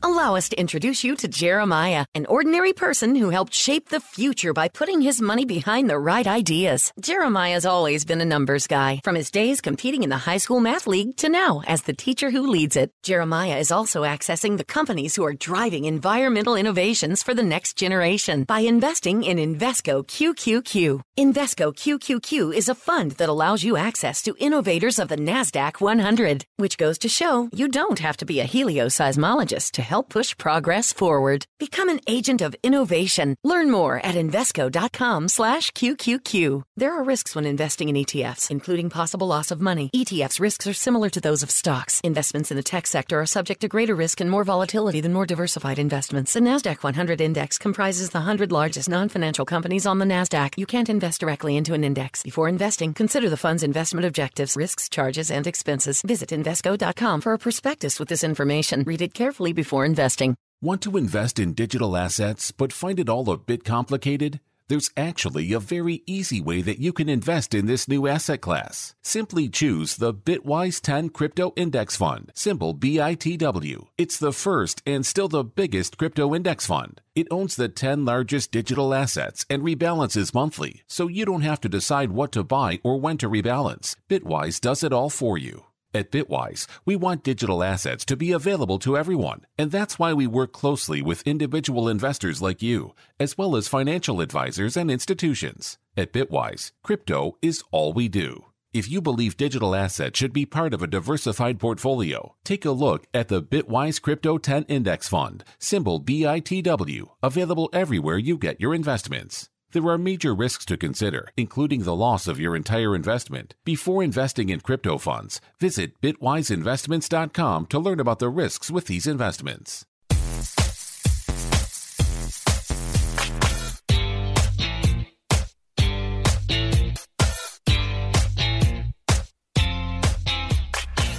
Allow 0.07 0.37
us 0.37 0.49
to 0.51 0.61
introduce 0.61 1.03
you 1.03 1.17
to 1.17 1.27
Jeremiah, 1.27 2.05
an 2.15 2.27
ordinary 2.27 2.73
person 2.73 3.17
who 3.17 3.31
helped 3.31 3.53
shape 3.53 3.89
the 3.89 3.99
future 3.99 4.53
by 4.53 4.69
putting 4.69 5.01
his 5.01 5.21
money 5.21 5.45
behind 5.45 5.91
the 5.91 5.99
right 5.99 6.29
ideas. 6.29 6.93
Jeremiah's 7.01 7.67
always 7.67 8.05
been 8.05 8.21
a 8.21 8.25
numbers 8.25 8.69
guy, 8.69 9.01
from 9.03 9.17
his 9.17 9.33
days 9.33 9.61
competing 9.61 10.05
in 10.05 10.11
the 10.11 10.27
high 10.29 10.37
school 10.37 10.61
math 10.61 10.87
league 10.87 11.17
to 11.17 11.29
now 11.29 11.61
as 11.67 11.83
the 11.83 11.93
teacher 11.93 12.31
who 12.31 12.47
leads 12.47 12.77
it. 12.77 12.93
Jeremiah 13.03 13.59
is 13.59 13.73
also 13.73 14.03
accessing 14.03 14.59
the 14.59 14.73
companies 14.77 15.17
who 15.17 15.25
are 15.25 15.33
driving 15.33 15.87
environmental 15.87 16.55
innovations 16.55 17.25
for 17.25 17.35
the 17.35 17.43
next 17.43 17.77
generation 17.77 18.45
by 18.45 18.61
investing 18.61 19.25
in 19.25 19.39
Invesco 19.39 20.07
QQQ. 20.07 21.01
Invesco 21.19 21.75
QQQ 21.75 22.55
is 22.55 22.69
a 22.69 22.77
fund 22.77 23.11
that 23.19 23.29
allows 23.29 23.65
you 23.65 23.77
access 23.77 24.23
to 24.23 24.37
innovators 24.39 25.01
of 25.01 25.09
the 25.09 25.17
NASDAQ 25.17 25.81
100, 25.81 26.45
which 26.59 26.79
goes 26.79 26.97
to 26.99 27.09
show 27.09 27.49
you 27.53 27.67
don't 27.67 27.99
have 27.99 28.17
to 28.19 28.25
be 28.25 28.39
a 28.39 28.47
helioseismologist 28.47 29.73
to 29.73 29.83
help 29.83 29.96
push 30.03 30.37
progress 30.37 30.93
forward. 30.93 31.47
Become 31.59 31.89
an 31.89 32.01
agent 32.07 32.43
of 32.43 32.55
innovation. 32.63 33.37
Learn 33.43 33.71
more 33.71 33.99
at 34.05 34.17
Invesco.com 34.17 35.29
slash 35.29 35.71
QQQ. 35.71 36.65
There 36.77 36.93
are 36.93 37.03
risks 37.03 37.35
when 37.35 37.47
investing 37.47 37.89
in 37.89 37.97
ETFs, 37.97 38.51
including 38.51 38.91
possible 38.91 39.27
loss 39.27 39.51
of 39.51 39.61
money. 39.61 39.89
ETFs 39.95 40.39
risks 40.39 40.67
are 40.67 40.75
similar 40.75 41.09
to 41.11 41.21
those 41.21 41.43
of 41.43 41.51
stocks. 41.51 42.01
Investments 42.05 42.51
in 42.51 42.59
the 42.59 42.63
tech 42.63 42.87
sector 42.87 43.21
are 43.21 43.27
subject 43.27 43.63
to 43.63 43.69
greater 43.69 43.95
risk 43.95 44.21
and 44.21 44.31
more 44.31 44.45
volatility 44.45 45.01
than 45.01 45.15
more 45.15 45.25
diversified 45.25 45.79
investments. 45.79 46.35
The 46.35 46.41
NASDAQ 46.41 46.83
100 46.83 47.21
index 47.21 47.57
comprises 47.57 48.11
the 48.11 48.19
100 48.19 48.53
largest 48.53 48.91
non-financial 48.91 49.47
companies 49.47 49.87
on 49.87 49.99
the 49.99 50.05
NASDAQ. 50.05 50.59
You 50.59 50.67
can't 50.67 50.91
invest 50.91 51.21
directly 51.21 51.57
into 51.57 51.73
an 51.73 51.85
index. 51.85 52.23
Before 52.23 52.49
investing, 52.49 52.93
consider 52.93 53.31
the 53.31 53.39
fund's 53.39 53.63
investment 53.63 54.05
objectives, 54.05 54.57
risks, 54.57 54.91
charges, 54.91 55.31
and 55.31 55.47
expenses. 55.47 56.03
Visit 56.03 56.29
Invesco.com 56.29 57.23
for 57.23 57.33
a 57.33 57.39
prospectus 57.39 57.99
with 57.99 58.09
this 58.09 58.23
information. 58.23 58.83
Read 58.83 59.01
it 59.01 59.15
carefully 59.15 59.55
before 59.55 59.86
investing. 59.87 60.37
Want 60.61 60.83
to 60.83 60.97
invest 60.97 61.39
in 61.39 61.55
digital 61.55 61.97
assets 61.97 62.53
but 62.53 62.73
find 62.73 63.01
it 63.01 63.09
all 63.09 63.31
a 63.31 63.39
bit 63.39 63.65
complicated? 63.65 64.41
There's 64.69 64.91
actually 64.97 65.53
a 65.53 65.61
very 65.61 66.03
easy 66.07 66.41
way 66.41 66.61
that 66.61 66.81
you 66.81 66.93
can 66.93 67.09
invest 67.09 67.55
in 67.55 67.67
this 67.67 67.87
new 67.87 68.09
asset 68.09 68.41
class. 68.41 68.97
Simply 69.01 69.49
choose 69.49 69.95
the 69.95 70.13
Bitwise 70.13 70.81
10 70.81 71.11
Crypto 71.11 71.53
Index 71.55 71.97
Fund, 71.97 72.33
symbol 72.35 72.75
BITW. 72.75 73.87
It's 73.97 74.19
the 74.19 74.33
first 74.33 74.83
and 74.85 75.07
still 75.07 75.29
the 75.29 75.45
biggest 75.45 75.99
crypto 75.99 76.35
index 76.35 76.67
fund. 76.67 77.01
It 77.15 77.29
owns 77.31 77.55
the 77.55 77.69
10 77.69 78.05
largest 78.05 78.51
digital 78.51 78.93
assets 78.93 79.47
and 79.49 79.63
rebalances 79.63 80.35
monthly, 80.35 80.83
so 80.89 81.07
you 81.07 81.25
don't 81.25 81.43
have 81.43 81.61
to 81.61 81.69
decide 81.69 82.11
what 82.11 82.33
to 82.33 82.43
buy 82.43 82.81
or 82.83 82.99
when 82.99 83.19
to 83.19 83.31
rebalance. 83.31 83.95
Bitwise 84.09 84.61
does 84.61 84.83
it 84.83 84.93
all 84.93 85.11
for 85.11 85.39
you. 85.39 85.63
At 85.95 86.11
Bitwise, 86.11 86.67
we 86.85 86.97
want 86.97 87.23
digital 87.23 87.63
assets 87.63 88.05
to 88.07 88.17
be 88.17 88.33
available 88.33 88.79
to 88.81 88.97
everyone, 88.97 89.47
and 89.57 89.71
that's 89.71 89.99
why 89.99 90.13
we 90.13 90.27
work 90.27 90.53
closely 90.53 91.01
with 91.01 91.27
individual 91.27 91.89
investors 91.89 92.43
like 92.43 92.63
you, 92.63 92.95
as 93.19 93.39
well 93.39 93.57
as 93.57 93.69
financial 93.69 94.21
advisors 94.21 94.77
and 94.77 94.91
institutions. 94.91 95.79
At 95.97 96.13
Bitwise, 96.13 96.73
crypto 96.83 97.39
is 97.41 97.63
all 97.71 97.93
we 97.93 98.09
do. 98.09 98.47
If 98.75 98.91
you 98.91 99.01
believe 99.01 99.39
digital 99.39 99.75
assets 99.75 100.19
should 100.19 100.35
be 100.35 100.45
part 100.45 100.75
of 100.75 100.83
a 100.83 100.87
diversified 100.87 101.59
portfolio, 101.59 102.35
take 102.45 102.67
a 102.67 102.73
look 102.73 103.07
at 103.15 103.29
the 103.29 103.43
Bitwise 103.43 104.03
Crypto 104.03 104.37
10 104.37 104.65
Index 104.65 105.09
Fund, 105.09 105.45
symbol 105.59 105.99
BITW, 105.99 107.09
available 107.23 107.71
everywhere 107.73 108.19
you 108.19 108.37
get 108.37 108.61
your 108.61 108.75
investments. 108.75 109.49
There 109.77 109.89
are 109.89 109.99
major 109.99 110.35
risks 110.35 110.65
to 110.67 110.79
consider, 110.79 111.29
including 111.37 111.83
the 111.83 111.95
loss 111.95 112.27
of 112.27 112.41
your 112.41 112.57
entire 112.57 112.97
investment. 112.97 113.55
Before 113.63 114.03
investing 114.03 114.49
in 114.49 114.61
crypto 114.61 114.97
funds, 114.97 115.39
visit 115.61 116.01
bitwiseinvestments.com 116.01 117.67
to 117.67 117.79
learn 117.79 118.01
about 118.01 118.19
the 118.19 118.31
risks 118.31 118.71
with 118.71 118.87
these 118.87 119.07
investments. 119.07 119.85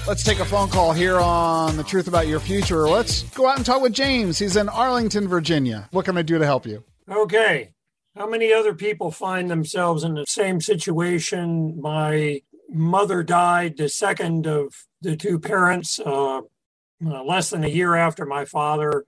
Let's 0.07 0.23
take 0.23 0.39
a 0.39 0.45
phone 0.45 0.69
call 0.69 0.93
here 0.93 1.19
on 1.19 1.77
The 1.77 1.83
Truth 1.83 2.07
About 2.07 2.25
Your 2.25 2.39
Future. 2.39 2.89
Let's 2.89 3.21
go 3.21 3.47
out 3.47 3.57
and 3.57 3.65
talk 3.67 3.83
with 3.83 3.93
James. 3.93 4.39
He's 4.39 4.55
in 4.55 4.67
Arlington, 4.67 5.27
Virginia. 5.27 5.87
What 5.91 6.05
can 6.05 6.17
I 6.17 6.23
do 6.23 6.39
to 6.39 6.45
help 6.45 6.65
you? 6.65 6.83
Okay. 7.07 7.69
How 8.17 8.27
many 8.27 8.51
other 8.51 8.73
people 8.73 9.11
find 9.11 9.49
themselves 9.49 10.03
in 10.03 10.15
the 10.15 10.25
same 10.25 10.59
situation? 10.59 11.79
My 11.79 12.41
mother 12.67 13.21
died, 13.21 13.77
the 13.77 13.89
second 13.89 14.47
of 14.47 14.73
the 15.01 15.15
two 15.15 15.37
parents, 15.37 15.99
uh, 15.99 16.39
uh, 16.39 17.23
less 17.23 17.51
than 17.51 17.63
a 17.63 17.69
year 17.69 17.93
after 17.93 18.25
my 18.25 18.43
father. 18.45 19.05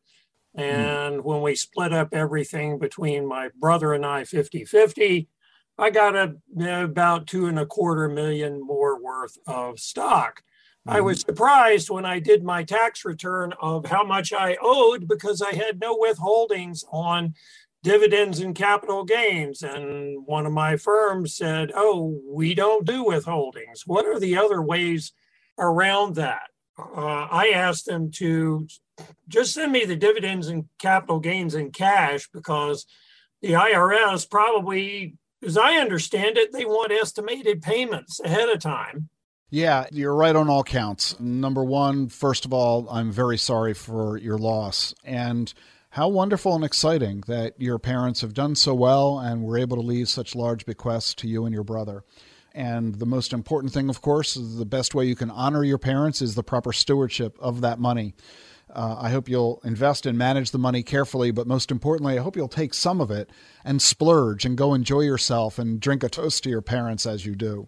And 0.53 1.21
mm. 1.21 1.23
when 1.23 1.41
we 1.41 1.55
split 1.55 1.91
up 1.91 2.09
everything 2.13 2.77
between 2.77 3.25
my 3.25 3.49
brother 3.59 3.93
and 3.93 4.05
I 4.05 4.25
50 4.25 4.65
50, 4.65 5.27
I 5.79 5.89
got 5.89 6.15
a, 6.15 6.35
about 6.83 7.25
two 7.25 7.47
and 7.47 7.57
a 7.57 7.65
quarter 7.65 8.09
million 8.09 8.61
more 8.61 9.01
worth 9.01 9.37
of 9.47 9.79
stock. 9.79 10.43
I 10.85 10.97
mm-hmm. 10.97 11.05
was 11.05 11.21
surprised 11.21 11.89
when 11.89 12.05
I 12.05 12.19
did 12.19 12.43
my 12.43 12.63
tax 12.63 13.05
return 13.05 13.53
of 13.59 13.85
how 13.85 14.03
much 14.03 14.33
I 14.33 14.57
owed 14.61 15.07
because 15.07 15.41
I 15.41 15.53
had 15.55 15.79
no 15.79 15.97
withholdings 15.97 16.83
on 16.91 17.33
dividends 17.83 18.39
and 18.39 18.55
capital 18.55 19.03
gains. 19.03 19.63
And 19.63 20.25
one 20.25 20.45
of 20.45 20.51
my 20.51 20.77
firms 20.77 21.35
said, 21.35 21.71
Oh, 21.75 22.19
we 22.27 22.53
don't 22.53 22.85
do 22.85 23.05
withholdings. 23.05 23.81
What 23.85 24.05
are 24.05 24.19
the 24.19 24.37
other 24.37 24.61
ways 24.61 25.13
around 25.57 26.15
that? 26.15 26.49
Uh, 26.77 27.27
I 27.29 27.51
asked 27.53 27.85
them 27.85 28.11
to 28.11 28.67
just 29.27 29.53
send 29.53 29.71
me 29.71 29.85
the 29.85 29.95
dividends 29.95 30.47
and 30.47 30.65
capital 30.77 31.19
gains 31.19 31.55
in 31.55 31.71
cash 31.71 32.29
because 32.33 32.85
the 33.41 33.51
IRS 33.51 34.29
probably, 34.29 35.17
as 35.45 35.57
I 35.57 35.75
understand 35.75 36.37
it, 36.37 36.51
they 36.51 36.65
want 36.65 36.91
estimated 36.91 37.61
payments 37.61 38.19
ahead 38.19 38.49
of 38.49 38.59
time. 38.59 39.09
Yeah, 39.49 39.87
you're 39.91 40.15
right 40.15 40.35
on 40.35 40.49
all 40.49 40.63
counts. 40.63 41.19
Number 41.19 41.63
one, 41.63 42.07
first 42.09 42.45
of 42.45 42.53
all, 42.53 42.87
I'm 42.89 43.11
very 43.11 43.37
sorry 43.37 43.73
for 43.73 44.17
your 44.17 44.37
loss. 44.37 44.93
And 45.03 45.51
how 45.99 46.07
wonderful 46.07 46.55
and 46.55 46.63
exciting 46.63 47.21
that 47.27 47.53
your 47.57 47.77
parents 47.77 48.21
have 48.21 48.33
done 48.33 48.55
so 48.55 48.73
well 48.73 49.19
and 49.19 49.43
were 49.43 49.57
able 49.57 49.75
to 49.75 49.83
leave 49.83 50.07
such 50.07 50.33
large 50.33 50.65
bequests 50.65 51.13
to 51.13 51.27
you 51.27 51.43
and 51.43 51.53
your 51.53 51.63
brother. 51.65 52.05
And 52.55 52.95
the 52.95 53.05
most 53.05 53.33
important 53.33 53.73
thing, 53.73 53.89
of 53.89 54.01
course, 54.01 54.37
is 54.37 54.55
the 54.55 54.65
best 54.65 54.95
way 54.95 55.03
you 55.03 55.15
can 55.17 55.29
honor 55.29 55.61
your 55.61 55.77
parents 55.77 56.21
is 56.21 56.35
the 56.35 56.41
proper 56.41 56.71
stewardship 56.71 57.37
of 57.41 57.59
that 57.59 57.79
money. 57.79 58.13
Uh, 58.73 58.95
I 58.97 59.09
hope 59.09 59.27
you'll 59.27 59.59
invest 59.65 60.05
and 60.05 60.17
manage 60.17 60.51
the 60.51 60.57
money 60.57 60.83
carefully, 60.83 61.31
but 61.31 61.47
most 61.47 61.69
importantly, 61.69 62.17
I 62.17 62.21
hope 62.21 62.37
you'll 62.37 62.47
take 62.47 62.73
some 62.73 63.01
of 63.01 63.11
it 63.11 63.29
and 63.65 63.81
splurge 63.81 64.45
and 64.45 64.57
go 64.57 64.73
enjoy 64.73 65.01
yourself 65.01 65.59
and 65.59 65.81
drink 65.81 66.01
a 66.01 66.07
toast 66.07 66.43
to 66.45 66.49
your 66.49 66.61
parents 66.61 67.05
as 67.05 67.25
you 67.25 67.35
do 67.35 67.67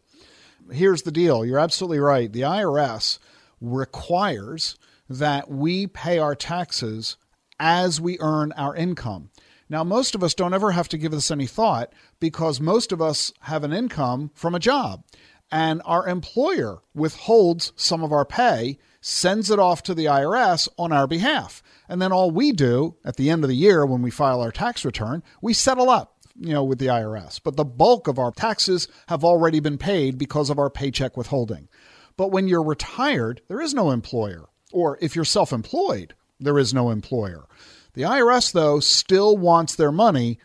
here's 0.71 1.01
the 1.01 1.11
deal 1.11 1.45
you're 1.45 1.59
absolutely 1.59 1.99
right. 1.99 2.32
The 2.32 2.41
IRS 2.41 3.19
requires 3.59 4.77
that 5.09 5.49
we 5.49 5.88
pay 5.88 6.19
our 6.19 6.36
taxes 6.36 7.17
as 7.62 8.01
we 8.01 8.18
earn 8.20 8.51
our 8.53 8.76
income. 8.76 9.30
Now, 9.70 9.84
most 9.86 10.16
of 10.16 10.24
us 10.24 10.34
don't 10.34 10.53
ever 10.53 10.72
have 10.72 10.89
to 10.89 10.97
give 10.97 11.12
this 11.12 11.32
any 11.32 11.45
thought 11.45 11.93
because 12.20 12.59
most 12.59 12.91
of 12.91 13.01
us 13.01 13.32
have 13.41 13.64
an 13.64 13.72
income 13.72 14.32
from 14.34 14.55
a 14.55 14.59
job, 14.59 15.05
and 15.51 15.82
our 15.86 16.07
employer 16.07 16.80
withholds 16.93 17.72
some 17.76 18.03
of 18.03 18.12
our 18.12 18.26
pay, 18.26 18.80
sends 18.99 19.49
it 19.51 19.59
off 19.59 19.84
to 19.84 19.93
the 19.93 20.05
IRS 20.05 20.68
on 20.78 20.91
our 20.91 21.07
behalf. 21.07 21.62
And 21.88 22.01
then 22.01 22.12
all 22.12 22.32
we 22.32 22.51
do 22.51 22.97
at 23.05 23.16
the 23.16 23.30
end 23.30 23.43
of 23.43 23.49
the 23.49 23.55
year 23.55 23.86
when 23.86 24.01
we 24.01 24.12
file 24.12 24.41
our 24.41 24.51
tax 24.51 24.84
return, 24.84 25.24
we 25.41 25.53
settle 25.53 25.89
up 25.89 26.18
you 26.39 26.53
know, 26.53 26.64
with 26.64 26.80
the 26.80 26.88
IRS. 26.88 27.39
But 27.43 27.57
the 27.57 27.66
bulk 27.66 28.07
of 28.07 28.18
our 28.18 28.32
taxes 28.32 28.88
have 29.07 29.24
already 29.24 29.59
been 29.59 29.78
paid 29.78 30.18
because 30.18 30.49
of 30.49 30.57
our 30.57 30.70
paycheck 30.70 31.16
withholding. 31.16 31.70
But 32.18 32.32
when 32.32 32.47
you're 32.47 32.64
retired, 32.64 33.41
there 33.47 33.62
is 33.62 33.74
no 33.74 33.91
employer. 33.91 34.45
Or 34.74 34.97
if 35.01 35.16
you're 35.16 35.26
self 35.26 35.53
employed, 35.53 36.16
there 36.41 36.59
is 36.59 36.73
no 36.73 36.89
employer. 36.89 37.45
The 37.93 38.03
IRS, 38.03 38.51
though, 38.51 38.79
still 38.79 39.37
wants 39.37 39.75
their 39.75 39.91
money 39.91 40.39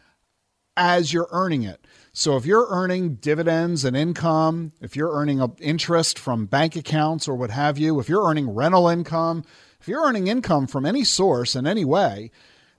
as 0.77 1.13
you're 1.13 1.29
earning 1.31 1.63
it. 1.63 1.85
So 2.13 2.37
if 2.37 2.47
you're 2.47 2.67
earning 2.71 3.17
dividends 3.17 3.85
and 3.85 3.97
income, 3.97 4.73
if 4.81 4.97
you're 4.97 5.13
earning 5.13 5.43
interest 5.61 6.19
from 6.19 6.47
bank 6.47 6.77
accounts 6.77 7.29
or 7.29 7.37
what 7.37 7.51
have 7.51 7.79
you, 7.79 8.01
if 8.01 8.09
you're 8.09 8.27
earning 8.27 8.51
rental 8.51 8.89
income, 8.89 9.45
if 9.81 9.89
you're 9.89 10.05
earning 10.05 10.27
income 10.27 10.67
from 10.67 10.87
any 10.87 11.05
source 11.05 11.55
in 11.55 11.67
any 11.67 11.85
way, 11.85 12.31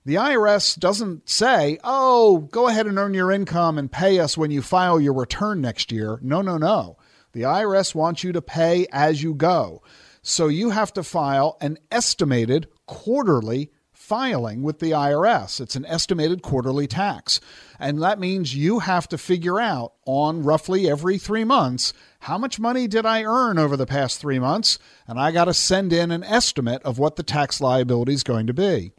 the 0.04 0.16
IRS 0.16 0.78
doesn't 0.78 1.28
say, 1.28 1.78
oh, 1.84 2.38
go 2.50 2.66
ahead 2.66 2.86
and 2.86 2.98
earn 2.98 3.14
your 3.14 3.30
income 3.30 3.78
and 3.78 3.92
pay 3.92 4.18
us 4.18 4.36
when 4.36 4.50
you 4.50 4.62
file 4.62 5.00
your 5.00 5.12
return 5.12 5.60
next 5.60 5.92
year. 5.92 6.18
No, 6.22 6.42
no, 6.42 6.56
no. 6.56 6.96
The 7.32 7.42
IRS 7.42 7.94
wants 7.94 8.24
you 8.24 8.32
to 8.32 8.42
pay 8.42 8.86
as 8.90 9.22
you 9.22 9.34
go. 9.34 9.82
So 10.22 10.48
you 10.48 10.70
have 10.70 10.92
to 10.94 11.02
file 11.02 11.56
an 11.60 11.78
estimated 11.90 12.68
quarterly 12.88 13.70
filing 13.92 14.62
with 14.62 14.78
the 14.78 14.92
IRS. 14.92 15.60
It's 15.60 15.76
an 15.76 15.84
estimated 15.84 16.40
quarterly 16.40 16.86
tax. 16.86 17.40
And 17.78 18.02
that 18.02 18.18
means 18.18 18.54
you 18.54 18.80
have 18.80 19.08
to 19.08 19.18
figure 19.18 19.60
out 19.60 19.92
on 20.06 20.42
roughly 20.42 20.88
every 20.88 21.18
three 21.18 21.44
months 21.44 21.92
how 22.20 22.38
much 22.38 22.58
money 22.58 22.88
did 22.88 23.06
I 23.06 23.22
earn 23.22 23.58
over 23.58 23.76
the 23.76 23.86
past 23.86 24.20
three 24.20 24.38
months? 24.38 24.78
And 25.06 25.20
I 25.20 25.30
got 25.30 25.44
to 25.44 25.54
send 25.54 25.92
in 25.92 26.10
an 26.10 26.24
estimate 26.24 26.82
of 26.82 26.98
what 26.98 27.16
the 27.16 27.22
tax 27.22 27.60
liability 27.60 28.14
is 28.14 28.22
going 28.22 28.46
to 28.46 28.54
be. 28.54 28.92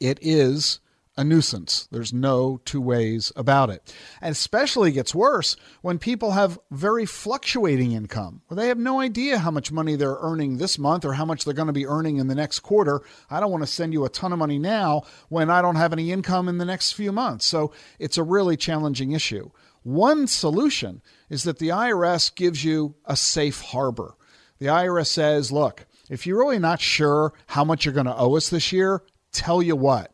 It 0.00 0.18
is 0.20 0.80
a 1.16 1.24
nuisance. 1.24 1.88
There's 1.90 2.12
no 2.12 2.60
two 2.64 2.80
ways 2.80 3.32
about 3.36 3.70
it. 3.70 3.94
And 4.20 4.32
especially 4.32 4.92
gets 4.92 5.14
worse 5.14 5.56
when 5.82 5.98
people 5.98 6.30
have 6.32 6.58
very 6.70 7.04
fluctuating 7.04 7.92
income, 7.92 8.42
where 8.46 8.56
they 8.56 8.68
have 8.68 8.78
no 8.78 9.00
idea 9.00 9.38
how 9.38 9.50
much 9.50 9.70
money 9.70 9.94
they're 9.94 10.16
earning 10.20 10.56
this 10.56 10.78
month 10.78 11.04
or 11.04 11.12
how 11.12 11.24
much 11.24 11.44
they're 11.44 11.54
going 11.54 11.66
to 11.66 11.72
be 11.72 11.86
earning 11.86 12.16
in 12.16 12.28
the 12.28 12.34
next 12.34 12.60
quarter. 12.60 13.02
I 13.30 13.40
don't 13.40 13.50
want 13.50 13.62
to 13.62 13.66
send 13.66 13.92
you 13.92 14.04
a 14.04 14.08
ton 14.08 14.32
of 14.32 14.38
money 14.38 14.58
now 14.58 15.02
when 15.28 15.50
I 15.50 15.60
don't 15.60 15.76
have 15.76 15.92
any 15.92 16.12
income 16.12 16.48
in 16.48 16.58
the 16.58 16.64
next 16.64 16.92
few 16.92 17.12
months. 17.12 17.44
So 17.44 17.72
it's 17.98 18.18
a 18.18 18.22
really 18.22 18.56
challenging 18.56 19.12
issue. 19.12 19.50
One 19.82 20.26
solution 20.26 21.02
is 21.28 21.42
that 21.44 21.58
the 21.58 21.70
IRS 21.70 22.34
gives 22.34 22.64
you 22.64 22.94
a 23.04 23.16
safe 23.16 23.60
harbor. 23.60 24.14
The 24.58 24.66
IRS 24.66 25.08
says, 25.08 25.50
look, 25.50 25.86
if 26.08 26.26
you're 26.26 26.38
really 26.38 26.58
not 26.58 26.80
sure 26.80 27.32
how 27.48 27.64
much 27.64 27.84
you're 27.84 27.94
going 27.94 28.06
to 28.06 28.16
owe 28.16 28.36
us 28.36 28.48
this 28.48 28.72
year, 28.72 29.02
tell 29.32 29.62
you 29.62 29.74
what, 29.74 30.11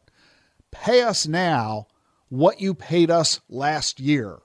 pay 0.70 1.02
us 1.02 1.26
now 1.26 1.86
what 2.28 2.60
you 2.60 2.74
paid 2.74 3.10
us 3.10 3.40
last 3.48 4.00
year. 4.00 4.38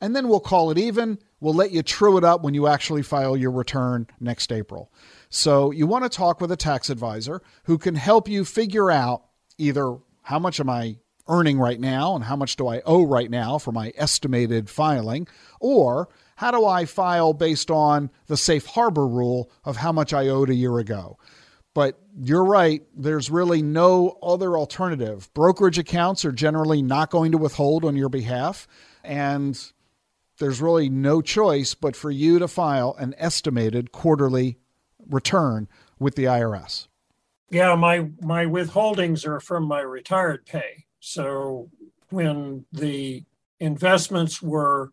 And 0.00 0.14
then 0.14 0.28
we'll 0.28 0.40
call 0.40 0.70
it 0.70 0.78
even. 0.78 1.18
We'll 1.40 1.54
let 1.54 1.72
you 1.72 1.82
true 1.82 2.16
it 2.18 2.24
up 2.24 2.42
when 2.42 2.54
you 2.54 2.66
actually 2.66 3.02
file 3.02 3.36
your 3.36 3.50
return 3.50 4.06
next 4.20 4.52
April. 4.52 4.92
So 5.28 5.70
you 5.70 5.86
want 5.86 6.04
to 6.04 6.08
talk 6.08 6.40
with 6.40 6.52
a 6.52 6.56
tax 6.56 6.90
advisor 6.90 7.42
who 7.64 7.78
can 7.78 7.94
help 7.94 8.28
you 8.28 8.44
figure 8.44 8.90
out 8.90 9.24
either 9.56 9.96
how 10.22 10.38
much 10.38 10.60
am 10.60 10.70
I 10.70 10.98
earning 11.28 11.58
right 11.58 11.78
now 11.78 12.14
and 12.14 12.24
how 12.24 12.36
much 12.36 12.56
do 12.56 12.66
I 12.68 12.80
owe 12.86 13.04
right 13.04 13.30
now 13.30 13.58
for 13.58 13.70
my 13.70 13.92
estimated 13.96 14.70
filing, 14.70 15.28
or 15.60 16.08
how 16.36 16.50
do 16.50 16.64
I 16.64 16.86
file 16.86 17.34
based 17.34 17.70
on 17.70 18.10
the 18.28 18.36
safe 18.36 18.64
harbor 18.66 19.06
rule 19.06 19.50
of 19.64 19.76
how 19.76 19.92
much 19.92 20.14
I 20.14 20.28
owed 20.28 20.48
a 20.48 20.54
year 20.54 20.78
ago. 20.78 21.18
But 21.74 22.00
you're 22.20 22.44
right, 22.44 22.82
there's 22.96 23.30
really 23.30 23.62
no 23.62 24.18
other 24.22 24.56
alternative. 24.56 25.32
Brokerage 25.34 25.78
accounts 25.78 26.24
are 26.24 26.32
generally 26.32 26.82
not 26.82 27.10
going 27.10 27.32
to 27.32 27.38
withhold 27.38 27.84
on 27.84 27.96
your 27.96 28.08
behalf, 28.08 28.66
and 29.04 29.60
there's 30.38 30.60
really 30.60 30.88
no 30.88 31.22
choice 31.22 31.74
but 31.74 31.94
for 31.94 32.10
you 32.10 32.38
to 32.38 32.48
file 32.48 32.96
an 32.98 33.14
estimated 33.18 33.92
quarterly 33.92 34.58
return 35.08 35.68
with 35.98 36.16
the 36.16 36.24
IRS. 36.24 36.88
Yeah, 37.50 37.74
my 37.76 38.10
my 38.20 38.44
withholdings 38.44 39.26
are 39.26 39.40
from 39.40 39.64
my 39.64 39.80
retired 39.80 40.44
pay. 40.44 40.84
So 41.00 41.70
when 42.10 42.66
the 42.72 43.24
investments 43.60 44.42
were 44.42 44.92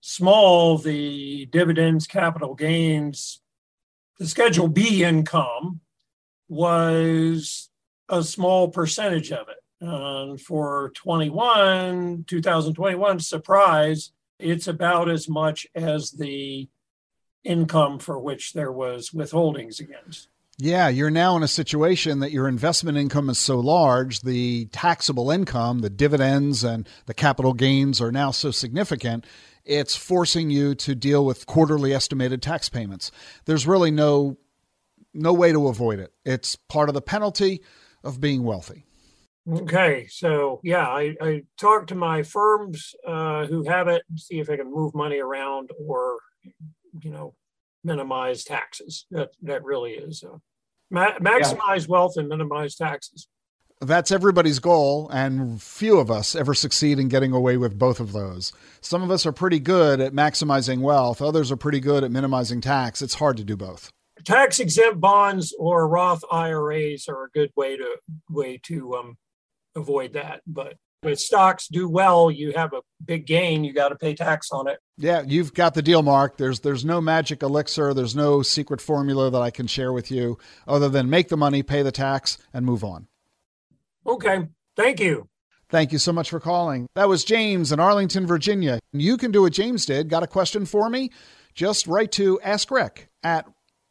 small, 0.00 0.78
the 0.78 1.46
dividends, 1.46 2.06
capital 2.06 2.54
gains, 2.54 3.40
the 4.18 4.26
Schedule 4.26 4.68
B 4.68 5.02
income 5.02 5.80
was 6.50 7.70
a 8.08 8.22
small 8.22 8.68
percentage 8.68 9.32
of 9.32 9.48
it. 9.48 9.56
And 9.80 10.38
for 10.38 10.90
21, 10.96 12.24
2021, 12.26 13.20
surprise, 13.20 14.12
it's 14.38 14.68
about 14.68 15.08
as 15.08 15.28
much 15.28 15.66
as 15.74 16.10
the 16.10 16.68
income 17.44 17.98
for 17.98 18.18
which 18.18 18.52
there 18.52 18.72
was 18.72 19.10
withholdings 19.10 19.80
against. 19.80 20.28
Yeah, 20.58 20.88
you're 20.88 21.10
now 21.10 21.38
in 21.38 21.42
a 21.42 21.48
situation 21.48 22.18
that 22.18 22.32
your 22.32 22.46
investment 22.46 22.98
income 22.98 23.30
is 23.30 23.38
so 23.38 23.58
large, 23.58 24.20
the 24.20 24.66
taxable 24.66 25.30
income, 25.30 25.78
the 25.78 25.88
dividends 25.88 26.62
and 26.62 26.86
the 27.06 27.14
capital 27.14 27.54
gains 27.54 27.98
are 28.02 28.12
now 28.12 28.30
so 28.30 28.50
significant, 28.50 29.24
it's 29.64 29.96
forcing 29.96 30.50
you 30.50 30.74
to 30.74 30.94
deal 30.94 31.24
with 31.24 31.46
quarterly 31.46 31.94
estimated 31.94 32.42
tax 32.42 32.68
payments. 32.68 33.10
There's 33.46 33.66
really 33.66 33.90
no 33.90 34.36
no 35.14 35.32
way 35.32 35.52
to 35.52 35.68
avoid 35.68 35.98
it. 35.98 36.12
It's 36.24 36.56
part 36.56 36.88
of 36.88 36.94
the 36.94 37.02
penalty 37.02 37.62
of 38.02 38.20
being 38.20 38.44
wealthy. 38.44 38.86
Okay, 39.50 40.06
so 40.08 40.60
yeah, 40.62 40.86
I, 40.86 41.16
I 41.20 41.42
talked 41.58 41.88
to 41.88 41.94
my 41.94 42.22
firms 42.22 42.94
uh, 43.06 43.46
who 43.46 43.64
have 43.64 43.88
it, 43.88 44.02
see 44.16 44.38
if 44.38 44.50
I 44.50 44.56
can 44.56 44.70
move 44.70 44.94
money 44.94 45.18
around 45.18 45.70
or, 45.86 46.18
you 47.00 47.10
know, 47.10 47.34
minimize 47.82 48.44
taxes. 48.44 49.06
That 49.10 49.30
that 49.42 49.64
really 49.64 49.92
is 49.92 50.22
uh, 50.22 50.36
ma- 50.90 51.18
maximize 51.18 51.82
yeah. 51.82 51.86
wealth 51.88 52.16
and 52.16 52.28
minimize 52.28 52.76
taxes. 52.76 53.28
That's 53.80 54.12
everybody's 54.12 54.58
goal, 54.58 55.08
and 55.08 55.60
few 55.60 55.98
of 55.98 56.10
us 56.10 56.36
ever 56.36 56.52
succeed 56.52 56.98
in 56.98 57.08
getting 57.08 57.32
away 57.32 57.56
with 57.56 57.78
both 57.78 57.98
of 57.98 58.12
those. 58.12 58.52
Some 58.82 59.02
of 59.02 59.10
us 59.10 59.24
are 59.24 59.32
pretty 59.32 59.58
good 59.58 60.00
at 60.00 60.12
maximizing 60.12 60.82
wealth, 60.82 61.22
others 61.22 61.50
are 61.50 61.56
pretty 61.56 61.80
good 61.80 62.04
at 62.04 62.10
minimizing 62.10 62.60
tax. 62.60 63.00
It's 63.00 63.14
hard 63.14 63.38
to 63.38 63.44
do 63.44 63.56
both 63.56 63.90
tax 64.24 64.60
exempt 64.60 65.00
bonds 65.00 65.54
or 65.58 65.88
Roth 65.88 66.22
IRAs 66.30 67.08
are 67.08 67.24
a 67.24 67.30
good 67.30 67.50
way 67.56 67.76
to 67.76 67.96
way 68.28 68.58
to 68.64 68.94
um, 68.96 69.18
avoid 69.74 70.14
that. 70.14 70.42
But 70.46 70.76
if 71.02 71.20
stocks 71.20 71.68
do 71.68 71.88
well, 71.88 72.30
you 72.30 72.52
have 72.52 72.72
a 72.72 72.82
big 73.04 73.26
gain. 73.26 73.64
You 73.64 73.72
got 73.72 73.88
to 73.88 73.96
pay 73.96 74.14
tax 74.14 74.50
on 74.52 74.68
it. 74.68 74.78
Yeah, 74.98 75.22
you've 75.26 75.54
got 75.54 75.74
the 75.74 75.82
deal, 75.82 76.02
Mark. 76.02 76.36
There's 76.36 76.60
there's 76.60 76.84
no 76.84 77.00
magic 77.00 77.42
elixir. 77.42 77.94
There's 77.94 78.16
no 78.16 78.42
secret 78.42 78.80
formula 78.80 79.30
that 79.30 79.40
I 79.40 79.50
can 79.50 79.66
share 79.66 79.92
with 79.92 80.10
you 80.10 80.38
other 80.66 80.88
than 80.88 81.08
make 81.08 81.28
the 81.28 81.36
money, 81.36 81.62
pay 81.62 81.82
the 81.82 81.92
tax, 81.92 82.38
and 82.52 82.66
move 82.66 82.84
on. 82.84 83.06
Okay, 84.06 84.48
thank 84.76 85.00
you. 85.00 85.28
Thank 85.70 85.92
you 85.92 85.98
so 85.98 86.12
much 86.12 86.28
for 86.30 86.40
calling. 86.40 86.88
That 86.96 87.08
was 87.08 87.24
James 87.24 87.70
in 87.70 87.78
Arlington, 87.78 88.26
Virginia. 88.26 88.80
You 88.92 89.16
can 89.16 89.30
do 89.30 89.42
what 89.42 89.52
James 89.52 89.86
did. 89.86 90.08
Got 90.08 90.24
a 90.24 90.26
question 90.26 90.66
for 90.66 90.90
me? 90.90 91.10
Just 91.54 91.86
write 91.86 92.10
to 92.12 92.40
Ask 92.42 92.70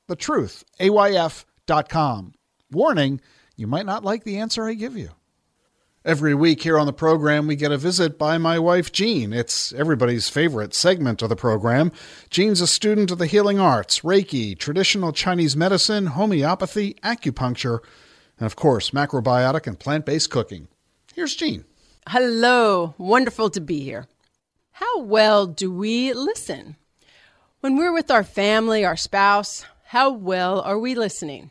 Ric 0.09 0.19
at 0.21 1.45
thetruth, 1.67 2.33
Warning, 2.71 3.21
you 3.55 3.67
might 3.67 3.85
not 3.85 4.03
like 4.03 4.23
the 4.23 4.37
answer 4.37 4.67
I 4.67 4.73
give 4.73 4.97
you. 4.97 5.09
Every 6.05 6.33
week 6.33 6.63
here 6.63 6.79
on 6.79 6.85
the 6.87 6.93
program, 6.93 7.45
we 7.45 7.55
get 7.55 7.71
a 7.71 7.77
visit 7.77 8.17
by 8.17 8.37
my 8.37 8.57
wife, 8.57 8.91
Jean. 8.91 9.33
It's 9.33 9.73
everybody's 9.73 10.29
favorite 10.29 10.73
segment 10.73 11.21
of 11.21 11.29
the 11.29 11.35
program. 11.35 11.91
Jean's 12.29 12.61
a 12.61 12.67
student 12.67 13.11
of 13.11 13.17
the 13.17 13.27
healing 13.27 13.59
arts, 13.59 13.99
Reiki, 13.99 14.57
traditional 14.57 15.11
Chinese 15.11 15.57
medicine, 15.57 16.07
homeopathy, 16.07 16.95
acupuncture, 17.03 17.79
and 18.39 18.45
of 18.45 18.55
course, 18.55 18.91
macrobiotic 18.91 19.67
and 19.67 19.77
plant 19.77 20.05
based 20.05 20.29
cooking. 20.29 20.69
Here's 21.13 21.35
Jean. 21.35 21.65
Hello. 22.07 22.95
Wonderful 22.97 23.49
to 23.51 23.59
be 23.59 23.81
here. 23.81 24.07
How 24.71 25.01
well 25.01 25.45
do 25.45 25.69
we 25.71 26.13
listen? 26.13 26.77
When 27.59 27.75
we're 27.75 27.93
with 27.93 28.09
our 28.09 28.23
family, 28.23 28.85
our 28.85 28.95
spouse, 28.95 29.65
how 29.89 30.11
well 30.11 30.61
are 30.61 30.77
we 30.77 30.93
listening? 30.93 31.49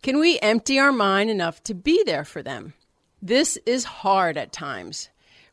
Can 0.00 0.20
we 0.20 0.38
empty 0.38 0.78
our 0.78 0.92
mind 0.92 1.30
enough 1.30 1.60
to 1.64 1.74
be 1.74 2.00
there 2.06 2.24
for 2.24 2.40
them? 2.40 2.74
This 3.20 3.56
is 3.66 3.82
hard 3.82 4.36
at 4.36 4.52
times. 4.52 5.08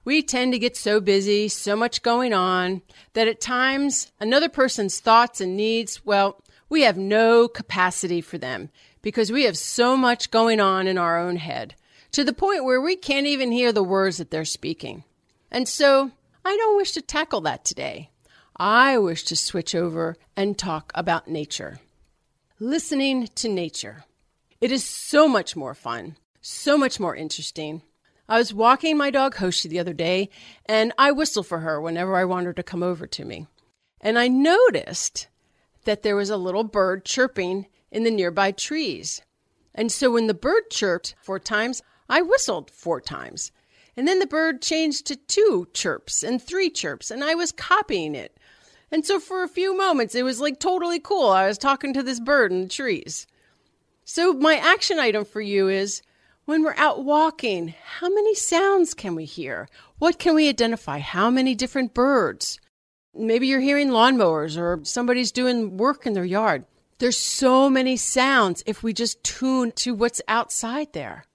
We 0.06 0.22
tend 0.22 0.54
to 0.54 0.60
get 0.60 0.78
so 0.78 1.02
busy, 1.02 1.48
so 1.48 1.76
much 1.76 2.04
going 2.04 2.32
on, 2.32 2.84
that 3.14 3.28
at 3.28 3.42
times 3.42 4.12
another 4.20 4.48
person's 4.48 5.00
thoughts 5.00 5.42
and 5.42 5.58
needs, 5.58 6.06
well, 6.06 6.40
we 6.70 6.84
have 6.84 7.00
no 7.00 7.48
capacity 7.48 8.22
for 8.22 8.38
them 8.38 8.70
because 9.02 9.32
we 9.32 9.46
have 9.46 9.58
so 9.58 9.98
much 9.98 10.30
going 10.30 10.60
on 10.60 10.86
in 10.86 11.00
our 11.00 11.18
own 11.18 11.38
head 11.38 11.74
to 12.12 12.24
the 12.24 12.32
point 12.32 12.64
where 12.64 12.80
we 12.80 12.96
can't 12.96 13.26
even 13.26 13.52
hear 13.52 13.74
the 13.74 13.82
words 13.82 14.18
that 14.18 14.30
they're 14.30 14.46
speaking. 14.46 15.04
And 15.50 15.68
so 15.68 16.12
I 16.46 16.56
don't 16.58 16.78
wish 16.78 16.92
to 16.92 17.02
tackle 17.02 17.42
that 17.42 17.66
today. 17.66 18.12
I 18.56 19.00
wish 19.00 19.24
to 19.24 19.36
switch 19.36 19.74
over 19.74 20.16
and 20.38 20.56
talk 20.56 20.92
about 20.94 21.28
nature 21.28 21.80
listening 22.64 23.28
to 23.36 23.50
nature. 23.50 24.06
It 24.62 24.72
is 24.72 24.86
so 24.86 25.28
much 25.28 25.54
more 25.54 25.74
fun, 25.74 26.16
so 26.40 26.78
much 26.78 26.98
more 26.98 27.14
interesting. 27.14 27.82
I 28.30 28.38
was 28.38 28.54
walking 28.54 28.96
my 28.96 29.12
dog 29.12 29.36
Hoshi 29.36 29.68
the 29.68 29.80
other 29.80 29.92
day, 29.92 30.30
and 30.66 30.94
I 30.98 31.12
whistle 31.12 31.44
for 31.44 31.60
her 31.60 31.82
whenever 31.82 32.16
I 32.16 32.24
want 32.24 32.46
her 32.46 32.54
to 32.54 32.64
come 32.64 32.82
over 32.82 33.06
to 33.06 33.26
me. 33.26 33.48
And 34.00 34.18
I 34.18 34.30
noticed 34.30 35.28
that 35.84 36.04
there 36.04 36.16
was 36.16 36.30
a 36.30 36.38
little 36.38 36.64
bird 36.64 37.04
chirping 37.04 37.68
in 37.92 38.04
the 38.04 38.12
nearby 38.12 38.52
trees. 38.52 39.22
And 39.76 39.92
so 39.92 40.12
when 40.12 40.28
the 40.28 40.34
bird 40.34 40.70
chirped 40.70 41.16
four 41.22 41.40
times, 41.40 41.82
I 42.08 42.22
whistled 42.22 42.72
four 42.72 43.02
times. 43.02 43.52
And 43.98 44.08
then 44.08 44.20
the 44.20 44.26
bird 44.26 44.62
changed 44.62 45.06
to 45.08 45.18
two 45.18 45.68
chirps 45.74 46.24
and 46.24 46.42
three 46.42 46.70
chirps, 46.70 47.12
and 47.12 47.26
I 47.26 47.36
was 47.36 47.52
copying 47.52 48.16
it. 48.16 48.38
And 48.94 49.04
so 49.04 49.20
for 49.20 49.42
a 49.42 49.48
few 49.48 49.76
moments, 49.76 50.14
it 50.14 50.22
was 50.22 50.40
like 50.40 50.60
totally 50.60 51.00
cool. 51.00 51.30
I 51.30 51.48
was 51.48 51.58
talking 51.58 51.96
to 51.96 52.04
this 52.04 52.20
bird 52.20 52.52
in 52.52 52.62
the 52.62 52.68
trees. 52.68 53.26
So, 54.06 54.34
my 54.34 54.56
action 54.56 55.00
item 55.00 55.26
for 55.26 55.42
you 55.42 55.68
is 55.68 56.04
when 56.46 56.62
we're 56.62 56.76
out 56.76 57.04
walking, 57.04 57.74
how 57.84 58.08
many 58.08 58.36
sounds 58.36 58.94
can 58.94 59.16
we 59.16 59.26
hear? 59.26 59.68
What 59.98 60.20
can 60.20 60.36
we 60.36 60.48
identify? 60.48 61.00
How 61.00 61.32
many 61.32 61.56
different 61.56 61.96
birds? 61.96 62.60
Maybe 63.16 63.48
you're 63.48 63.62
hearing 63.62 63.90
lawnmowers 63.90 64.60
or 64.60 64.82
somebody's 64.84 65.32
doing 65.32 65.76
work 65.78 66.06
in 66.06 66.14
their 66.14 66.24
yard. 66.24 66.66
There's 67.00 67.18
so 67.18 67.72
many 67.72 67.98
sounds 67.98 68.62
if 68.68 68.84
we 68.84 68.94
just 68.94 69.24
tune 69.24 69.72
to 69.78 69.96
what's 69.96 70.22
outside 70.28 70.94
there. 70.94 71.26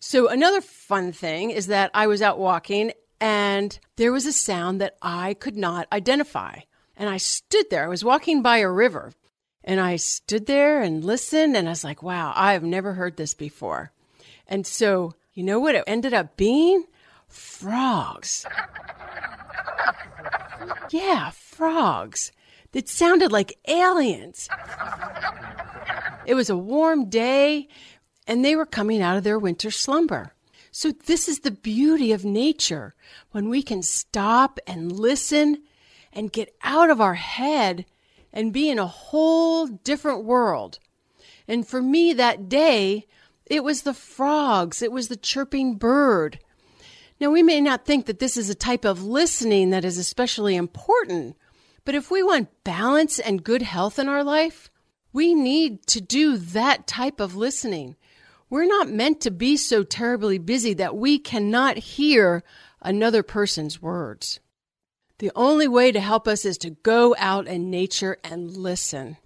So, 0.00 0.26
another 0.26 0.60
fun 0.60 1.12
thing 1.12 1.52
is 1.52 1.68
that 1.68 1.92
I 1.94 2.08
was 2.08 2.22
out 2.22 2.40
walking 2.40 2.90
and 3.20 3.78
there 3.94 4.10
was 4.10 4.26
a 4.26 4.32
sound 4.32 4.80
that 4.80 4.96
I 5.00 5.34
could 5.34 5.56
not 5.56 5.86
identify. 5.92 6.62
And 6.98 7.08
I 7.08 7.16
stood 7.16 7.70
there. 7.70 7.84
I 7.84 7.88
was 7.88 8.04
walking 8.04 8.42
by 8.42 8.58
a 8.58 8.68
river 8.68 9.12
and 9.62 9.80
I 9.80 9.96
stood 9.96 10.46
there 10.46 10.82
and 10.82 11.04
listened 11.04 11.56
and 11.56 11.68
I 11.68 11.70
was 11.70 11.84
like, 11.84 12.02
wow, 12.02 12.32
I 12.34 12.54
have 12.54 12.64
never 12.64 12.94
heard 12.94 13.16
this 13.16 13.34
before. 13.34 13.92
And 14.48 14.66
so, 14.66 15.14
you 15.32 15.44
know 15.44 15.60
what 15.60 15.76
it 15.76 15.84
ended 15.86 16.12
up 16.12 16.36
being? 16.36 16.84
Frogs. 17.28 18.44
Yeah, 20.90 21.30
frogs. 21.30 22.32
That 22.72 22.88
sounded 22.88 23.30
like 23.30 23.58
aliens. 23.68 24.48
It 26.26 26.34
was 26.34 26.50
a 26.50 26.56
warm 26.56 27.08
day 27.08 27.68
and 28.26 28.44
they 28.44 28.56
were 28.56 28.66
coming 28.66 29.00
out 29.00 29.16
of 29.16 29.24
their 29.24 29.38
winter 29.38 29.70
slumber. 29.70 30.34
So, 30.70 30.92
this 30.92 31.28
is 31.28 31.40
the 31.40 31.50
beauty 31.50 32.12
of 32.12 32.24
nature 32.24 32.94
when 33.30 33.48
we 33.48 33.62
can 33.62 33.82
stop 33.82 34.58
and 34.66 34.92
listen 34.92 35.62
and 36.12 36.32
get 36.32 36.54
out 36.62 36.90
of 36.90 37.00
our 37.00 37.14
head 37.14 37.86
and 38.32 38.52
be 38.52 38.68
in 38.68 38.78
a 38.78 38.86
whole 38.86 39.66
different 39.66 40.24
world. 40.24 40.78
And 41.46 41.66
for 41.66 41.80
me 41.80 42.12
that 42.12 42.48
day, 42.48 43.06
it 43.46 43.64
was 43.64 43.82
the 43.82 43.94
frogs, 43.94 44.82
it 44.82 44.92
was 44.92 45.08
the 45.08 45.16
chirping 45.16 45.76
bird. 45.76 46.38
Now, 47.20 47.30
we 47.30 47.42
may 47.42 47.60
not 47.60 47.84
think 47.84 48.06
that 48.06 48.20
this 48.20 48.36
is 48.36 48.48
a 48.48 48.54
type 48.54 48.84
of 48.84 49.02
listening 49.02 49.70
that 49.70 49.84
is 49.84 49.98
especially 49.98 50.54
important, 50.54 51.36
but 51.84 51.94
if 51.94 52.10
we 52.10 52.22
want 52.22 52.64
balance 52.64 53.18
and 53.18 53.42
good 53.42 53.62
health 53.62 53.98
in 53.98 54.08
our 54.08 54.22
life, 54.22 54.70
we 55.12 55.34
need 55.34 55.86
to 55.88 56.00
do 56.00 56.36
that 56.36 56.86
type 56.86 57.18
of 57.18 57.34
listening. 57.34 57.96
We're 58.50 58.66
not 58.66 58.90
meant 58.90 59.20
to 59.22 59.30
be 59.30 59.56
so 59.56 59.82
terribly 59.82 60.38
busy 60.38 60.74
that 60.74 60.96
we 60.96 61.18
cannot 61.18 61.76
hear 61.76 62.44
another 62.80 63.22
person's 63.22 63.82
words. 63.82 64.38
The 65.18 65.32
only 65.34 65.66
way 65.66 65.90
to 65.90 66.00
help 66.00 66.28
us 66.28 66.44
is 66.44 66.58
to 66.58 66.70
go 66.70 67.14
out 67.18 67.48
in 67.48 67.70
nature 67.70 68.18
and 68.22 68.56
listen. 68.56 69.16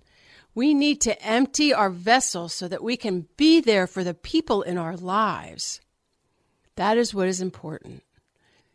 We 0.54 0.72
need 0.74 1.00
to 1.02 1.22
empty 1.22 1.72
our 1.72 1.90
vessels 1.90 2.54
so 2.54 2.66
that 2.68 2.82
we 2.82 2.96
can 2.96 3.26
be 3.36 3.60
there 3.60 3.86
for 3.86 4.02
the 4.02 4.14
people 4.14 4.62
in 4.62 4.78
our 4.78 4.96
lives. 4.96 5.80
That 6.76 6.96
is 6.96 7.14
what 7.14 7.28
is 7.28 7.40
important. 7.40 8.02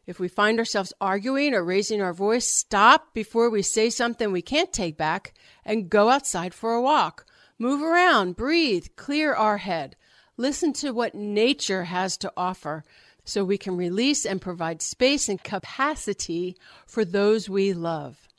If 0.06 0.20
we 0.20 0.28
find 0.28 0.60
ourselves 0.60 0.94
arguing 1.02 1.54
or 1.54 1.64
raising 1.64 2.02
our 2.02 2.14
voice, 2.14 2.48
stop 2.48 3.14
before 3.14 3.50
we 3.50 3.62
say 3.62 3.90
something 3.90 4.32
we 4.32 4.42
can't 4.42 4.72
take 4.72 4.96
back 4.96 5.34
and 5.66 5.90
go 5.90 6.10
outside 6.10 6.54
for 6.54 6.74
a 6.74 6.82
walk. 6.82 7.26
Move 7.60 7.82
around, 7.82 8.36
breathe, 8.36 8.88
clear 8.96 9.34
our 9.34 9.58
head. 9.58 9.96
Listen 10.38 10.72
to 10.74 10.92
what 10.92 11.16
nature 11.16 11.86
has 11.86 12.16
to 12.18 12.32
offer 12.38 12.84
so 13.28 13.44
we 13.44 13.58
can 13.58 13.76
release 13.76 14.26
and 14.26 14.42
provide 14.42 14.82
space 14.82 15.28
and 15.28 15.44
capacity 15.44 16.56
for 16.86 17.04
those 17.04 17.50
we 17.50 17.74
love. 17.74 18.30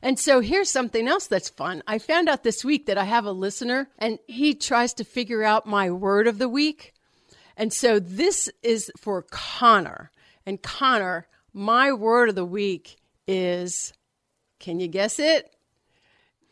And 0.00 0.16
so 0.16 0.38
here's 0.40 0.70
something 0.70 1.08
else 1.08 1.26
that's 1.26 1.48
fun. 1.48 1.82
I 1.88 1.98
found 1.98 2.28
out 2.28 2.44
this 2.44 2.64
week 2.64 2.86
that 2.86 2.98
I 2.98 3.04
have 3.04 3.24
a 3.24 3.32
listener 3.32 3.88
and 3.98 4.20
he 4.28 4.54
tries 4.54 4.94
to 4.94 5.04
figure 5.04 5.42
out 5.42 5.66
my 5.66 5.90
word 5.90 6.28
of 6.28 6.38
the 6.38 6.48
week. 6.48 6.94
And 7.56 7.72
so 7.72 7.98
this 7.98 8.48
is 8.62 8.92
for 8.96 9.22
Connor. 9.22 10.12
And 10.46 10.62
Connor, 10.62 11.26
my 11.52 11.92
word 11.92 12.28
of 12.28 12.36
the 12.36 12.44
week 12.44 12.98
is 13.26 13.92
can 14.60 14.78
you 14.78 14.86
guess 14.86 15.18
it? 15.18 15.52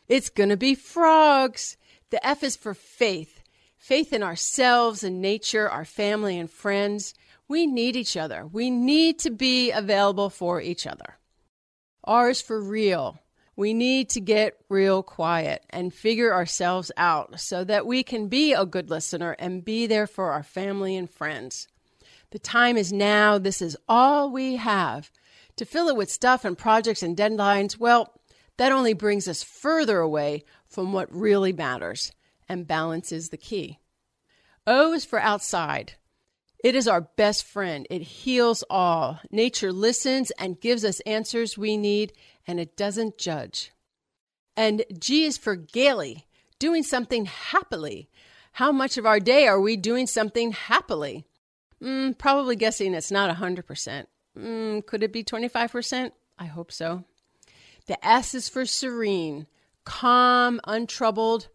It's 0.09 0.29
going 0.29 0.49
to 0.49 0.57
be 0.57 0.75
frogs. 0.75 1.77
The 2.09 2.25
F 2.25 2.43
is 2.43 2.57
for 2.57 2.73
faith 2.73 3.41
faith 3.77 4.11
in 4.11 4.23
ourselves 4.23 5.03
and 5.03 5.21
nature, 5.21 5.69
our 5.69 5.85
family 5.85 6.39
and 6.39 6.49
friends. 6.49 7.13
We 7.47 7.67
need 7.67 7.95
each 7.95 8.17
other. 8.17 8.45
We 8.45 8.69
need 8.69 9.19
to 9.19 9.29
be 9.29 9.71
available 9.71 10.29
for 10.29 10.61
each 10.61 10.87
other. 10.87 11.17
R 12.03 12.29
is 12.29 12.41
for 12.41 12.61
real. 12.61 13.19
We 13.55 13.73
need 13.73 14.09
to 14.09 14.19
get 14.19 14.59
real 14.67 15.01
quiet 15.01 15.63
and 15.69 15.93
figure 15.93 16.33
ourselves 16.33 16.91
out 16.97 17.39
so 17.39 17.63
that 17.63 17.85
we 17.85 18.03
can 18.03 18.27
be 18.27 18.53
a 18.53 18.65
good 18.65 18.89
listener 18.89 19.35
and 19.39 19.63
be 19.63 19.87
there 19.87 20.07
for 20.07 20.31
our 20.31 20.43
family 20.43 20.97
and 20.97 21.09
friends. 21.09 21.67
The 22.31 22.39
time 22.39 22.75
is 22.75 22.91
now. 22.91 23.37
This 23.37 23.61
is 23.61 23.77
all 23.87 24.29
we 24.29 24.57
have. 24.57 25.09
To 25.55 25.65
fill 25.65 25.87
it 25.87 25.95
with 25.95 26.11
stuff 26.11 26.43
and 26.43 26.57
projects 26.57 27.01
and 27.01 27.15
deadlines, 27.15 27.79
well, 27.79 28.19
that 28.57 28.73
only 28.73 28.93
brings 28.93 29.27
us 29.27 29.41
further 29.41 29.99
away 29.99 30.43
from 30.67 30.91
what 30.91 31.13
really 31.13 31.53
matters, 31.53 32.11
and 32.49 32.67
balance 32.67 33.11
is 33.11 33.29
the 33.29 33.37
key. 33.37 33.79
O 34.67 34.91
is 34.91 35.05
for 35.05 35.19
outside. 35.19 35.93
It 36.63 36.75
is 36.75 36.87
our 36.87 37.01
best 37.01 37.43
friend. 37.43 37.85
It 37.89 38.01
heals 38.01 38.63
all. 38.69 39.19
Nature 39.31 39.71
listens 39.71 40.31
and 40.31 40.59
gives 40.59 40.83
us 40.83 40.99
answers 41.01 41.57
we 41.57 41.77
need, 41.77 42.13
and 42.47 42.59
it 42.59 42.75
doesn't 42.75 43.17
judge. 43.17 43.71
And 44.57 44.83
G 44.97 45.25
is 45.25 45.37
for 45.37 45.55
gaily, 45.55 46.25
doing 46.59 46.83
something 46.83 47.25
happily. 47.25 48.09
How 48.53 48.71
much 48.71 48.97
of 48.97 49.05
our 49.05 49.19
day 49.19 49.47
are 49.47 49.59
we 49.59 49.75
doing 49.75 50.07
something 50.07 50.53
happily? 50.53 51.25
Mm, 51.83 52.17
probably 52.17 52.55
guessing 52.55 52.93
it's 52.93 53.11
not 53.11 53.35
100%. 53.35 54.05
Mm, 54.37 54.85
could 54.85 55.03
it 55.03 55.11
be 55.11 55.23
25%? 55.23 56.11
I 56.37 56.45
hope 56.45 56.71
so. 56.71 57.03
The 57.87 58.03
S 58.05 58.33
is 58.33 58.49
for 58.49 58.65
serene, 58.65 59.47
calm, 59.83 60.59
untroubled, 60.65 61.49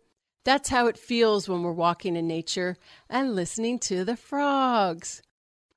that's 0.45 0.71
how 0.71 0.87
it 0.87 0.99
feels 0.99 1.49
when 1.49 1.63
we're 1.63 1.73
walking 1.73 2.17
in 2.17 2.27
nature 2.27 2.77
and 3.09 3.35
listening 3.35 3.79
to 3.81 4.05
the 4.05 4.17
frogs. 4.17 5.23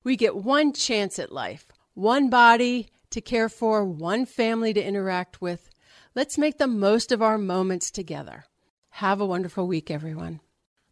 We 0.03 0.15
get 0.15 0.35
one 0.35 0.73
chance 0.73 1.19
at 1.19 1.31
life, 1.31 1.71
one 1.93 2.29
body 2.29 2.89
to 3.11 3.21
care 3.21 3.49
for, 3.49 3.85
one 3.85 4.25
family 4.25 4.73
to 4.73 4.83
interact 4.83 5.41
with. 5.41 5.69
Let's 6.15 6.37
make 6.37 6.57
the 6.57 6.67
most 6.67 7.11
of 7.11 7.21
our 7.21 7.37
moments 7.37 7.91
together. 7.91 8.45
Have 8.91 9.19
a 9.19 9.25
wonderful 9.25 9.67
week, 9.67 9.91
everyone. 9.91 10.39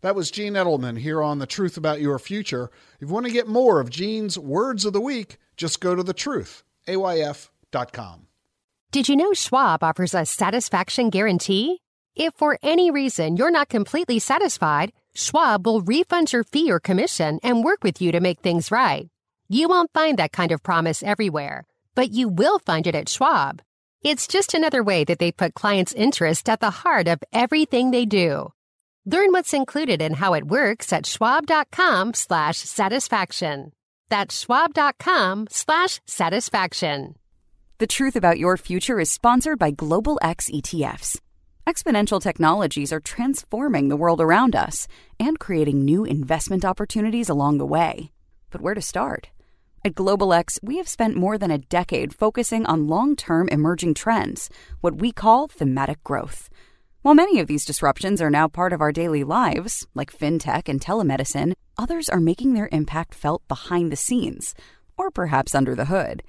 That 0.02 0.16
was 0.16 0.32
Jean 0.32 0.54
Edelman 0.54 0.98
here 0.98 1.22
on 1.22 1.40
The 1.40 1.46
Truth 1.46 1.78
About 1.78 2.02
Your 2.02 2.18
Future. 2.18 2.72
If 3.00 3.08
you 3.08 3.14
want 3.14 3.28
to 3.28 3.32
get 3.32 3.48
more 3.48 3.80
of 3.80 3.92
Jean's 3.92 4.38
Words 4.38 4.84
of 4.84 4.94
the 4.94 5.02
Week, 5.02 5.38
just 5.56 5.80
go 5.80 5.94
to 5.94 6.04
thetruth.ayf.com. 6.04 8.28
Did 8.92 9.08
you 9.08 9.16
know 9.16 9.34
Schwab 9.34 9.84
offers 9.84 10.16
a 10.16 10.26
satisfaction 10.26 11.12
guarantee? 11.12 11.78
If 12.16 12.34
for 12.36 12.58
any 12.62 12.92
reason 12.92 13.38
you're 13.38 13.52
not 13.52 13.70
completely 13.70 14.20
satisfied, 14.20 14.92
Schwab 15.16 15.66
will 15.66 15.82
refund 15.82 16.34
your 16.34 16.44
fee 16.44 16.72
or 16.72 16.80
commission 16.80 17.40
and 17.42 17.64
work 17.64 17.84
with 17.84 18.02
you 18.02 18.12
to 18.12 18.20
make 18.20 18.42
things 18.42 18.72
right. 18.72 19.08
You 19.48 19.70
won't 19.70 19.94
find 19.94 20.20
that 20.20 20.32
kind 20.34 20.52
of 20.52 20.64
promise 20.64 21.04
everywhere, 21.04 21.66
but 21.96 22.12
you 22.12 22.28
will 22.28 22.60
find 22.60 22.86
it 22.86 22.96
at 22.96 23.10
Schwab. 23.10 23.62
It's 24.02 24.28
just 24.28 24.54
another 24.54 24.84
way 24.84 25.04
that 25.06 25.20
they 25.20 25.32
put 25.32 25.54
clients' 25.54 25.94
interest 25.94 26.50
at 26.50 26.60
the 26.60 26.70
heart 26.70 27.08
of 27.08 27.24
everything 27.32 27.92
they 27.92 28.06
do. 28.06 28.52
Learn 29.06 29.32
what's 29.32 29.54
included 29.54 30.02
and 30.02 30.16
how 30.16 30.34
it 30.34 30.48
works 30.48 30.92
at 30.92 31.06
schwab.com 31.06 32.14
slash 32.14 32.58
satisfaction. 32.58 33.72
That's 34.10 34.40
schwab.com 34.42 35.48
slash 35.50 36.02
satisfaction. 36.06 37.16
The 37.80 37.88
Truth 37.88 38.16
About 38.16 38.38
Your 38.38 38.58
Future 38.58 39.00
is 39.00 39.10
sponsored 39.10 39.58
by 39.58 39.72
Global 39.72 40.20
X 40.22 40.50
ETFs. 40.50 41.20
Exponential 41.68 42.20
technologies 42.20 42.92
are 42.92 43.00
transforming 43.00 43.88
the 43.88 43.96
world 43.96 44.20
around 44.20 44.56
us 44.56 44.88
and 45.20 45.38
creating 45.38 45.86
new 45.86 46.04
investment 46.04 46.66
opportunities 46.66 47.30
along 47.30 47.60
the 47.60 47.68
way. 47.68 48.12
But 48.50 48.62
where 48.62 48.74
to 48.74 48.82
start? 48.82 49.30
At 49.86 49.94
Global 49.94 50.34
X, 50.34 50.58
we 50.64 50.78
have 50.78 50.88
spent 50.90 51.16
more 51.16 51.38
than 51.38 51.52
a 51.52 51.60
decade 51.60 52.16
focusing 52.16 52.66
on 52.66 52.88
long 52.88 53.16
term 53.16 53.48
emerging 53.50 53.94
trends, 53.94 54.50
what 54.80 54.96
we 54.96 55.12
call 55.12 55.48
thematic 55.48 56.04
growth. 56.04 56.50
While 57.04 57.14
many 57.14 57.40
of 57.40 57.46
these 57.46 57.66
disruptions 57.66 58.24
are 58.24 58.32
now 58.32 58.48
part 58.48 58.74
of 58.74 58.82
our 58.82 58.92
daily 58.92 59.24
lives, 59.24 59.86
like 59.94 60.12
fintech 60.12 60.68
and 60.68 60.82
telemedicine, 60.82 61.54
others 61.78 62.10
are 62.10 62.20
making 62.20 62.54
their 62.56 62.70
impact 62.72 63.14
felt 63.14 63.48
behind 63.48 63.92
the 63.92 63.96
scenes, 63.96 64.56
or 64.98 65.12
perhaps 65.12 65.54
under 65.54 65.76
the 65.76 65.86
hood. 65.86 66.24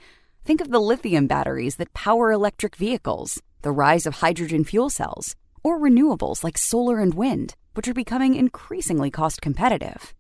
Think 0.45 0.61
of 0.61 0.71
the 0.71 0.81
lithium 0.81 1.27
batteries 1.27 1.77
that 1.77 1.95
power 1.95 2.33
electric 2.33 2.77
vehicles 2.77 3.41
the 3.63 3.73
rise 3.73 4.07
of 4.07 4.17
hydrogen 4.17 4.65
fuel 4.65 4.91
cells, 4.91 5.35
or 5.63 5.79
renewables 5.79 6.45
like 6.45 6.59
solar 6.59 7.01
and 7.01 7.15
wind, 7.15 7.55
which 7.75 7.89
are 7.89 7.95
becoming 7.95 8.35
increasingly 8.35 9.11
cost 9.11 9.41
competitive. 9.41 10.13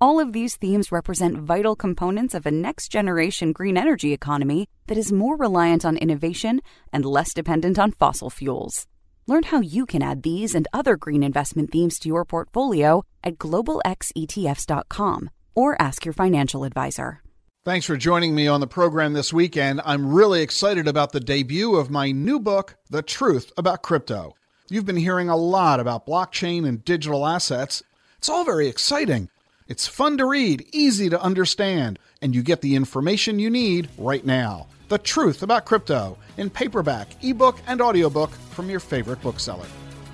All 0.00 0.20
of 0.20 0.32
these 0.32 0.56
themes 0.56 0.92
represent 0.92 1.38
vital 1.38 1.74
components 1.74 2.34
of 2.34 2.46
a 2.46 2.52
next 2.52 2.88
generation 2.88 3.52
green 3.52 3.76
energy 3.76 4.12
economy 4.12 4.68
that 4.86 4.98
is 4.98 5.10
more 5.10 5.36
reliant 5.36 5.84
on 5.84 5.96
innovation 5.96 6.60
and 6.92 7.04
less 7.04 7.34
dependent 7.34 7.78
on 7.80 7.90
fossil 7.90 8.30
fuels. 8.30 8.86
Learn 9.26 9.42
how 9.42 9.60
you 9.60 9.86
can 9.86 10.02
add 10.02 10.22
these 10.22 10.54
and 10.54 10.68
other 10.72 10.96
green 10.96 11.22
investment 11.22 11.72
themes 11.72 11.98
to 11.98 12.08
your 12.08 12.24
portfolio 12.24 13.02
at 13.24 13.38
globalxetfs.com 13.38 15.30
or 15.54 15.82
ask 15.82 16.04
your 16.04 16.14
financial 16.14 16.62
advisor. 16.62 17.20
Thanks 17.68 17.84
for 17.84 17.98
joining 17.98 18.34
me 18.34 18.48
on 18.48 18.60
the 18.60 18.66
program 18.66 19.12
this 19.12 19.30
weekend. 19.30 19.82
I'm 19.84 20.10
really 20.10 20.40
excited 20.40 20.88
about 20.88 21.12
the 21.12 21.20
debut 21.20 21.76
of 21.76 21.90
my 21.90 22.12
new 22.12 22.40
book, 22.40 22.76
The 22.88 23.02
Truth 23.02 23.52
About 23.58 23.82
Crypto. 23.82 24.34
You've 24.70 24.86
been 24.86 24.96
hearing 24.96 25.28
a 25.28 25.36
lot 25.36 25.78
about 25.78 26.06
blockchain 26.06 26.66
and 26.66 26.82
digital 26.82 27.26
assets. 27.26 27.82
It's 28.16 28.30
all 28.30 28.42
very 28.42 28.68
exciting. 28.68 29.28
It's 29.66 29.86
fun 29.86 30.16
to 30.16 30.24
read, 30.24 30.66
easy 30.72 31.10
to 31.10 31.20
understand, 31.20 31.98
and 32.22 32.34
you 32.34 32.42
get 32.42 32.62
the 32.62 32.74
information 32.74 33.38
you 33.38 33.50
need 33.50 33.90
right 33.98 34.24
now. 34.24 34.68
The 34.88 34.96
Truth 34.96 35.42
About 35.42 35.66
Crypto 35.66 36.16
in 36.38 36.48
paperback, 36.48 37.22
ebook, 37.22 37.60
and 37.66 37.82
audiobook 37.82 38.30
from 38.30 38.70
your 38.70 38.80
favorite 38.80 39.20
bookseller. 39.20 39.66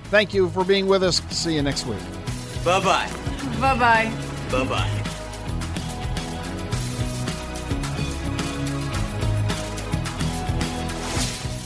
Thank 0.07 0.35
you 0.35 0.49
for 0.49 0.65
being 0.65 0.89
with 0.89 1.05
us. 1.05 1.23
See 1.31 1.55
you 1.55 1.63
next 1.63 1.87
week. 1.87 2.03
Bye 2.65 2.81
bye. 2.81 3.09
Bye 3.61 3.79
bye. 3.79 4.13
Bye 4.51 4.65
bye. 4.65 5.14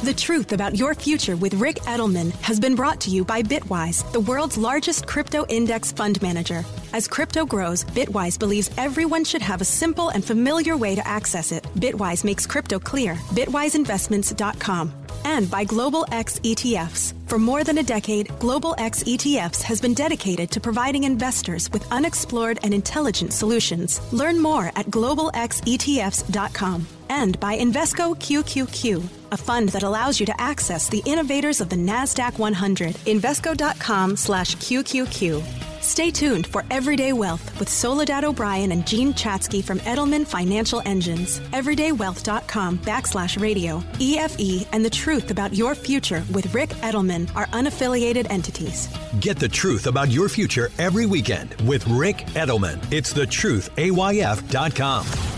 The 0.04 0.14
Truth 0.14 0.52
About 0.52 0.76
Your 0.76 0.94
Future 0.94 1.36
with 1.36 1.54
Ric 1.54 1.80
Edelman 1.80 2.30
has 2.40 2.60
been 2.60 2.76
brought 2.76 3.00
to 3.00 3.10
you 3.10 3.24
by 3.24 3.42
Bitwise, 3.42 4.10
the 4.12 4.20
world's 4.20 4.56
largest 4.56 5.08
crypto 5.08 5.44
index 5.48 5.90
fund 5.90 6.22
manager. 6.22 6.64
As 6.92 7.08
crypto 7.08 7.44
grows, 7.44 7.82
Bitwise 7.82 8.38
believes 8.38 8.70
everyone 8.78 9.24
should 9.24 9.42
have 9.42 9.60
a 9.60 9.64
simple 9.64 10.10
and 10.10 10.24
familiar 10.24 10.76
way 10.76 10.94
to 10.94 11.04
access 11.06 11.50
it. 11.50 11.64
Bitwise 11.74 12.24
makes 12.24 12.46
crypto 12.46 12.78
clear. 12.78 13.16
BitwiseInvestments.com. 13.34 14.92
And 15.24 15.50
by 15.50 15.64
Global 15.64 16.06
X 16.12 16.38
ETFs. 16.44 17.12
For 17.26 17.40
more 17.40 17.64
than 17.64 17.78
a 17.78 17.82
decade, 17.82 18.28
Global 18.38 18.76
X 18.78 19.02
ETFs 19.02 19.62
has 19.62 19.80
been 19.80 19.94
dedicated 19.94 20.52
to 20.52 20.60
providing 20.60 21.02
investors 21.04 21.68
with 21.72 21.90
unexplored 21.90 22.60
and 22.62 22.72
intelligent 22.72 23.32
solutions. 23.32 24.00
Learn 24.12 24.40
more 24.40 24.66
at 24.76 24.86
globalxetfs.com. 24.86 26.86
And 27.10 27.40
by 27.40 27.58
Invesco 27.58 28.14
QQQ, 28.16 29.17
a 29.32 29.36
fund 29.36 29.70
that 29.70 29.82
allows 29.82 30.20
you 30.20 30.26
to 30.26 30.40
access 30.40 30.88
the 30.88 31.02
innovators 31.06 31.60
of 31.60 31.68
the 31.68 31.76
NASDAQ 31.76 32.38
100. 32.38 32.94
Invesco.com 33.06 34.16
slash 34.16 34.56
QQQ. 34.56 35.42
Stay 35.80 36.10
tuned 36.10 36.46
for 36.46 36.64
Everyday 36.70 37.12
Wealth 37.12 37.58
with 37.58 37.68
Soledad 37.68 38.24
O'Brien 38.24 38.72
and 38.72 38.86
Jean 38.86 39.12
Chatzky 39.14 39.62
from 39.62 39.78
Edelman 39.80 40.26
Financial 40.26 40.82
Engines. 40.84 41.40
Everydaywealth.com 41.52 42.78
backslash 42.78 43.40
radio. 43.40 43.82
EFE 43.98 44.66
and 44.72 44.84
the 44.84 44.90
truth 44.90 45.30
about 45.30 45.54
your 45.54 45.74
future 45.74 46.24
with 46.32 46.52
Ric 46.54 46.70
Edelman 46.80 47.34
are 47.34 47.46
unaffiliated 47.46 48.30
entities. 48.30 48.88
Get 49.20 49.38
the 49.38 49.48
truth 49.48 49.86
about 49.86 50.10
your 50.10 50.28
future 50.28 50.70
every 50.78 51.06
weekend 51.06 51.54
with 51.62 51.86
Ric 51.86 52.18
Edelman. 52.34 52.80
It's 52.92 53.12
thetruthayf.com. 53.12 55.37